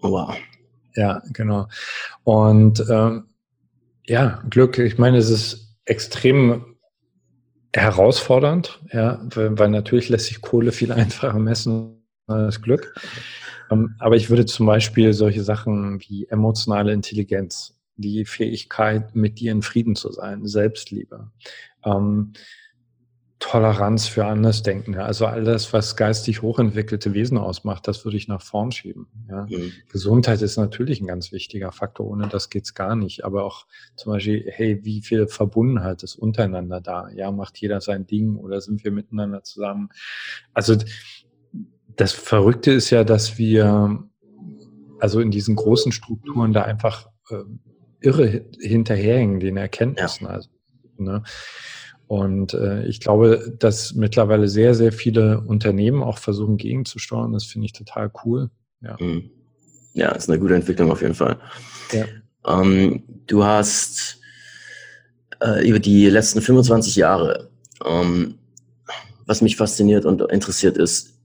Wow. 0.00 0.36
Ja, 0.94 1.22
genau. 1.32 1.68
Und 2.24 2.84
ähm, 2.90 3.26
ja, 4.08 4.42
Glück, 4.48 4.78
ich 4.78 4.98
meine, 4.98 5.18
es 5.18 5.30
ist 5.30 5.76
extrem 5.84 6.76
herausfordernd, 7.74 8.80
ja, 8.92 9.20
weil, 9.34 9.58
weil 9.58 9.68
natürlich 9.68 10.08
lässt 10.08 10.26
sich 10.26 10.40
Kohle 10.40 10.72
viel 10.72 10.92
einfacher 10.92 11.38
messen 11.38 12.02
als 12.26 12.62
Glück. 12.62 12.94
Ähm, 13.70 13.94
aber 13.98 14.16
ich 14.16 14.30
würde 14.30 14.46
zum 14.46 14.66
Beispiel 14.66 15.12
solche 15.12 15.42
Sachen 15.42 16.00
wie 16.00 16.26
emotionale 16.28 16.92
Intelligenz, 16.92 17.78
die 17.96 18.24
Fähigkeit, 18.24 19.14
mit 19.14 19.40
dir 19.40 19.52
in 19.52 19.62
Frieden 19.62 19.96
zu 19.96 20.12
sein, 20.12 20.46
Selbstliebe, 20.46 21.30
ähm, 21.84 22.32
Toleranz 23.38 24.08
für 24.08 24.24
Andersdenkende. 24.24 25.04
Also 25.04 25.26
all 25.26 25.44
das, 25.44 25.72
was 25.72 25.94
geistig 25.96 26.40
hochentwickelte 26.40 27.12
Wesen 27.12 27.36
ausmacht, 27.36 27.86
das 27.86 28.04
würde 28.04 28.16
ich 28.16 28.28
nach 28.28 28.40
vorn 28.40 28.72
schieben. 28.72 29.08
Ja. 29.28 29.46
Mhm. 29.46 29.72
Gesundheit 29.90 30.40
ist 30.40 30.56
natürlich 30.56 31.00
ein 31.02 31.06
ganz 31.06 31.32
wichtiger 31.32 31.70
Faktor. 31.70 32.06
Ohne 32.06 32.28
das 32.28 32.48
geht's 32.48 32.72
gar 32.72 32.96
nicht. 32.96 33.24
Aber 33.24 33.44
auch 33.44 33.66
zum 33.94 34.12
Beispiel, 34.12 34.44
hey, 34.48 34.84
wie 34.84 35.02
viel 35.02 35.26
Verbundenheit 35.28 36.02
ist 36.02 36.16
untereinander 36.16 36.80
da? 36.80 37.10
Ja, 37.10 37.30
macht 37.30 37.58
jeder 37.58 37.82
sein 37.82 38.06
Ding 38.06 38.36
oder 38.36 38.62
sind 38.62 38.84
wir 38.84 38.90
miteinander 38.90 39.42
zusammen? 39.42 39.90
Also 40.54 40.76
das 41.94 42.12
Verrückte 42.12 42.72
ist 42.72 42.88
ja, 42.88 43.04
dass 43.04 43.36
wir 43.36 44.02
also 44.98 45.20
in 45.20 45.30
diesen 45.30 45.56
großen 45.56 45.92
Strukturen 45.92 46.54
da 46.54 46.62
einfach 46.62 47.10
äh, 47.30 47.42
irre 48.00 48.46
hinterherhängen, 48.60 49.40
den 49.40 49.58
Erkenntnissen. 49.58 50.24
Ja. 50.24 50.30
Also, 50.30 50.48
ne? 50.96 51.22
Und 52.08 52.54
äh, 52.54 52.84
ich 52.86 53.00
glaube, 53.00 53.54
dass 53.58 53.94
mittlerweile 53.94 54.48
sehr, 54.48 54.74
sehr 54.74 54.92
viele 54.92 55.40
Unternehmen 55.40 56.02
auch 56.02 56.18
versuchen 56.18 56.56
gegenzusteuern. 56.56 57.32
Das 57.32 57.44
finde 57.44 57.66
ich 57.66 57.72
total 57.72 58.10
cool. 58.24 58.50
Ja. 58.80 58.96
Mhm. 59.00 59.30
ja, 59.94 60.12
ist 60.12 60.28
eine 60.28 60.38
gute 60.38 60.54
Entwicklung 60.54 60.90
auf 60.92 61.02
jeden 61.02 61.14
Fall. 61.14 61.38
Ja. 61.92 62.04
Ähm, 62.46 63.02
du 63.26 63.44
hast 63.44 64.20
äh, 65.40 65.68
über 65.68 65.78
die 65.78 66.08
letzten 66.08 66.40
25 66.40 66.94
Jahre, 66.96 67.50
ähm, 67.84 68.38
was 69.24 69.42
mich 69.42 69.56
fasziniert 69.56 70.04
und 70.04 70.20
interessiert 70.30 70.76
ist, 70.76 71.18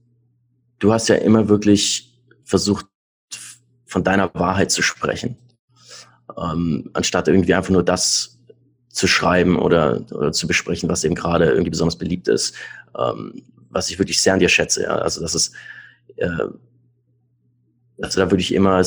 du 0.80 0.92
hast 0.92 1.08
ja 1.08 1.14
immer 1.16 1.48
wirklich 1.48 2.18
versucht, 2.44 2.86
von 3.86 4.02
deiner 4.02 4.32
Wahrheit 4.34 4.70
zu 4.70 4.82
sprechen, 4.82 5.36
ähm, 6.36 6.90
anstatt 6.94 7.28
irgendwie 7.28 7.54
einfach 7.54 7.70
nur 7.70 7.84
das 7.84 8.41
zu 8.92 9.06
schreiben 9.06 9.58
oder, 9.58 10.04
oder 10.12 10.32
zu 10.32 10.46
besprechen, 10.46 10.88
was 10.88 11.02
eben 11.02 11.14
gerade 11.14 11.46
irgendwie 11.46 11.70
besonders 11.70 11.96
beliebt 11.96 12.28
ist, 12.28 12.54
ähm, 12.96 13.42
was 13.70 13.90
ich 13.90 13.98
wirklich 13.98 14.20
sehr 14.20 14.34
an 14.34 14.38
dir 14.38 14.50
schätze. 14.50 14.82
Ja? 14.82 14.96
Also 14.98 15.20
das 15.20 15.34
ist, 15.34 15.54
äh, 16.16 16.28
also 18.00 18.20
da 18.20 18.30
würde 18.30 18.42
ich 18.42 18.54
immer 18.54 18.82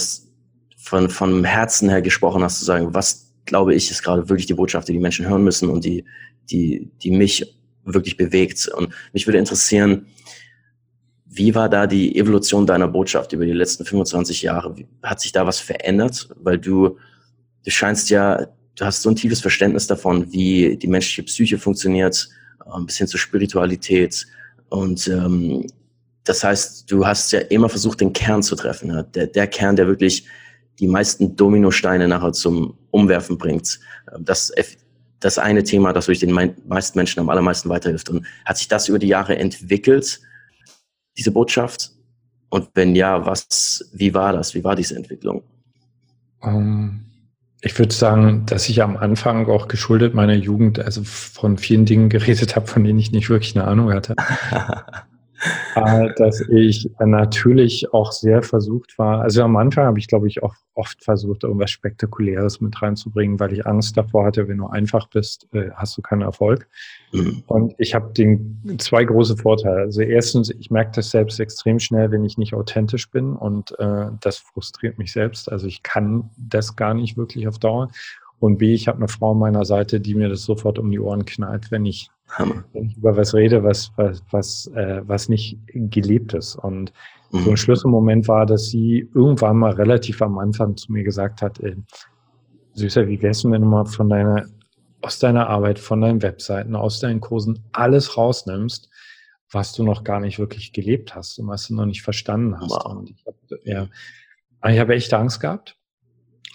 von 0.78 1.10
vom 1.10 1.44
Herzen 1.44 1.90
her 1.90 2.04
gesprochen 2.04 2.44
hast, 2.44 2.60
zu 2.60 2.66
sagen, 2.66 2.94
was 2.94 3.34
glaube 3.46 3.74
ich 3.74 3.90
ist 3.90 4.04
gerade 4.04 4.30
wirklich 4.30 4.46
die 4.46 4.54
Botschaft, 4.54 4.88
die 4.88 4.94
die 4.94 5.00
Menschen 5.00 5.28
hören 5.28 5.44
müssen 5.44 5.70
und 5.70 5.84
die, 5.84 6.06
die, 6.50 6.92
die 7.02 7.12
mich 7.12 7.56
wirklich 7.84 8.18
bewegt. 8.18 8.68
Und 8.68 8.94
mich 9.12 9.26
würde 9.26 9.40
interessieren, 9.40 10.06
wie 11.26 11.56
war 11.56 11.68
da 11.68 11.88
die 11.88 12.18
Evolution 12.18 12.66
deiner 12.66 12.88
Botschaft 12.88 13.34
über 13.34 13.46
die 13.46 13.52
letzten 13.52 13.86
25 13.86 14.44
Jahre? 14.44 14.76
Hat 15.04 15.20
sich 15.20 15.32
da 15.32 15.46
was 15.46 15.60
verändert? 15.60 16.30
Weil 16.38 16.60
du, 16.60 16.98
du 17.64 17.72
scheinst 17.72 18.10
ja 18.10 18.48
du 18.76 18.86
hast 18.86 19.02
so 19.02 19.10
ein 19.10 19.16
tiefes 19.16 19.42
Verständnis 19.42 19.88
davon, 19.88 20.32
wie 20.32 20.78
die 20.78 20.88
menschliche 20.88 21.24
Psyche 21.24 21.58
funktioniert, 21.58 22.30
ein 22.66 22.82
ähm, 22.82 22.86
bisschen 22.86 23.08
zur 23.08 23.20
Spiritualität. 23.20 24.28
Und 24.70 25.08
ähm, 25.08 25.68
das 26.24 26.44
heißt, 26.44 26.92
du 26.92 27.06
hast 27.06 27.32
ja 27.32 27.40
immer 27.40 27.70
versucht, 27.70 28.02
den 28.02 28.14
Kern 28.14 28.44
zu 28.44 28.56
treffen. 28.56 28.90
Ja? 28.90 29.04
Der, 29.04 29.28
der 29.28 29.48
Kern, 29.48 29.76
der 29.76 29.88
wirklich 29.88 30.26
die 30.80 30.88
meisten 30.88 31.36
Dominosteine 31.36 32.08
nachher 32.08 32.34
zum 32.34 32.78
Umwerfen 32.92 33.38
bringt. 33.38 33.80
Ähm, 34.14 34.26
das, 34.26 34.52
das 35.20 35.38
eine 35.38 35.64
Thema, 35.64 35.94
das 35.94 36.08
durch 36.08 36.20
den 36.20 36.32
meisten 36.32 36.98
Menschen 36.98 37.20
am 37.20 37.30
allermeisten 37.30 37.70
weiterhilft. 37.70 38.10
Und 38.10 38.26
hat 38.44 38.58
sich 38.58 38.68
das 38.68 38.90
über 38.90 39.00
die 39.00 39.08
Jahre 39.08 39.38
entwickelt, 39.38 40.20
diese 41.18 41.32
Botschaft? 41.32 41.92
Und 42.50 42.70
wenn 42.74 42.96
ja, 42.96 43.26
was, 43.26 43.90
wie 43.94 44.14
war 44.14 44.34
das? 44.34 44.54
Wie 44.54 44.64
war 44.64 44.76
diese 44.76 44.96
Entwicklung? 44.96 45.44
Um, 46.42 46.52
ähm, 46.52 47.06
ich 47.66 47.78
würde 47.80 47.94
sagen, 47.94 48.46
dass 48.46 48.70
ich 48.70 48.84
am 48.84 48.96
Anfang 48.96 49.48
auch 49.50 49.68
geschuldet 49.68 50.14
meiner 50.14 50.36
Jugend 50.36 50.80
also 50.80 51.02
von 51.04 51.58
vielen 51.58 51.86
Dingen 51.86 52.10
geredet 52.10 52.56
habe, 52.56 52.68
von 52.68 52.84
denen 52.84 53.00
ich 53.00 53.12
nicht 53.12 53.30
wirklich 53.30 53.56
eine 53.56 53.66
Ahnung 53.68 53.92
hatte. 53.92 54.16
Äh, 55.76 56.14
dass 56.16 56.42
ich 56.42 56.90
natürlich 57.00 57.94
auch 57.94 58.12
sehr 58.12 58.42
versucht 58.42 58.98
war, 58.98 59.22
also 59.22 59.44
am 59.44 59.56
Anfang 59.58 59.86
habe 59.86 60.00
ich, 60.00 60.08
glaube 60.08 60.28
ich, 60.28 60.42
auch 60.42 60.56
oft 60.74 61.04
versucht, 61.04 61.44
irgendwas 61.44 61.72
Spektakuläres 61.72 62.62
mit 62.62 62.82
reinzubringen, 62.82 63.40
weil 63.40 63.54
ich 63.54 63.66
Angst 63.66 63.98
davor 63.98 64.26
hatte, 64.26 64.48
wenn 64.48 64.58
du 64.58 64.68
einfach 64.68 65.08
bist, 65.10 65.48
äh, 65.54 65.70
hast 65.76 65.98
du 65.98 66.02
keinen 66.02 66.22
Erfolg. 66.22 66.68
Mhm. 67.12 67.44
Und 67.48 67.76
ich 67.78 67.96
habe 67.96 68.14
den 68.14 68.76
zwei 68.78 69.04
große 69.04 69.38
Vorteile. 69.38 69.82
Also 69.82 70.02
erstens, 70.02 70.50
ich 70.50 70.72
merke 70.72 70.92
das 70.96 71.12
selbst 71.12 71.40
extrem 71.40 71.80
schnell, 71.80 72.12
wenn 72.12 72.26
ich 72.26 72.38
nicht 72.38 72.54
authentisch 72.54 73.10
bin 73.10 73.36
und 73.36 73.78
äh, 73.80 74.08
das 74.22 74.38
frustriert 74.38 74.98
mich 74.98 75.12
selbst. 75.12 75.52
Also 75.52 75.68
ich 75.68 75.84
kann 75.84 76.30
das 76.38 76.76
gar 76.76 76.94
nicht 76.94 77.18
wirklich 77.18 77.48
auf 77.48 77.60
Dauer. 77.60 77.90
Und 78.40 78.58
B, 78.58 78.74
ich 78.74 78.88
habe 78.88 78.98
eine 78.98 79.08
Frau 79.08 79.32
an 79.32 79.40
meiner 79.40 79.66
Seite, 79.66 80.00
die 80.00 80.14
mir 80.14 80.30
das 80.30 80.44
sofort 80.44 80.78
um 80.78 80.92
die 80.92 81.00
Ohren 81.00 81.26
knallt, 81.26 81.72
wenn 81.72 81.86
ich, 81.86 82.10
wenn 82.74 82.86
ich 82.86 82.98
über 82.98 83.16
was 83.16 83.34
rede, 83.34 83.64
was, 83.64 83.92
was, 83.96 84.22
was, 84.32 84.68
äh, 84.76 85.02
was 85.06 85.30
nicht 85.30 85.58
gelebt 85.68 86.34
ist. 86.34 86.56
Und 86.56 86.92
mhm. 87.32 87.40
so 87.40 87.50
ein 87.52 87.58
Schlüsselmoment 87.58 88.28
war, 88.28 88.46
dass 88.46 88.70
sie 88.70 89.10
irgendwann 89.14 89.58
mal 89.58 89.72
relativ 89.74 90.22
am 90.22 90.38
Anfang 90.38 90.76
zu 90.76 90.92
mir 90.92 91.04
gesagt 91.04 91.42
hat, 91.42 91.60
ey, 91.60 91.76
Süßer, 92.74 93.08
wie 93.08 93.22
wär's 93.22 93.42
denn, 93.42 93.52
wenn 93.52 93.62
du 93.62 93.68
mal 93.68 93.86
von 93.86 94.10
deiner, 94.10 94.46
aus 95.02 95.20
deiner 95.20 95.48
Arbeit, 95.48 95.80
von 95.80 96.02
deinen 96.02 96.22
Webseiten, 96.22 96.76
aus 96.76 97.00
deinen 97.00 97.22
Kursen 97.22 97.64
alles 97.72 98.18
rausnimmst, 98.18 98.90
was 99.52 99.72
du 99.74 99.84
noch 99.84 100.04
gar 100.04 100.20
nicht 100.20 100.40
wirklich 100.40 100.74
gelebt 100.74 101.16
hast 101.16 101.40
und 101.40 101.48
was 101.48 101.68
du 101.68 101.76
noch 101.76 101.86
nicht 101.86 102.02
verstanden 102.02 102.60
hast. 102.60 102.72
Wow. 102.72 102.98
Und 102.98 103.10
ich 103.12 103.26
habe 103.26 103.38
ja, 103.64 103.88
ich 104.70 104.80
hab 104.80 104.90
echt 104.90 105.14
Angst 105.14 105.40
gehabt 105.40 105.75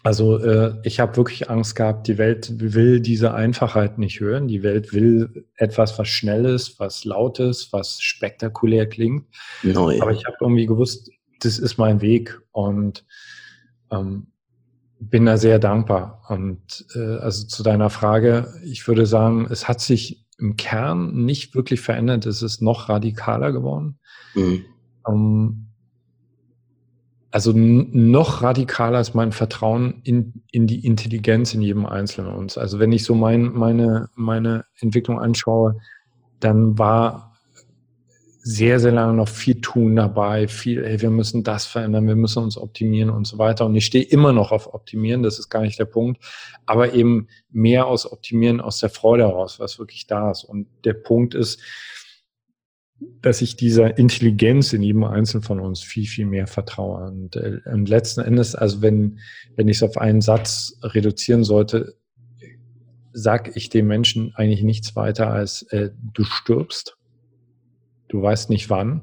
also 0.02 0.38
äh, 0.38 0.74
ich 0.82 0.98
habe 0.98 1.16
wirklich 1.16 1.50
Angst 1.50 1.76
gehabt, 1.76 2.06
die 2.06 2.16
Welt 2.16 2.52
will 2.58 3.00
diese 3.00 3.34
Einfachheit 3.34 3.98
nicht 3.98 4.20
hören. 4.20 4.48
Die 4.48 4.62
Welt 4.62 4.92
will 4.92 5.46
etwas, 5.56 5.98
was 5.98 6.08
Schnelles, 6.08 6.78
was 6.78 7.04
Lautes, 7.04 7.72
was 7.72 8.00
spektakulär 8.00 8.88
klingt. 8.88 9.26
Neu. 9.62 10.00
Aber 10.00 10.12
ich 10.12 10.24
habe 10.24 10.36
irgendwie 10.40 10.66
gewusst, 10.66 11.10
das 11.40 11.58
ist 11.58 11.76
mein 11.76 12.00
Weg 12.00 12.40
und 12.52 13.04
ähm, 13.90 14.28
bin 15.00 15.26
da 15.26 15.36
sehr 15.36 15.58
dankbar. 15.58 16.22
Und 16.28 16.86
äh, 16.94 17.16
also 17.18 17.46
zu 17.46 17.62
deiner 17.62 17.90
Frage, 17.90 18.54
ich 18.64 18.86
würde 18.88 19.06
sagen, 19.06 19.48
es 19.50 19.68
hat 19.68 19.80
sich 19.80 20.26
im 20.38 20.56
Kern 20.56 21.24
nicht 21.24 21.54
wirklich 21.54 21.80
verändert. 21.80 22.24
Es 22.24 22.42
ist 22.42 22.62
noch 22.62 22.88
radikaler 22.88 23.52
geworden. 23.52 23.98
Mhm. 24.34 24.64
Ähm, 25.06 25.69
also 27.30 27.52
noch 27.54 28.42
radikaler 28.42 29.00
ist 29.00 29.14
mein 29.14 29.32
Vertrauen 29.32 30.00
in, 30.02 30.42
in 30.50 30.66
die 30.66 30.84
Intelligenz 30.84 31.54
in 31.54 31.62
jedem 31.62 31.86
Einzelnen 31.86 32.32
uns. 32.32 32.58
Also 32.58 32.80
wenn 32.80 32.92
ich 32.92 33.04
so 33.04 33.14
mein, 33.14 33.52
meine, 33.52 34.08
meine 34.14 34.64
Entwicklung 34.80 35.20
anschaue, 35.20 35.76
dann 36.40 36.78
war 36.78 37.30
sehr, 38.42 38.80
sehr 38.80 38.92
lange 38.92 39.12
noch 39.12 39.28
viel 39.28 39.60
tun 39.60 39.94
dabei, 39.94 40.48
viel, 40.48 40.82
ey, 40.82 41.00
wir 41.02 41.10
müssen 41.10 41.44
das 41.44 41.66
verändern, 41.66 42.08
wir 42.08 42.16
müssen 42.16 42.42
uns 42.42 42.56
optimieren 42.56 43.10
und 43.10 43.26
so 43.26 43.38
weiter. 43.38 43.66
Und 43.66 43.76
ich 43.76 43.84
stehe 43.84 44.04
immer 44.04 44.32
noch 44.32 44.50
auf 44.50 44.72
Optimieren, 44.72 45.22
das 45.22 45.38
ist 45.38 45.50
gar 45.50 45.60
nicht 45.60 45.78
der 45.78 45.84
Punkt, 45.84 46.24
aber 46.64 46.94
eben 46.94 47.28
mehr 47.50 47.86
aus 47.86 48.10
Optimieren 48.10 48.60
aus 48.60 48.80
der 48.80 48.88
Freude 48.88 49.24
heraus, 49.24 49.60
was 49.60 49.78
wirklich 49.78 50.06
da 50.06 50.30
ist. 50.30 50.44
Und 50.44 50.66
der 50.84 50.94
Punkt 50.94 51.34
ist, 51.34 51.60
dass 53.22 53.42
ich 53.42 53.56
dieser 53.56 53.98
Intelligenz 53.98 54.72
in 54.72 54.82
jedem 54.82 55.04
Einzelnen 55.04 55.42
von 55.42 55.60
uns 55.60 55.82
viel, 55.82 56.06
viel 56.06 56.26
mehr 56.26 56.46
vertraue. 56.46 57.06
Und, 57.10 57.36
äh, 57.36 57.60
und 57.66 57.88
letzten 57.88 58.20
Endes, 58.20 58.54
also 58.54 58.82
wenn, 58.82 59.18
wenn 59.56 59.68
ich 59.68 59.78
es 59.78 59.82
auf 59.82 59.98
einen 59.98 60.20
Satz 60.20 60.78
reduzieren 60.82 61.44
sollte, 61.44 61.96
sag 63.12 63.56
ich 63.56 63.68
dem 63.70 63.86
Menschen 63.86 64.32
eigentlich 64.34 64.62
nichts 64.62 64.96
weiter 64.96 65.30
als, 65.30 65.62
äh, 65.70 65.90
du 66.14 66.24
stirbst, 66.24 66.96
du 68.08 68.22
weißt 68.22 68.50
nicht 68.50 68.70
wann, 68.70 69.02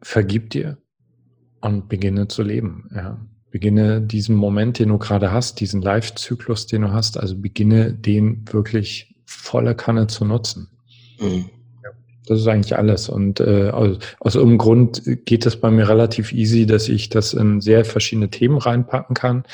vergib 0.00 0.50
dir 0.50 0.78
und 1.60 1.88
beginne 1.88 2.28
zu 2.28 2.42
leben. 2.42 2.88
Ja. 2.94 3.26
Beginne 3.50 4.02
diesen 4.02 4.36
Moment, 4.36 4.78
den 4.78 4.90
du 4.90 4.98
gerade 4.98 5.32
hast, 5.32 5.60
diesen 5.60 5.80
Live-Zyklus, 5.80 6.66
den 6.66 6.82
du 6.82 6.92
hast, 6.92 7.18
also 7.18 7.36
beginne 7.36 7.94
den 7.94 8.44
wirklich 8.52 9.16
volle 9.24 9.74
Kanne 9.74 10.06
zu 10.06 10.24
nutzen. 10.24 10.68
Mhm. 11.18 11.50
Das 12.28 12.40
ist 12.40 12.46
eigentlich 12.46 12.76
alles. 12.76 13.08
Und 13.08 13.40
äh, 13.40 13.70
aus, 13.70 13.98
aus 14.20 14.34
irgendeinem 14.34 14.58
Grund 14.58 15.02
geht 15.24 15.46
es 15.46 15.56
bei 15.56 15.70
mir 15.70 15.88
relativ 15.88 16.32
easy, 16.32 16.66
dass 16.66 16.88
ich 16.88 17.08
das 17.08 17.32
in 17.34 17.60
sehr 17.60 17.84
verschiedene 17.84 18.30
Themen 18.30 18.58
reinpacken 18.58 19.14
kann. 19.14 19.44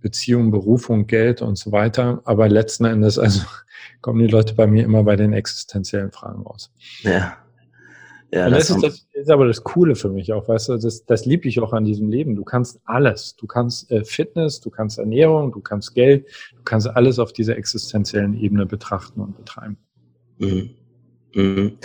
Beziehung, 0.00 0.50
Berufung, 0.50 1.06
Geld 1.06 1.42
und 1.42 1.58
so 1.58 1.72
weiter. 1.72 2.22
Aber 2.24 2.48
letzten 2.48 2.84
Endes, 2.84 3.18
also 3.18 3.42
kommen 4.00 4.20
die 4.20 4.28
Leute 4.28 4.54
bei 4.54 4.66
mir 4.66 4.84
immer 4.84 5.02
bei 5.02 5.16
den 5.16 5.32
existenziellen 5.32 6.12
Fragen 6.12 6.42
raus. 6.42 6.70
Ja. 7.02 7.36
Ja, 8.30 8.50
das, 8.50 8.68
das, 8.68 8.76
ist, 8.76 8.82
das 8.82 9.22
ist 9.22 9.30
aber 9.30 9.46
das 9.46 9.64
Coole 9.64 9.94
für 9.94 10.10
mich 10.10 10.34
auch, 10.34 10.48
weißt 10.48 10.68
du, 10.68 10.76
das, 10.76 11.06
das 11.06 11.24
liebe 11.24 11.48
ich 11.48 11.60
auch 11.60 11.72
an 11.72 11.86
diesem 11.86 12.10
Leben. 12.10 12.36
Du 12.36 12.44
kannst 12.44 12.78
alles. 12.84 13.36
Du 13.36 13.46
kannst 13.46 13.90
äh, 13.90 14.04
Fitness, 14.04 14.60
du 14.60 14.68
kannst 14.68 14.98
Ernährung, 14.98 15.50
du 15.50 15.60
kannst 15.60 15.94
Geld, 15.94 16.26
du 16.54 16.62
kannst 16.62 16.88
alles 16.88 17.18
auf 17.18 17.32
dieser 17.32 17.56
existenziellen 17.56 18.34
Ebene 18.34 18.66
betrachten 18.66 19.22
und 19.22 19.34
betreiben. 19.34 19.78
Mhm. 20.36 20.70
Mhm. 21.38 21.78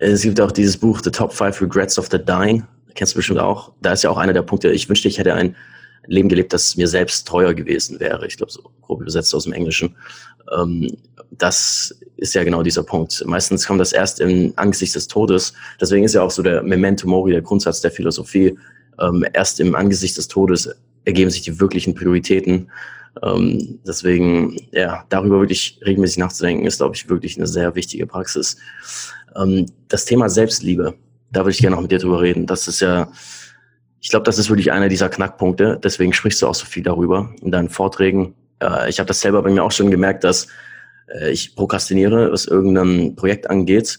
Es 0.00 0.22
gibt 0.22 0.40
auch 0.40 0.52
dieses 0.52 0.76
Buch 0.76 1.00
The 1.02 1.10
Top 1.10 1.32
Five 1.32 1.60
Regrets 1.60 1.98
of 1.98 2.08
the 2.10 2.18
Dying. 2.18 2.64
Kennst 2.94 3.14
du 3.14 3.18
bestimmt 3.18 3.40
auch. 3.40 3.72
Da 3.80 3.92
ist 3.92 4.02
ja 4.02 4.10
auch 4.10 4.16
einer 4.16 4.32
der 4.32 4.42
Punkte, 4.42 4.70
ich 4.70 4.88
wünschte, 4.88 5.08
ich 5.08 5.18
hätte 5.18 5.34
ein, 5.34 5.54
Leben 6.06 6.28
gelebt, 6.28 6.52
das 6.52 6.76
mir 6.76 6.88
selbst 6.88 7.28
treuer 7.28 7.54
gewesen 7.54 8.00
wäre. 8.00 8.26
Ich 8.26 8.36
glaube, 8.36 8.50
so 8.50 8.70
grob 8.80 9.02
übersetzt 9.02 9.34
aus 9.34 9.44
dem 9.44 9.52
Englischen. 9.52 9.94
Ähm, 10.56 10.96
das 11.30 11.94
ist 12.16 12.34
ja 12.34 12.42
genau 12.44 12.62
dieser 12.62 12.82
Punkt. 12.82 13.22
Meistens 13.26 13.66
kommt 13.66 13.80
das 13.80 13.92
erst 13.92 14.20
im 14.20 14.52
Angesicht 14.56 14.94
des 14.94 15.06
Todes. 15.06 15.52
Deswegen 15.80 16.04
ist 16.04 16.14
ja 16.14 16.22
auch 16.22 16.30
so 16.30 16.42
der 16.42 16.62
Memento 16.62 17.06
Mori, 17.06 17.32
der 17.32 17.42
Grundsatz 17.42 17.82
der 17.82 17.90
Philosophie. 17.90 18.58
Ähm, 18.98 19.24
erst 19.34 19.60
im 19.60 19.74
Angesicht 19.74 20.16
des 20.16 20.28
Todes 20.28 20.70
ergeben 21.04 21.30
sich 21.30 21.42
die 21.42 21.60
wirklichen 21.60 21.94
Prioritäten. 21.94 22.70
Ähm, 23.22 23.80
deswegen, 23.86 24.56
ja, 24.72 25.04
darüber 25.08 25.40
wirklich 25.40 25.80
regelmäßig 25.84 26.18
nachzudenken, 26.18 26.66
ist, 26.66 26.78
glaube 26.78 26.94
ich, 26.94 27.08
wirklich 27.08 27.36
eine 27.36 27.46
sehr 27.46 27.74
wichtige 27.74 28.06
Praxis. 28.06 28.56
Ähm, 29.36 29.66
das 29.88 30.04
Thema 30.04 30.28
Selbstliebe, 30.28 30.94
da 31.30 31.40
würde 31.40 31.50
ich 31.50 31.58
gerne 31.58 31.76
noch 31.76 31.82
mit 31.82 31.90
dir 31.90 31.98
drüber 31.98 32.20
reden. 32.20 32.46
Das 32.46 32.68
ist 32.68 32.80
ja, 32.80 33.10
ich 34.00 34.10
glaube, 34.10 34.24
das 34.24 34.38
ist 34.38 34.48
wirklich 34.48 34.72
einer 34.72 34.88
dieser 34.88 35.08
Knackpunkte. 35.08 35.78
Deswegen 35.82 36.12
sprichst 36.12 36.40
du 36.42 36.46
auch 36.46 36.54
so 36.54 36.66
viel 36.66 36.82
darüber 36.82 37.34
in 37.42 37.50
deinen 37.50 37.68
Vorträgen. 37.68 38.34
Äh, 38.62 38.88
ich 38.88 38.98
habe 38.98 39.08
das 39.08 39.20
selber 39.20 39.42
bei 39.42 39.50
mir 39.50 39.64
auch 39.64 39.72
schon 39.72 39.90
gemerkt, 39.90 40.24
dass 40.24 40.48
äh, 41.08 41.30
ich 41.30 41.56
prokrastiniere, 41.56 42.32
was 42.32 42.46
irgendein 42.46 43.16
Projekt 43.16 43.50
angeht. 43.50 43.98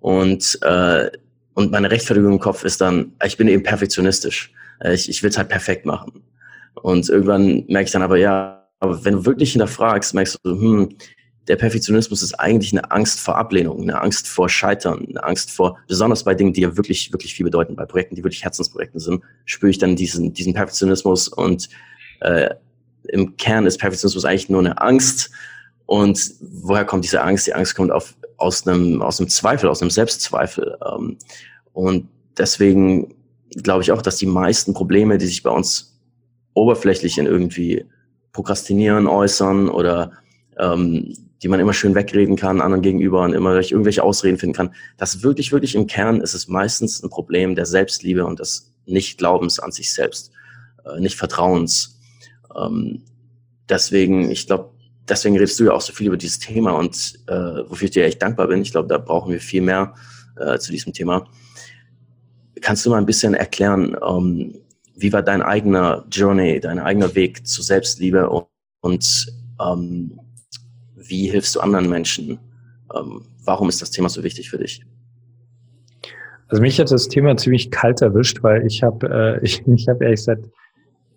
Und, 0.00 0.58
äh, 0.62 1.10
und 1.54 1.70
meine 1.70 1.90
Rechtfertigung 1.90 2.32
im 2.32 2.40
Kopf 2.40 2.64
ist 2.64 2.80
dann, 2.80 3.12
ich 3.24 3.36
bin 3.36 3.48
eben 3.48 3.62
perfektionistisch. 3.62 4.52
Äh, 4.80 4.94
ich, 4.94 5.08
ich 5.08 5.22
will 5.22 5.30
es 5.30 5.38
halt 5.38 5.48
perfekt 5.48 5.86
machen. 5.86 6.22
Und 6.82 7.08
irgendwann 7.08 7.64
merke 7.68 7.86
ich 7.86 7.92
dann 7.92 8.02
aber, 8.02 8.18
ja, 8.18 8.66
aber 8.78 9.04
wenn 9.04 9.14
du 9.14 9.26
wirklich 9.26 9.52
hinterfragst, 9.52 10.14
merkst 10.14 10.38
du, 10.42 10.50
hm, 10.50 10.96
der 11.48 11.56
Perfektionismus 11.56 12.22
ist 12.22 12.34
eigentlich 12.34 12.72
eine 12.72 12.90
Angst 12.90 13.20
vor 13.20 13.36
Ablehnung, 13.36 13.82
eine 13.82 14.00
Angst 14.00 14.26
vor 14.26 14.48
Scheitern, 14.48 15.06
eine 15.08 15.22
Angst 15.22 15.50
vor, 15.50 15.78
besonders 15.86 16.24
bei 16.24 16.34
Dingen, 16.34 16.52
die 16.52 16.62
ja 16.62 16.76
wirklich, 16.76 17.12
wirklich 17.12 17.34
viel 17.34 17.44
bedeuten, 17.44 17.76
bei 17.76 17.86
Projekten, 17.86 18.16
die 18.16 18.24
wirklich 18.24 18.44
Herzensprojekten 18.44 19.00
sind, 19.00 19.22
spüre 19.44 19.70
ich 19.70 19.78
dann 19.78 19.96
diesen, 19.96 20.32
diesen 20.32 20.54
Perfektionismus 20.54 21.28
und 21.28 21.68
äh, 22.20 22.50
im 23.08 23.36
Kern 23.36 23.66
ist 23.66 23.78
Perfektionismus 23.78 24.24
eigentlich 24.24 24.48
nur 24.48 24.60
eine 24.60 24.80
Angst. 24.80 25.30
Und 25.86 26.32
woher 26.40 26.84
kommt 26.84 27.04
diese 27.04 27.22
Angst? 27.22 27.46
Die 27.46 27.54
Angst 27.54 27.76
kommt 27.76 27.92
auf, 27.92 28.16
aus, 28.36 28.66
einem, 28.66 29.00
aus 29.00 29.20
einem 29.20 29.28
Zweifel, 29.28 29.68
aus 29.68 29.80
einem 29.80 29.90
Selbstzweifel. 29.90 30.76
Ähm, 30.84 31.16
und 31.72 32.08
deswegen 32.36 33.14
glaube 33.50 33.82
ich 33.82 33.92
auch, 33.92 34.02
dass 34.02 34.16
die 34.16 34.26
meisten 34.26 34.74
Probleme, 34.74 35.18
die 35.18 35.26
sich 35.26 35.44
bei 35.44 35.50
uns 35.50 35.95
oberflächlich 36.56 37.18
in 37.18 37.26
irgendwie 37.26 37.84
Prokrastinieren 38.32 39.06
äußern 39.06 39.68
oder 39.68 40.12
ähm, 40.58 41.14
die 41.42 41.48
man 41.48 41.60
immer 41.60 41.74
schön 41.74 41.94
wegreden 41.94 42.36
kann 42.36 42.60
anderen 42.60 42.82
gegenüber 42.82 43.22
und 43.22 43.34
immer 43.34 43.52
durch 43.52 43.70
irgendwelche 43.70 44.02
Ausreden 44.02 44.38
finden 44.38 44.56
kann. 44.56 44.74
Das 44.96 45.22
wirklich, 45.22 45.52
wirklich 45.52 45.74
im 45.74 45.86
Kern 45.86 46.20
ist 46.20 46.34
es 46.34 46.48
meistens 46.48 47.02
ein 47.02 47.10
Problem 47.10 47.54
der 47.54 47.66
Selbstliebe 47.66 48.24
und 48.24 48.40
des 48.40 48.72
Nicht-Glaubens 48.86 49.58
an 49.58 49.70
sich 49.70 49.92
selbst, 49.92 50.32
äh, 50.84 50.98
Nicht-Vertrauens. 50.98 52.00
Ähm, 52.56 53.02
deswegen, 53.68 54.30
ich 54.30 54.46
glaube, 54.46 54.70
deswegen 55.08 55.36
redest 55.36 55.60
du 55.60 55.64
ja 55.64 55.72
auch 55.72 55.82
so 55.82 55.92
viel 55.92 56.06
über 56.06 56.16
dieses 56.16 56.38
Thema 56.38 56.72
und 56.72 57.20
äh, 57.26 57.34
wofür 57.68 57.86
ich 57.86 57.92
dir 57.92 58.04
echt 58.04 58.22
dankbar 58.22 58.48
bin. 58.48 58.62
Ich 58.62 58.72
glaube, 58.72 58.88
da 58.88 58.96
brauchen 58.96 59.30
wir 59.30 59.40
viel 59.40 59.62
mehr 59.62 59.94
äh, 60.36 60.58
zu 60.58 60.72
diesem 60.72 60.94
Thema. 60.94 61.26
Kannst 62.62 62.86
du 62.86 62.90
mal 62.90 62.98
ein 62.98 63.06
bisschen 63.06 63.34
erklären, 63.34 63.96
ähm, 64.06 64.54
wie 64.96 65.12
war 65.12 65.22
dein 65.22 65.42
eigener 65.42 66.04
Journey, 66.10 66.58
dein 66.58 66.78
eigener 66.78 67.14
Weg 67.14 67.46
zur 67.46 67.64
Selbstliebe 67.64 68.28
und, 68.28 68.46
und 68.80 69.32
ähm, 69.60 70.18
wie 70.96 71.30
hilfst 71.30 71.54
du 71.54 71.60
anderen 71.60 71.88
Menschen? 71.88 72.38
Ähm, 72.94 73.22
warum 73.44 73.68
ist 73.68 73.82
das 73.82 73.90
Thema 73.90 74.08
so 74.08 74.22
wichtig 74.22 74.50
für 74.50 74.58
dich? 74.58 74.84
Also 76.48 76.62
mich 76.62 76.78
hat 76.80 76.90
das 76.90 77.08
Thema 77.08 77.36
ziemlich 77.36 77.70
kalt 77.70 78.02
erwischt, 78.02 78.42
weil 78.42 78.66
ich 78.66 78.82
habe 78.82 79.38
äh, 79.40 79.40
ich, 79.44 79.62
ich 79.66 79.88
hab 79.88 80.00
ehrlich 80.00 80.20
gesagt 80.20 80.48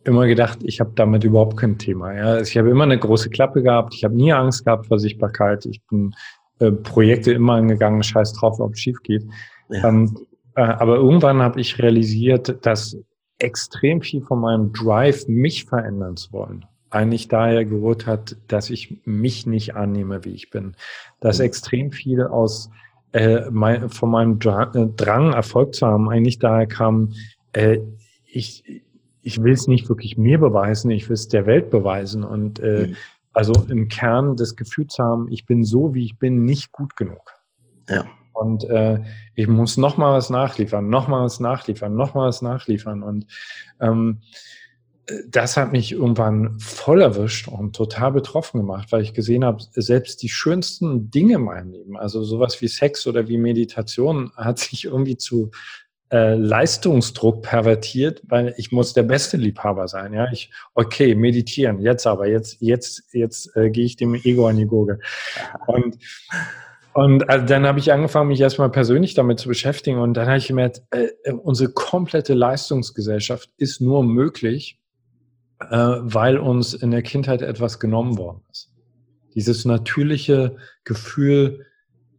immer 0.03 0.27
gedacht, 0.27 0.59
ich 0.63 0.79
habe 0.79 0.91
damit 0.95 1.23
überhaupt 1.23 1.57
kein 1.57 1.77
Thema. 1.77 2.13
Ja. 2.13 2.23
Also 2.25 2.49
ich 2.49 2.57
habe 2.57 2.69
immer 2.69 2.83
eine 2.83 2.97
große 2.97 3.29
Klappe 3.29 3.61
gehabt, 3.61 3.93
ich 3.93 4.03
habe 4.03 4.15
nie 4.15 4.33
Angst 4.33 4.65
gehabt 4.65 4.87
vor 4.87 4.99
Sichtbarkeit, 4.99 5.65
ich 5.65 5.81
bin 5.89 6.13
äh, 6.59 6.71
Projekte 6.71 7.31
immer 7.31 7.53
angegangen, 7.53 8.01
scheiß 8.01 8.33
drauf, 8.33 8.59
ob 8.59 8.73
es 8.73 8.79
schief 8.79 9.01
geht. 9.03 9.25
Ja. 9.69 9.87
Ähm, 9.87 10.17
äh, 10.55 10.61
aber 10.61 10.95
irgendwann 10.95 11.41
habe 11.41 11.59
ich 11.61 11.79
realisiert, 11.79 12.65
dass 12.65 12.97
extrem 13.39 14.01
viel 14.01 14.21
von 14.21 14.39
meinem 14.39 14.73
Drive, 14.73 15.27
mich 15.27 15.65
verändern 15.65 16.17
zu 16.17 16.31
wollen, 16.33 16.65
eigentlich 16.89 17.27
daher 17.27 17.65
gerührt 17.65 18.05
hat, 18.05 18.35
dass 18.47 18.69
ich 18.69 19.01
mich 19.05 19.45
nicht 19.45 19.75
annehme, 19.75 20.25
wie 20.25 20.33
ich 20.33 20.49
bin. 20.49 20.75
Dass 21.19 21.39
mhm. 21.39 21.45
extrem 21.45 21.91
viel 21.91 22.23
aus 22.23 22.69
äh, 23.13 23.49
mein, 23.49 23.89
von 23.89 24.11
meinem 24.11 24.39
äh, 24.39 24.87
Drang, 24.95 25.33
Erfolg 25.33 25.73
zu 25.73 25.87
haben, 25.87 26.09
eigentlich 26.09 26.39
daher 26.39 26.67
kam, 26.67 27.13
äh, 27.53 27.79
ich, 28.25 28.83
ich 29.21 29.41
will 29.41 29.53
es 29.53 29.67
nicht 29.67 29.89
wirklich 29.89 30.17
mir 30.17 30.39
beweisen, 30.39 30.91
ich 30.91 31.09
will 31.09 31.15
es 31.15 31.27
der 31.27 31.45
Welt 31.45 31.69
beweisen. 31.69 32.23
Und 32.23 32.59
äh, 32.59 32.87
mhm. 32.87 32.95
also 33.33 33.53
im 33.69 33.87
Kern 33.87 34.35
das 34.35 34.55
Gefühl 34.55 34.87
zu 34.87 35.03
haben, 35.03 35.27
ich 35.31 35.45
bin 35.45 35.63
so, 35.63 35.93
wie 35.93 36.05
ich 36.05 36.17
bin, 36.17 36.45
nicht 36.45 36.71
gut 36.71 36.95
genug. 36.95 37.33
Ja. 37.87 38.05
Und 38.39 38.63
äh, 38.65 38.99
ich 39.35 39.47
muss 39.47 39.77
noch 39.77 39.97
mal 39.97 40.13
was 40.13 40.29
nachliefern, 40.29 40.89
noch 40.89 41.07
mal 41.07 41.23
was 41.23 41.39
nachliefern, 41.39 41.95
noch 41.95 42.13
mal 42.13 42.27
was 42.27 42.41
nachliefern. 42.41 43.03
Und 43.03 43.27
ähm, 43.79 44.21
das 45.27 45.57
hat 45.57 45.71
mich 45.71 45.91
irgendwann 45.91 46.59
voll 46.59 47.01
erwischt 47.01 47.47
und 47.47 47.75
total 47.75 48.11
betroffen 48.11 48.59
gemacht, 48.59 48.91
weil 48.91 49.01
ich 49.01 49.13
gesehen 49.13 49.43
habe, 49.43 49.63
selbst 49.71 50.21
die 50.21 50.29
schönsten 50.29 51.09
Dinge 51.09 51.35
in 51.35 51.43
meinem 51.43 51.71
Leben, 51.71 51.97
also 51.97 52.23
sowas 52.23 52.61
wie 52.61 52.67
Sex 52.67 53.07
oder 53.07 53.27
wie 53.27 53.37
Meditation, 53.37 54.31
hat 54.35 54.59
sich 54.59 54.85
irgendwie 54.85 55.17
zu 55.17 55.51
äh, 56.11 56.35
Leistungsdruck 56.35 57.43
pervertiert, 57.43 58.21
weil 58.27 58.53
ich 58.57 58.71
muss 58.71 58.93
der 58.93 59.03
beste 59.03 59.37
Liebhaber 59.37 59.87
sein. 59.87 60.13
Ja, 60.13 60.31
ich 60.31 60.51
okay 60.73 61.13
meditieren 61.15 61.79
jetzt 61.79 62.07
aber 62.07 62.27
jetzt 62.27 62.57
jetzt 62.61 63.03
jetzt 63.13 63.55
äh, 63.55 63.69
gehe 63.69 63.85
ich 63.85 63.95
dem 63.95 64.15
Ego 64.15 64.47
an 64.47 64.57
die 64.57 64.65
Gurgel 64.65 64.99
und 65.67 65.97
und 66.93 67.29
also 67.29 67.45
dann 67.45 67.65
habe 67.65 67.79
ich 67.79 67.91
angefangen, 67.91 68.29
mich 68.29 68.41
erstmal 68.41 68.69
persönlich 68.69 69.13
damit 69.13 69.39
zu 69.39 69.47
beschäftigen 69.47 69.99
und 69.99 70.15
dann 70.15 70.27
habe 70.27 70.37
ich 70.37 70.47
gemerkt, 70.47 70.81
äh, 70.91 71.09
äh 71.23 71.33
unsere 71.33 71.71
komplette 71.71 72.33
Leistungsgesellschaft 72.33 73.49
ist 73.57 73.81
nur 73.81 74.03
möglich, 74.03 74.79
äh, 75.59 75.67
weil 75.67 76.37
uns 76.37 76.73
in 76.73 76.91
der 76.91 77.01
Kindheit 77.01 77.41
etwas 77.41 77.79
genommen 77.79 78.17
worden 78.17 78.41
ist. 78.51 78.71
Dieses 79.35 79.65
natürliche 79.65 80.57
Gefühl, 80.83 81.65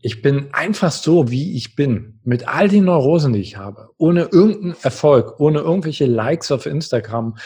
ich 0.03 0.23
bin 0.23 0.49
einfach 0.53 0.93
so, 0.93 1.31
wie 1.31 1.57
ich 1.57 1.75
bin, 1.77 2.21
mit 2.25 2.49
all 2.49 2.69
den 2.69 2.85
Neurosen, 2.85 3.33
die 3.33 3.41
ich 3.41 3.57
habe, 3.57 3.91
ohne 3.99 4.29
irgendeinen 4.33 4.77
Erfolg, 4.83 5.39
ohne 5.41 5.59
irgendwelche 5.59 6.07
Likes 6.07 6.51
auf 6.53 6.67
Instagram, 6.67 7.37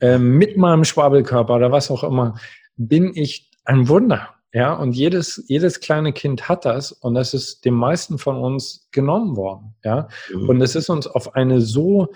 äh, 0.00 0.18
mit 0.18 0.56
meinem 0.56 0.84
Schwabelkörper 0.84 1.56
oder 1.56 1.72
was 1.72 1.90
auch 1.90 2.04
immer, 2.04 2.38
bin 2.76 3.12
ich 3.14 3.50
ein 3.64 3.88
Wunder. 3.88 4.35
Ja, 4.56 4.72
und 4.72 4.96
jedes, 4.96 5.44
jedes 5.48 5.80
kleine 5.80 6.14
Kind 6.14 6.48
hat 6.48 6.64
das 6.64 6.90
und 6.90 7.12
das 7.12 7.34
ist 7.34 7.66
den 7.66 7.74
meisten 7.74 8.16
von 8.16 8.38
uns 8.38 8.88
genommen 8.90 9.36
worden. 9.36 9.74
Ja, 9.84 10.08
mhm. 10.32 10.48
und 10.48 10.62
es 10.62 10.74
ist 10.74 10.88
uns 10.88 11.06
auf 11.06 11.34
eine 11.34 11.60
so 11.60 12.14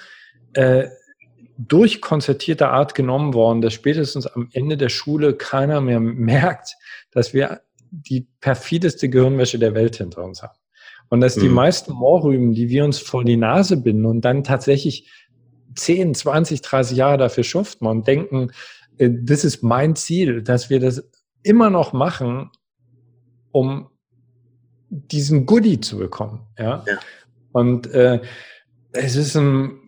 äh, 0.54 0.88
durchkonzertierte 1.58 2.68
Art 2.68 2.94
genommen 2.94 3.34
worden, 3.34 3.60
dass 3.60 3.74
spätestens 3.74 4.26
am 4.26 4.48
Ende 4.54 4.78
der 4.78 4.88
Schule 4.88 5.34
keiner 5.34 5.82
mehr 5.82 6.00
merkt, 6.00 6.76
dass 7.10 7.34
wir 7.34 7.60
die 7.90 8.26
perfideste 8.40 9.10
Gehirnwäsche 9.10 9.58
der 9.58 9.74
Welt 9.74 9.96
hinter 9.96 10.24
uns 10.24 10.42
haben. 10.42 10.58
Und 11.10 11.20
dass 11.20 11.36
mhm. 11.36 11.42
die 11.42 11.48
meisten 11.50 11.92
Moorrüben, 11.92 12.54
die 12.54 12.70
wir 12.70 12.86
uns 12.86 13.00
vor 13.00 13.22
die 13.22 13.36
Nase 13.36 13.76
binden 13.76 14.06
und 14.06 14.22
dann 14.22 14.44
tatsächlich 14.44 15.10
10, 15.74 16.14
20, 16.14 16.62
30 16.62 16.96
Jahre 16.96 17.18
dafür 17.18 17.44
schuften 17.44 17.86
und 17.86 18.06
denken, 18.06 18.50
äh, 18.96 19.10
das 19.12 19.44
ist 19.44 19.62
mein 19.62 19.94
Ziel, 19.94 20.40
dass 20.40 20.70
wir 20.70 20.80
das 20.80 21.04
immer 21.42 21.70
noch 21.70 21.92
machen, 21.92 22.50
um 23.52 23.90
diesen 24.88 25.46
Goodie 25.46 25.80
zu 25.80 25.98
bekommen. 25.98 26.46
Ja. 26.58 26.84
ja. 26.86 26.98
Und 27.52 27.86
äh, 27.92 28.20
es 28.92 29.16
ist 29.16 29.36
ein 29.36 29.80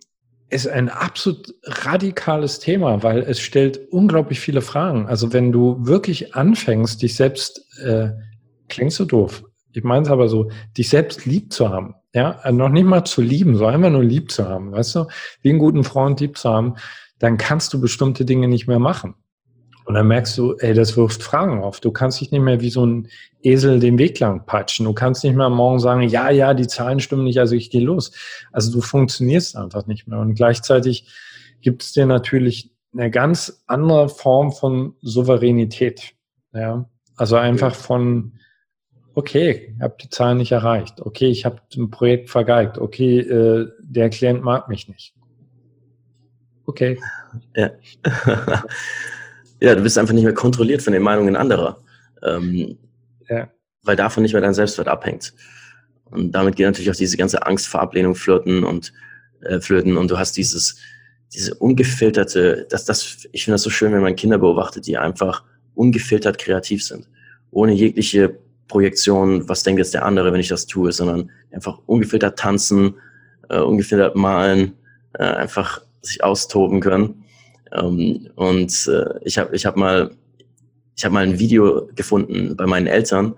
ist 0.53 0.67
ein 0.67 0.87
absolut 0.89 1.55
radikales 1.63 2.59
Thema, 2.59 3.01
weil 3.01 3.23
es 3.23 3.39
stellt 3.39 3.91
unglaublich 3.91 4.39
viele 4.39 4.61
Fragen. 4.61 5.07
Also 5.07 5.33
wenn 5.33 5.51
du 5.51 5.77
wirklich 5.79 6.35
anfängst, 6.35 7.01
dich 7.01 7.15
selbst, 7.15 7.65
äh, 7.83 8.09
klingt 8.69 8.93
so 8.93 9.05
doof, 9.05 9.43
ich 9.71 9.83
meine 9.83 10.03
es 10.03 10.11
aber 10.11 10.29
so, 10.29 10.51
dich 10.77 10.89
selbst 10.89 11.25
lieb 11.25 11.51
zu 11.51 11.69
haben, 11.69 11.95
ja, 12.13 12.37
also 12.43 12.55
noch 12.55 12.69
nicht 12.69 12.85
mal 12.85 13.03
zu 13.03 13.21
lieben, 13.21 13.55
so 13.55 13.65
einfach 13.65 13.89
nur 13.89 14.03
lieb 14.03 14.31
zu 14.31 14.47
haben, 14.47 14.71
weißt 14.71 14.95
du, 14.95 15.07
wie 15.41 15.49
einen 15.49 15.57
guten 15.57 15.83
Freund 15.83 16.19
lieb 16.19 16.37
zu 16.37 16.49
haben, 16.49 16.75
dann 17.17 17.37
kannst 17.37 17.73
du 17.73 17.81
bestimmte 17.81 18.23
Dinge 18.23 18.47
nicht 18.47 18.67
mehr 18.67 18.79
machen. 18.79 19.15
Und 19.93 19.97
dann 19.97 20.07
merkst 20.07 20.35
du, 20.39 20.55
ey, 20.57 20.73
das 20.73 20.97
wirft 20.97 21.21
Fragen 21.21 21.61
auf. 21.61 21.79
Du 21.79 21.91
kannst 21.91 22.19
dich 22.19 22.31
nicht 22.31 22.41
mehr 22.41 22.61
wie 22.61 22.71
so 22.71 22.83
ein 22.83 23.09
Esel 23.43 23.79
den 23.79 23.99
Weg 23.99 24.17
lang 24.17 24.43
patschen. 24.47 24.87
Du 24.87 24.93
kannst 24.93 25.23
nicht 25.23 25.35
mehr 25.35 25.51
morgen 25.51 25.77
sagen, 25.77 26.01
ja, 26.01 26.31
ja, 26.31 26.55
die 26.55 26.65
Zahlen 26.65 26.99
stimmen 26.99 27.25
nicht, 27.25 27.37
also 27.37 27.53
ich 27.53 27.69
gehe 27.69 27.83
los. 27.83 28.11
Also 28.51 28.71
du 28.71 28.81
funktionierst 28.81 29.55
einfach 29.55 29.85
nicht 29.85 30.07
mehr. 30.07 30.17
Und 30.17 30.33
gleichzeitig 30.33 31.13
gibt 31.61 31.83
es 31.83 31.93
dir 31.93 32.07
natürlich 32.07 32.71
eine 32.91 33.11
ganz 33.11 33.63
andere 33.67 34.09
Form 34.09 34.51
von 34.51 34.95
Souveränität. 35.03 36.15
Ja, 36.55 36.89
also 37.15 37.35
einfach 37.35 37.75
von, 37.75 38.33
okay, 39.13 39.75
ich 39.75 39.79
habe 39.83 39.95
die 40.01 40.09
Zahlen 40.09 40.39
nicht 40.39 40.53
erreicht. 40.53 41.01
Okay, 41.01 41.27
ich 41.27 41.45
habe 41.45 41.61
ein 41.77 41.91
Projekt 41.91 42.31
vergeigt. 42.31 42.79
Okay, 42.79 43.19
äh, 43.19 43.69
der 43.79 44.09
Klient 44.09 44.41
mag 44.41 44.69
mich 44.69 44.87
nicht. 44.87 45.13
okay. 46.65 46.99
Ja. 47.55 47.69
ja, 49.63 49.75
du 49.75 49.81
bist 49.81 49.97
einfach 49.97 50.13
nicht 50.13 50.25
mehr 50.25 50.33
kontrolliert 50.33 50.81
von 50.81 50.91
den 50.91 51.01
Meinungen 51.01 51.37
anderer. 51.37 51.81
Ähm, 52.21 52.77
ja. 53.29 53.47
Weil 53.83 53.95
davon 53.95 54.23
nicht 54.23 54.33
mehr 54.33 54.41
dein 54.41 54.53
Selbstwert 54.53 54.89
abhängt. 54.89 55.33
Und 56.03 56.33
damit 56.33 56.57
geht 56.57 56.65
natürlich 56.65 56.91
auch 56.91 56.95
diese 56.95 57.15
ganze 57.15 57.45
Angst 57.45 57.67
vor 57.67 57.81
Ablehnung 57.81 58.13
flirten 58.13 58.65
und 58.65 58.91
äh, 59.41 59.61
flöten 59.61 59.95
und 59.95 60.11
du 60.11 60.17
hast 60.17 60.35
dieses, 60.35 60.77
diese 61.33 61.55
ungefilterte, 61.55 62.67
das, 62.69 62.83
das, 62.83 63.25
ich 63.31 63.45
finde 63.45 63.55
das 63.55 63.61
so 63.61 63.69
schön, 63.69 63.93
wenn 63.93 64.01
man 64.01 64.17
Kinder 64.17 64.37
beobachtet, 64.37 64.85
die 64.85 64.97
einfach 64.97 65.43
ungefiltert 65.75 66.39
kreativ 66.39 66.83
sind. 66.83 67.07
Ohne 67.49 67.71
jegliche 67.71 68.37
Projektion, 68.67 69.47
was 69.47 69.63
denkt 69.63 69.79
jetzt 69.79 69.93
der 69.93 70.05
andere, 70.05 70.33
wenn 70.33 70.41
ich 70.41 70.49
das 70.49 70.65
tue, 70.65 70.91
sondern 70.91 71.31
einfach 71.51 71.79
ungefiltert 71.85 72.37
tanzen, 72.37 72.95
äh, 73.49 73.59
ungefiltert 73.59 74.17
malen, 74.17 74.73
äh, 75.13 75.23
einfach 75.23 75.81
sich 76.01 76.21
austoben 76.21 76.81
können. 76.81 77.22
Ähm, 77.73 78.29
und 78.35 78.87
äh, 78.87 79.19
ich 79.23 79.37
habe 79.37 79.55
ich 79.55 79.65
hab 79.65 79.75
mal, 79.75 80.11
ich 80.95 81.03
habe 81.03 81.13
mal 81.13 81.23
ein 81.23 81.39
Video 81.39 81.87
gefunden 81.95 82.55
bei 82.55 82.65
meinen 82.65 82.87
Eltern, 82.87 83.35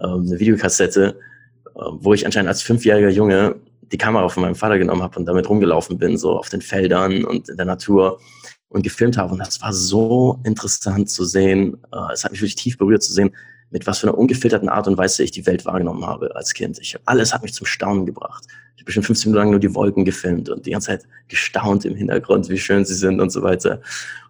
ähm, 0.00 0.26
eine 0.26 0.38
Videokassette, 0.38 1.18
äh, 1.66 1.80
wo 1.92 2.14
ich 2.14 2.26
anscheinend 2.26 2.48
als 2.48 2.62
fünfjähriger 2.62 3.10
Junge 3.10 3.56
die 3.90 3.98
Kamera 3.98 4.28
von 4.28 4.42
meinem 4.42 4.54
Vater 4.54 4.78
genommen 4.78 5.02
habe 5.02 5.18
und 5.18 5.26
damit 5.26 5.48
rumgelaufen 5.48 5.98
bin, 5.98 6.18
so 6.18 6.38
auf 6.38 6.50
den 6.50 6.60
Feldern 6.60 7.24
und 7.24 7.48
in 7.48 7.56
der 7.56 7.66
Natur 7.66 8.20
und 8.68 8.82
gefilmt 8.82 9.16
habe. 9.16 9.32
Und 9.32 9.38
das 9.38 9.60
war 9.62 9.72
so 9.72 10.38
interessant 10.44 11.08
zu 11.08 11.24
sehen. 11.24 11.78
Äh, 11.92 12.12
es 12.12 12.24
hat 12.24 12.32
mich 12.32 12.40
wirklich 12.40 12.56
tief 12.56 12.76
berührt 12.76 13.02
zu 13.02 13.12
sehen, 13.12 13.34
mit 13.70 13.86
was 13.86 13.98
für 13.98 14.08
einer 14.08 14.18
ungefilterten 14.18 14.68
Art 14.68 14.88
und 14.88 14.96
Weise 14.96 15.22
ich 15.22 15.30
die 15.30 15.46
Welt 15.46 15.66
wahrgenommen 15.66 16.06
habe 16.06 16.34
als 16.34 16.54
Kind. 16.54 16.78
Ich, 16.80 16.96
alles 17.04 17.34
hat 17.34 17.42
mich 17.42 17.52
zum 17.52 17.66
Staunen 17.66 18.06
gebracht. 18.06 18.44
Ich 18.76 18.82
habe 18.82 18.86
bestimmt 18.86 19.06
15 19.06 19.30
Minuten 19.30 19.42
lang 19.42 19.50
nur 19.50 19.60
die 19.60 19.74
Wolken 19.74 20.04
gefilmt 20.04 20.48
und 20.48 20.64
die 20.64 20.70
ganze 20.70 20.88
Zeit 20.88 21.04
gestaunt 21.28 21.84
im 21.84 21.94
Hintergrund, 21.94 22.48
wie 22.48 22.58
schön 22.58 22.84
sie 22.84 22.94
sind 22.94 23.20
und 23.20 23.30
so 23.30 23.42
weiter. 23.42 23.80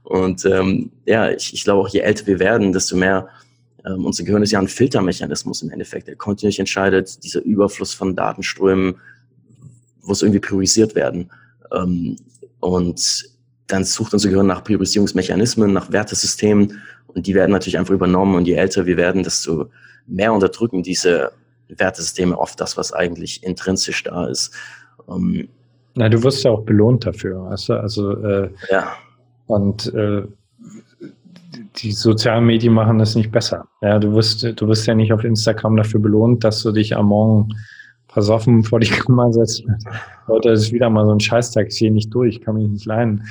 Und 0.03 0.45
ähm, 0.45 0.91
ja, 1.07 1.31
ich, 1.31 1.55
ich 1.55 1.65
glaube 1.65 1.83
auch, 1.83 1.89
je 1.89 2.01
älter 2.01 2.27
wir 2.27 2.39
werden, 2.39 2.73
desto 2.73 2.97
mehr 2.97 3.29
ähm, 3.85 4.05
unser 4.05 4.25
Gehirn 4.25 4.43
ist 4.43 4.51
ja 4.51 4.59
ein 4.59 4.69
Filtermechanismus 4.69 5.63
im 5.63 5.71
Endeffekt, 5.71 6.09
der 6.09 6.17
kontinuierlich 6.17 6.59
entscheidet, 6.59 7.23
dieser 7.23 7.43
Überfluss 7.43 7.95
von 7.95 8.17
Datenströmen, 8.17 8.97
muss 10.03 10.23
irgendwie 10.23 10.41
priorisiert 10.41 10.95
werden. 10.95 11.31
Ähm, 11.73 12.17
und 12.61 13.29
dann 13.67 13.85
sucht 13.85 14.15
unser 14.15 14.31
Gehirn 14.31 14.47
nach 14.47 14.65
Priorisierungsmechanismen, 14.65 15.73
nach 15.73 15.93
Wertesystemen 15.93 16.81
und 17.09 17.27
die 17.27 17.35
werden 17.35 17.53
natürlich 17.53 17.79
einfach 17.79 17.95
übernommen 17.95 18.37
und 18.37 18.47
je 18.47 18.55
älter 18.55 18.87
wir 18.87 18.97
werden, 18.97 19.23
desto 19.23 19.67
mehr 20.07 20.33
unterdrücken 20.33 20.83
diese 20.83 21.33
Wertesysteme 21.69 22.39
oft 22.39 22.61
das, 22.61 22.77
was 22.77 22.93
eigentlich 22.93 23.43
intrinsisch 23.43 24.03
da 24.05 24.27
ist. 24.27 24.55
Ähm, 25.09 25.49
Na, 25.95 26.09
du 26.09 26.23
wirst 26.23 26.45
ja 26.45 26.51
auch 26.51 26.63
belohnt 26.63 27.07
dafür, 27.07 27.45
weißt 27.45 27.69
du? 27.71 27.73
Also 27.75 28.13
äh, 28.25 28.51
ja. 28.71 28.93
Und 29.47 29.93
äh, 29.95 30.23
die 31.77 31.93
sozialen 31.93 32.45
Medien 32.45 32.75
machen 32.75 32.99
das 32.99 33.15
nicht 33.15 33.31
besser. 33.31 33.67
Ja, 33.81 33.99
du 33.99 34.13
wirst, 34.15 34.45
du 34.45 34.69
wirst 34.69 34.87
ja 34.87 34.95
nicht 34.95 35.13
auf 35.13 35.25
Instagram 35.25 35.77
dafür 35.77 36.01
belohnt, 36.01 36.45
dass 36.45 36.63
du 36.63 36.73
dich 36.73 36.97
am 36.97 37.07
Morgen 37.07 37.49
versoffen 38.09 38.65
vor 38.65 38.81
die 38.81 38.89
Kamera 38.89 39.33
setzt. 39.33 39.65
Heute 40.27 40.51
ist 40.51 40.73
wieder 40.73 40.91
mal 40.91 41.07
so 41.07 41.13
ein 41.13 41.21
Scheißtag, 41.21 41.69
ich 41.69 41.77
sehe 41.77 41.93
nicht 41.93 42.13
durch, 42.13 42.41
kann 42.41 42.57
mich 42.57 42.69
nicht 42.69 42.87
leiden. 42.87 43.25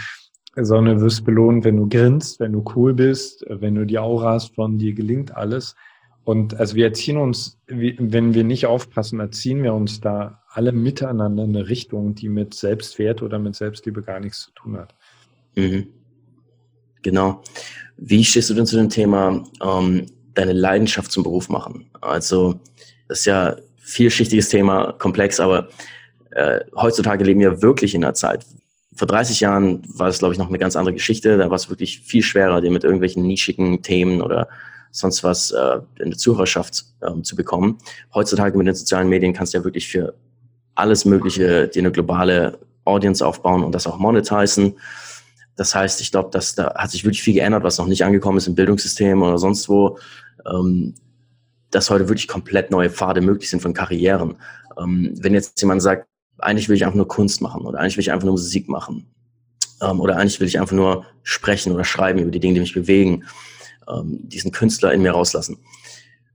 Du 0.57 1.01
wirst 1.01 1.23
belohnt, 1.23 1.63
wenn 1.65 1.77
du 1.77 1.87
grinst, 1.87 2.39
wenn 2.39 2.51
du 2.51 2.63
cool 2.75 2.95
bist, 2.95 3.45
wenn 3.47 3.75
du 3.75 3.85
die 3.85 3.99
Aura 3.99 4.33
hast 4.33 4.55
von 4.55 4.79
dir 4.79 4.93
gelingt 4.93 5.35
alles. 5.35 5.75
Und 6.23 6.59
also 6.59 6.75
wir 6.75 6.85
erziehen 6.85 7.17
uns, 7.17 7.59
wenn 7.67 8.33
wir 8.33 8.43
nicht 8.43 8.65
aufpassen, 8.65 9.19
erziehen 9.19 9.61
wir 9.61 9.75
uns 9.75 10.01
da 10.01 10.41
alle 10.49 10.71
miteinander 10.71 11.43
in 11.43 11.55
eine 11.55 11.69
Richtung, 11.69 12.15
die 12.15 12.27
mit 12.27 12.55
Selbstwert 12.55 13.21
oder 13.21 13.37
mit 13.37 13.55
Selbstliebe 13.55 14.01
gar 14.01 14.19
nichts 14.19 14.41
zu 14.41 14.51
tun 14.51 14.77
hat. 14.77 14.95
Mhm. 15.55 15.87
Genau. 17.03 17.43
Wie 17.95 18.23
stehst 18.23 18.49
du 18.49 18.55
denn 18.55 18.65
zu 18.65 18.77
dem 18.77 18.89
Thema, 18.89 19.43
ähm, 19.63 20.07
deine 20.33 20.53
Leidenschaft 20.53 21.11
zum 21.11 21.21
Beruf 21.21 21.49
machen? 21.49 21.85
Also, 22.01 22.59
das 23.07 23.19
ist 23.19 23.25
ja 23.25 23.55
vielschichtiges 23.77 24.49
Thema, 24.49 24.93
komplex, 24.93 25.39
aber 25.39 25.69
äh, 26.31 26.61
heutzutage 26.75 27.23
leben 27.23 27.39
wir 27.41 27.61
wirklich 27.61 27.93
in 27.93 28.03
einer 28.03 28.15
Zeit. 28.15 28.45
Vor 28.97 29.07
30 29.07 29.39
Jahren 29.41 29.83
war 29.87 30.07
es, 30.07 30.17
glaube 30.17 30.33
ich, 30.33 30.39
noch 30.39 30.49
eine 30.49 30.57
ganz 30.57 30.75
andere 30.75 30.93
Geschichte. 30.93 31.37
Da 31.37 31.49
war 31.49 31.55
es 31.55 31.69
wirklich 31.69 31.99
viel 31.99 32.23
schwerer, 32.23 32.61
dir 32.61 32.71
mit 32.71 32.83
irgendwelchen 32.83 33.21
nischigen 33.21 33.83
Themen 33.83 34.23
oder 34.23 34.47
sonst 34.91 35.23
was 35.23 35.51
äh, 35.51 35.79
in 35.99 36.09
der 36.09 36.17
Zuhörerschaft 36.17 36.83
ähm, 37.07 37.23
zu 37.23 37.35
bekommen. 37.35 37.77
Heutzutage 38.15 38.57
mit 38.57 38.65
den 38.65 38.73
sozialen 38.73 39.07
Medien 39.07 39.33
kannst 39.33 39.53
du 39.53 39.59
ja 39.59 39.63
wirklich 39.63 39.87
für 39.87 40.15
alles 40.73 41.05
Mögliche 41.05 41.67
dir 41.67 41.81
eine 41.81 41.91
globale 41.91 42.57
Audience 42.85 43.23
aufbauen 43.23 43.63
und 43.63 43.75
das 43.75 43.85
auch 43.85 43.99
monetizen. 43.99 44.79
Das 45.55 45.75
heißt, 45.75 46.01
ich 46.01 46.11
glaube, 46.11 46.31
dass 46.31 46.55
da 46.55 46.73
hat 46.73 46.89
sich 46.89 47.03
wirklich 47.03 47.21
viel 47.21 47.35
geändert, 47.35 47.63
was 47.63 47.77
noch 47.77 47.87
nicht 47.87 48.03
angekommen 48.03 48.39
ist 48.39 48.47
im 48.47 48.55
Bildungssystem 48.55 49.21
oder 49.21 49.37
sonst 49.37 49.69
wo. 49.69 49.99
Ähm, 50.51 50.95
dass 51.69 51.91
heute 51.91 52.07
wirklich 52.07 52.27
komplett 52.27 52.71
neue 52.71 52.89
Pfade 52.89 53.21
möglich 53.21 53.49
sind 53.49 53.61
von 53.61 53.73
Karrieren. 53.73 54.37
Ähm, 54.79 55.13
wenn 55.19 55.33
jetzt 55.33 55.61
jemand 55.61 55.83
sagt, 55.83 56.06
eigentlich 56.39 56.69
will 56.69 56.75
ich 56.75 56.85
einfach 56.85 56.97
nur 56.97 57.07
Kunst 57.07 57.41
machen 57.41 57.65
oder 57.65 57.79
eigentlich 57.79 57.97
will 57.97 58.01
ich 58.01 58.11
einfach 58.11 58.25
nur 58.25 58.33
Musik 58.33 58.69
machen 58.69 59.07
ähm, 59.81 59.99
oder 59.99 60.17
eigentlich 60.17 60.39
will 60.39 60.47
ich 60.47 60.59
einfach 60.59 60.75
nur 60.75 61.05
sprechen 61.23 61.73
oder 61.73 61.83
schreiben 61.83 62.19
über 62.19 62.31
die 62.31 62.39
Dinge, 62.39 62.55
die 62.55 62.59
mich 62.61 62.73
bewegen, 62.73 63.23
ähm, 63.87 64.19
diesen 64.27 64.51
Künstler 64.51 64.93
in 64.93 65.01
mir 65.01 65.11
rauslassen. 65.11 65.57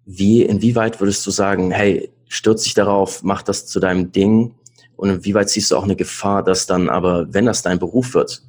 Wie, 0.05 0.43
inwieweit 0.43 1.01
würdest 1.01 1.27
du 1.27 1.31
sagen, 1.31 1.71
hey, 1.71 2.11
stürz 2.29 2.65
dich 2.65 2.75
darauf, 2.75 3.23
mach 3.23 3.43
das 3.43 3.67
zu 3.67 3.79
deinem 3.79 4.13
Ding 4.13 4.55
und 4.97 5.11
inwieweit 5.11 5.51
siehst 5.51 5.71
du 5.71 5.77
auch 5.77 5.85
eine 5.85 5.97
Gefahr, 5.97 6.43
dass 6.43 6.67
dann 6.67 6.89
aber, 6.89 7.33
wenn 7.33 7.47
das 7.47 7.63
dein 7.63 7.79
Beruf 7.79 8.15
wird, 8.15 8.43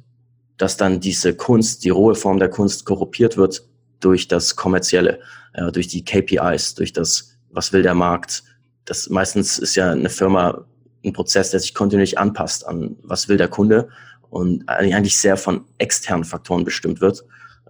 dass 0.56 0.76
dann 0.76 1.00
diese 1.00 1.34
Kunst, 1.34 1.84
die 1.84 1.90
rohe 1.90 2.14
Form 2.14 2.38
der 2.38 2.48
Kunst 2.48 2.84
korruptiert 2.84 3.36
wird 3.36 3.66
durch 4.00 4.28
das 4.28 4.56
Kommerzielle, 4.56 5.20
äh, 5.52 5.70
durch 5.72 5.88
die 5.88 6.04
KPIs, 6.04 6.74
durch 6.74 6.92
das, 6.92 7.36
was 7.50 7.72
will 7.72 7.82
der 7.82 7.94
Markt. 7.94 8.44
Das 8.84 9.08
meistens 9.08 9.58
ist 9.58 9.74
ja 9.74 9.90
eine 9.90 10.10
Firma 10.10 10.64
ein 11.04 11.12
Prozess, 11.12 11.50
der 11.50 11.60
sich 11.60 11.74
kontinuierlich 11.74 12.18
anpasst 12.18 12.66
an, 12.66 12.96
was 13.02 13.28
will 13.28 13.36
der 13.36 13.48
Kunde 13.48 13.88
und 14.30 14.68
eigentlich 14.68 15.16
sehr 15.16 15.36
von 15.36 15.64
externen 15.78 16.24
Faktoren 16.24 16.64
bestimmt 16.64 17.00
wird. 17.00 17.24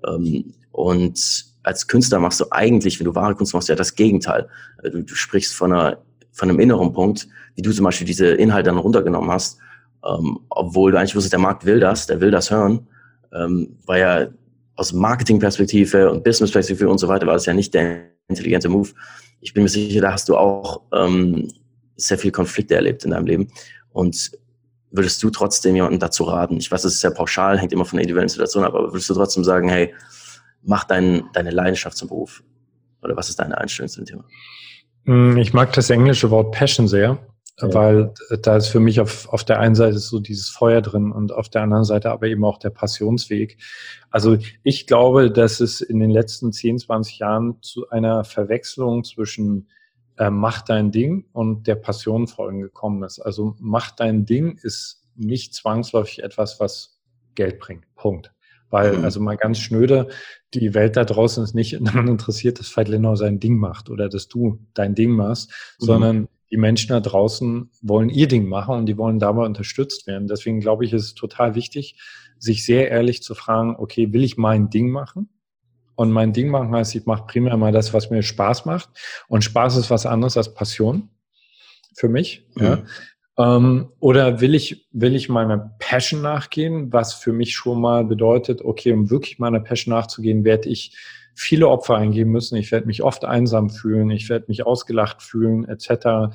Ähm, 0.06 0.54
und 0.72 1.46
als 1.62 1.86
Künstler 1.86 2.20
machst 2.20 2.40
du 2.40 2.46
eigentlich, 2.50 2.98
wenn 2.98 3.06
du 3.06 3.14
wahre 3.14 3.34
Kunst 3.34 3.54
machst, 3.54 3.68
ja 3.68 3.74
das 3.74 3.94
Gegenteil. 3.94 4.48
Äh, 4.82 4.90
du, 4.90 5.02
du 5.02 5.14
sprichst 5.14 5.54
von, 5.54 5.72
einer, 5.72 5.98
von 6.32 6.48
einem 6.48 6.60
inneren 6.60 6.92
Punkt, 6.92 7.28
wie 7.54 7.62
du 7.62 7.72
zum 7.72 7.84
Beispiel 7.84 8.06
diese 8.06 8.28
Inhalte 8.28 8.70
dann 8.70 8.78
runtergenommen 8.78 9.30
hast, 9.30 9.58
ähm, 10.06 10.40
obwohl 10.50 10.92
du 10.92 10.98
eigentlich 10.98 11.14
wusstest, 11.14 11.32
der 11.32 11.40
Markt 11.40 11.64
will 11.64 11.80
das, 11.80 12.06
der 12.06 12.20
will 12.20 12.30
das 12.30 12.50
hören, 12.50 12.86
ähm, 13.32 13.76
weil 13.86 14.00
ja 14.00 14.26
aus 14.76 14.92
Marketingperspektive 14.92 16.10
und 16.10 16.24
Businessperspektive 16.24 16.88
und 16.88 16.98
so 16.98 17.08
weiter 17.08 17.26
war 17.26 17.34
das 17.34 17.46
ja 17.46 17.54
nicht 17.54 17.74
der 17.74 18.06
intelligente 18.28 18.68
Move. 18.68 18.90
Ich 19.40 19.54
bin 19.54 19.62
mir 19.62 19.68
sicher, 19.68 20.00
da 20.00 20.12
hast 20.12 20.28
du 20.28 20.36
auch 20.36 20.82
ähm, 20.92 21.48
sehr 21.96 22.18
viele 22.18 22.32
Konflikte 22.32 22.74
erlebt 22.74 23.04
in 23.04 23.10
deinem 23.10 23.26
Leben. 23.26 23.48
Und 23.92 24.32
würdest 24.90 25.22
du 25.22 25.30
trotzdem 25.30 25.74
jemanden 25.74 25.98
dazu 25.98 26.24
raten? 26.24 26.56
Ich 26.56 26.70
weiß, 26.70 26.82
das 26.82 26.94
ist 26.94 27.00
sehr 27.00 27.10
pauschal, 27.10 27.58
hängt 27.58 27.72
immer 27.72 27.84
von 27.84 27.96
der 27.96 28.02
individuellen 28.04 28.28
Situation 28.28 28.64
ab, 28.64 28.74
aber 28.74 28.92
würdest 28.92 29.10
du 29.10 29.14
trotzdem 29.14 29.44
sagen, 29.44 29.68
hey, 29.68 29.94
mach 30.62 30.84
dein, 30.84 31.24
deine 31.32 31.50
Leidenschaft 31.50 31.96
zum 31.96 32.08
Beruf? 32.08 32.42
Oder 33.02 33.16
was 33.16 33.28
ist 33.28 33.38
deine 33.38 33.58
Einstellung 33.58 33.88
zu 33.88 34.00
dem 34.00 34.06
Thema? 34.06 34.24
Hm, 35.04 35.36
ich 35.36 35.52
mag 35.52 35.72
das 35.72 35.90
englische 35.90 36.30
Wort 36.30 36.52
Passion 36.52 36.88
sehr. 36.88 37.18
Ja. 37.60 37.72
Weil 37.72 38.14
da 38.42 38.56
ist 38.56 38.66
für 38.66 38.80
mich 38.80 39.00
auf, 39.00 39.28
auf 39.28 39.44
der 39.44 39.60
einen 39.60 39.76
Seite 39.76 39.98
so 39.98 40.18
dieses 40.18 40.48
Feuer 40.48 40.82
drin 40.82 41.12
und 41.12 41.30
auf 41.30 41.48
der 41.48 41.62
anderen 41.62 41.84
Seite 41.84 42.10
aber 42.10 42.26
eben 42.26 42.44
auch 42.44 42.58
der 42.58 42.70
Passionsweg. 42.70 43.58
Also 44.10 44.38
ich 44.64 44.88
glaube, 44.88 45.30
dass 45.30 45.60
es 45.60 45.80
in 45.80 46.00
den 46.00 46.10
letzten 46.10 46.52
10, 46.52 46.80
20 46.80 47.20
Jahren 47.20 47.62
zu 47.62 47.88
einer 47.90 48.24
Verwechslung 48.24 49.04
zwischen 49.04 49.68
äh, 50.18 50.30
mach 50.30 50.62
dein 50.62 50.90
Ding 50.90 51.26
und 51.32 51.66
der 51.66 51.74
Passion 51.74 52.26
folgen 52.26 52.60
gekommen 52.60 53.02
ist. 53.02 53.18
Also 53.18 53.56
mach 53.58 53.90
dein 53.90 54.26
Ding 54.26 54.58
ist 54.62 55.04
nicht 55.16 55.54
zwangsläufig 55.54 56.22
etwas, 56.22 56.60
was 56.60 57.00
Geld 57.34 57.58
bringt. 57.58 57.84
Punkt. 57.94 58.32
Weil, 58.70 58.98
mhm. 58.98 59.04
also 59.04 59.20
mal 59.20 59.36
ganz 59.36 59.58
schnöde, 59.58 60.08
die 60.52 60.74
Welt 60.74 60.96
da 60.96 61.04
draußen 61.04 61.44
ist 61.44 61.54
nicht 61.54 61.78
daran 61.80 62.08
interessiert, 62.08 62.58
dass 62.58 62.76
Veit 62.76 62.88
Lindau 62.88 63.16
sein 63.16 63.40
Ding 63.40 63.56
macht 63.56 63.90
oder 63.90 64.08
dass 64.08 64.28
du 64.28 64.58
dein 64.74 64.94
Ding 64.94 65.10
machst, 65.10 65.50
mhm. 65.80 65.84
sondern 65.84 66.28
die 66.50 66.56
Menschen 66.56 66.90
da 66.90 67.00
draußen 67.00 67.70
wollen 67.82 68.10
ihr 68.10 68.28
Ding 68.28 68.46
machen 68.46 68.76
und 68.76 68.86
die 68.86 68.96
wollen 68.96 69.18
dabei 69.18 69.44
unterstützt 69.44 70.06
werden. 70.06 70.28
Deswegen 70.28 70.60
glaube 70.60 70.84
ich, 70.84 70.92
ist 70.92 71.02
es 71.02 71.14
total 71.14 71.54
wichtig, 71.54 71.96
sich 72.38 72.64
sehr 72.64 72.90
ehrlich 72.90 73.22
zu 73.22 73.34
fragen, 73.34 73.74
okay, 73.76 74.12
will 74.12 74.22
ich 74.22 74.36
mein 74.36 74.70
Ding 74.70 74.90
machen? 74.90 75.28
Und 75.96 76.10
mein 76.10 76.32
Ding 76.32 76.48
machen 76.48 76.74
heißt, 76.74 76.94
ich 76.94 77.06
mache 77.06 77.24
primär 77.26 77.56
mal 77.56 77.72
das, 77.72 77.94
was 77.94 78.10
mir 78.10 78.22
Spaß 78.22 78.64
macht. 78.64 78.88
Und 79.28 79.44
Spaß 79.44 79.76
ist 79.76 79.90
was 79.90 80.06
anderes 80.06 80.36
als 80.36 80.54
Passion 80.54 81.10
für 81.94 82.08
mich. 82.08 82.46
Mhm. 82.54 82.64
Ja. 82.64 82.82
Ähm, 83.36 83.88
oder 83.98 84.40
will 84.40 84.54
ich, 84.54 84.86
will 84.92 85.16
ich 85.16 85.28
meiner 85.28 85.74
Passion 85.78 86.22
nachgehen, 86.22 86.92
was 86.92 87.14
für 87.14 87.32
mich 87.32 87.54
schon 87.54 87.80
mal 87.80 88.04
bedeutet, 88.04 88.62
okay, 88.62 88.92
um 88.92 89.10
wirklich 89.10 89.38
meiner 89.38 89.60
Passion 89.60 89.94
nachzugehen, 89.94 90.44
werde 90.44 90.68
ich 90.68 90.96
viele 91.34 91.68
Opfer 91.68 91.96
eingeben 91.96 92.30
müssen. 92.30 92.56
Ich 92.56 92.70
werde 92.70 92.86
mich 92.86 93.02
oft 93.02 93.24
einsam 93.24 93.70
fühlen, 93.70 94.10
ich 94.10 94.28
werde 94.28 94.46
mich 94.48 94.64
ausgelacht 94.64 95.20
fühlen, 95.22 95.68
etc. 95.68 96.34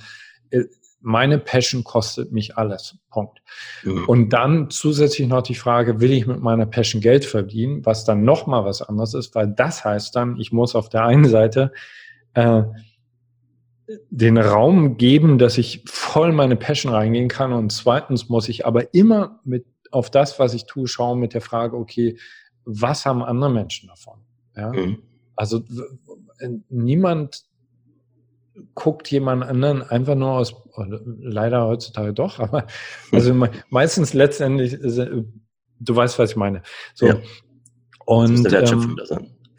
Meine 1.01 1.39
Passion 1.39 1.83
kostet 1.83 2.31
mich 2.31 2.57
alles. 2.57 2.97
Punkt. 3.09 3.41
Mhm. 3.83 4.05
Und 4.05 4.29
dann 4.29 4.69
zusätzlich 4.69 5.27
noch 5.27 5.41
die 5.41 5.55
Frage, 5.55 6.01
will 6.01 6.11
ich 6.11 6.27
mit 6.27 6.41
meiner 6.41 6.65
Passion 6.65 7.01
Geld 7.01 7.25
verdienen, 7.25 7.85
was 7.85 8.03
dann 8.03 8.23
nochmal 8.23 8.65
was 8.65 8.81
anderes 8.81 9.13
ist, 9.13 9.33
weil 9.35 9.47
das 9.47 9.85
heißt 9.85 10.15
dann, 10.15 10.37
ich 10.37 10.51
muss 10.51 10.75
auf 10.75 10.89
der 10.89 11.05
einen 11.05 11.25
Seite 11.25 11.71
äh, 12.33 12.63
den 14.09 14.37
Raum 14.37 14.97
geben, 14.97 15.37
dass 15.37 15.57
ich 15.57 15.83
voll 15.87 16.31
meine 16.31 16.55
Passion 16.55 16.93
reingehen 16.93 17.27
kann 17.27 17.53
und 17.53 17.71
zweitens 17.71 18.29
muss 18.29 18.49
ich 18.49 18.65
aber 18.65 18.93
immer 18.93 19.39
mit 19.43 19.65
auf 19.91 20.11
das, 20.11 20.37
was 20.39 20.53
ich 20.53 20.65
tue, 20.65 20.87
schauen 20.87 21.19
mit 21.19 21.33
der 21.33 21.41
Frage, 21.41 21.75
okay, 21.75 22.17
was 22.65 23.05
haben 23.05 23.23
andere 23.23 23.49
Menschen 23.51 23.87
davon? 23.87 24.19
Ja? 24.55 24.71
Mhm. 24.71 25.01
Also 25.35 25.61
niemand 26.69 27.43
guckt 28.75 29.09
jemand 29.11 29.43
anderen 29.43 29.83
einfach 29.83 30.15
nur 30.15 30.31
aus, 30.31 30.55
leider 31.19 31.65
heutzutage 31.65 32.13
doch, 32.13 32.39
aber 32.39 32.67
also 33.11 33.33
meistens 33.69 34.13
letztendlich, 34.13 34.77
du 34.79 35.95
weißt, 35.95 36.19
was 36.19 36.31
ich 36.31 36.35
meine. 36.35 36.61
So. 36.93 37.07
Ja. 37.07 37.17
Und 38.05 38.51
ähm, 38.51 38.97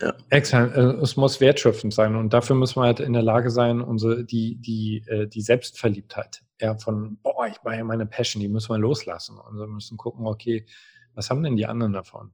ja. 0.00 0.14
Exakt, 0.30 0.76
äh, 0.76 0.80
es 1.02 1.16
muss 1.16 1.40
wertschöpfend 1.40 1.92
sein 1.92 2.16
und 2.16 2.32
dafür 2.32 2.56
muss 2.56 2.74
man 2.74 2.86
halt 2.86 3.00
in 3.00 3.12
der 3.12 3.22
Lage 3.22 3.50
sein, 3.50 3.80
unsere, 3.80 4.24
die, 4.24 4.56
die, 4.56 5.04
äh, 5.06 5.26
die 5.26 5.42
Selbstverliebtheit, 5.42 6.42
ja, 6.60 6.76
von, 6.76 7.18
boah, 7.22 7.46
ich 7.46 7.62
war 7.64 7.76
ja 7.76 7.84
meine 7.84 8.06
Passion, 8.06 8.40
die 8.40 8.48
müssen 8.48 8.70
wir 8.70 8.78
loslassen 8.78 9.38
und 9.38 9.58
wir 9.58 9.66
müssen 9.66 9.98
gucken, 9.98 10.26
okay, 10.26 10.64
was 11.14 11.28
haben 11.28 11.42
denn 11.42 11.56
die 11.56 11.66
anderen 11.66 11.92
davon? 11.92 12.32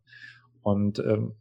Und 0.62 0.98
ähm, 1.00 1.34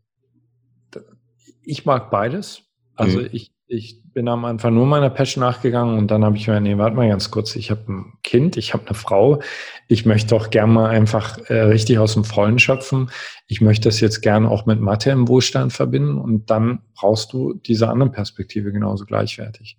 ich 1.61 1.85
mag 1.85 2.09
beides. 2.09 2.63
Also 2.95 3.19
mhm. 3.19 3.29
ich, 3.31 3.51
ich 3.67 4.01
bin 4.13 4.27
am 4.27 4.45
Anfang 4.45 4.73
nur 4.73 4.85
meiner 4.85 5.09
Passion 5.09 5.41
nachgegangen 5.41 5.97
und 5.97 6.11
dann 6.11 6.23
habe 6.23 6.37
ich 6.37 6.47
mir, 6.47 6.59
nee, 6.59 6.77
warte 6.77 6.95
mal 6.95 7.09
ganz 7.09 7.31
kurz, 7.31 7.55
ich 7.55 7.71
habe 7.71 7.91
ein 7.91 8.13
Kind, 8.23 8.57
ich 8.57 8.73
habe 8.73 8.85
eine 8.85 8.95
Frau, 8.95 9.41
ich 9.87 10.05
möchte 10.05 10.35
auch 10.35 10.49
gerne 10.51 10.71
mal 10.71 10.89
einfach 10.89 11.37
äh, 11.49 11.61
richtig 11.61 11.97
aus 11.97 12.13
dem 12.13 12.23
Vollen 12.23 12.59
schöpfen. 12.59 13.09
Ich 13.47 13.61
möchte 13.61 13.89
das 13.89 13.99
jetzt 13.99 14.21
gerne 14.21 14.49
auch 14.49 14.65
mit 14.65 14.79
Mathe 14.79 15.09
im 15.09 15.27
Wohlstand 15.27 15.73
verbinden 15.73 16.17
und 16.17 16.49
dann 16.49 16.83
brauchst 16.93 17.33
du 17.33 17.53
diese 17.53 17.89
andere 17.89 18.11
Perspektive 18.11 18.71
genauso 18.71 19.05
gleichwertig. 19.05 19.77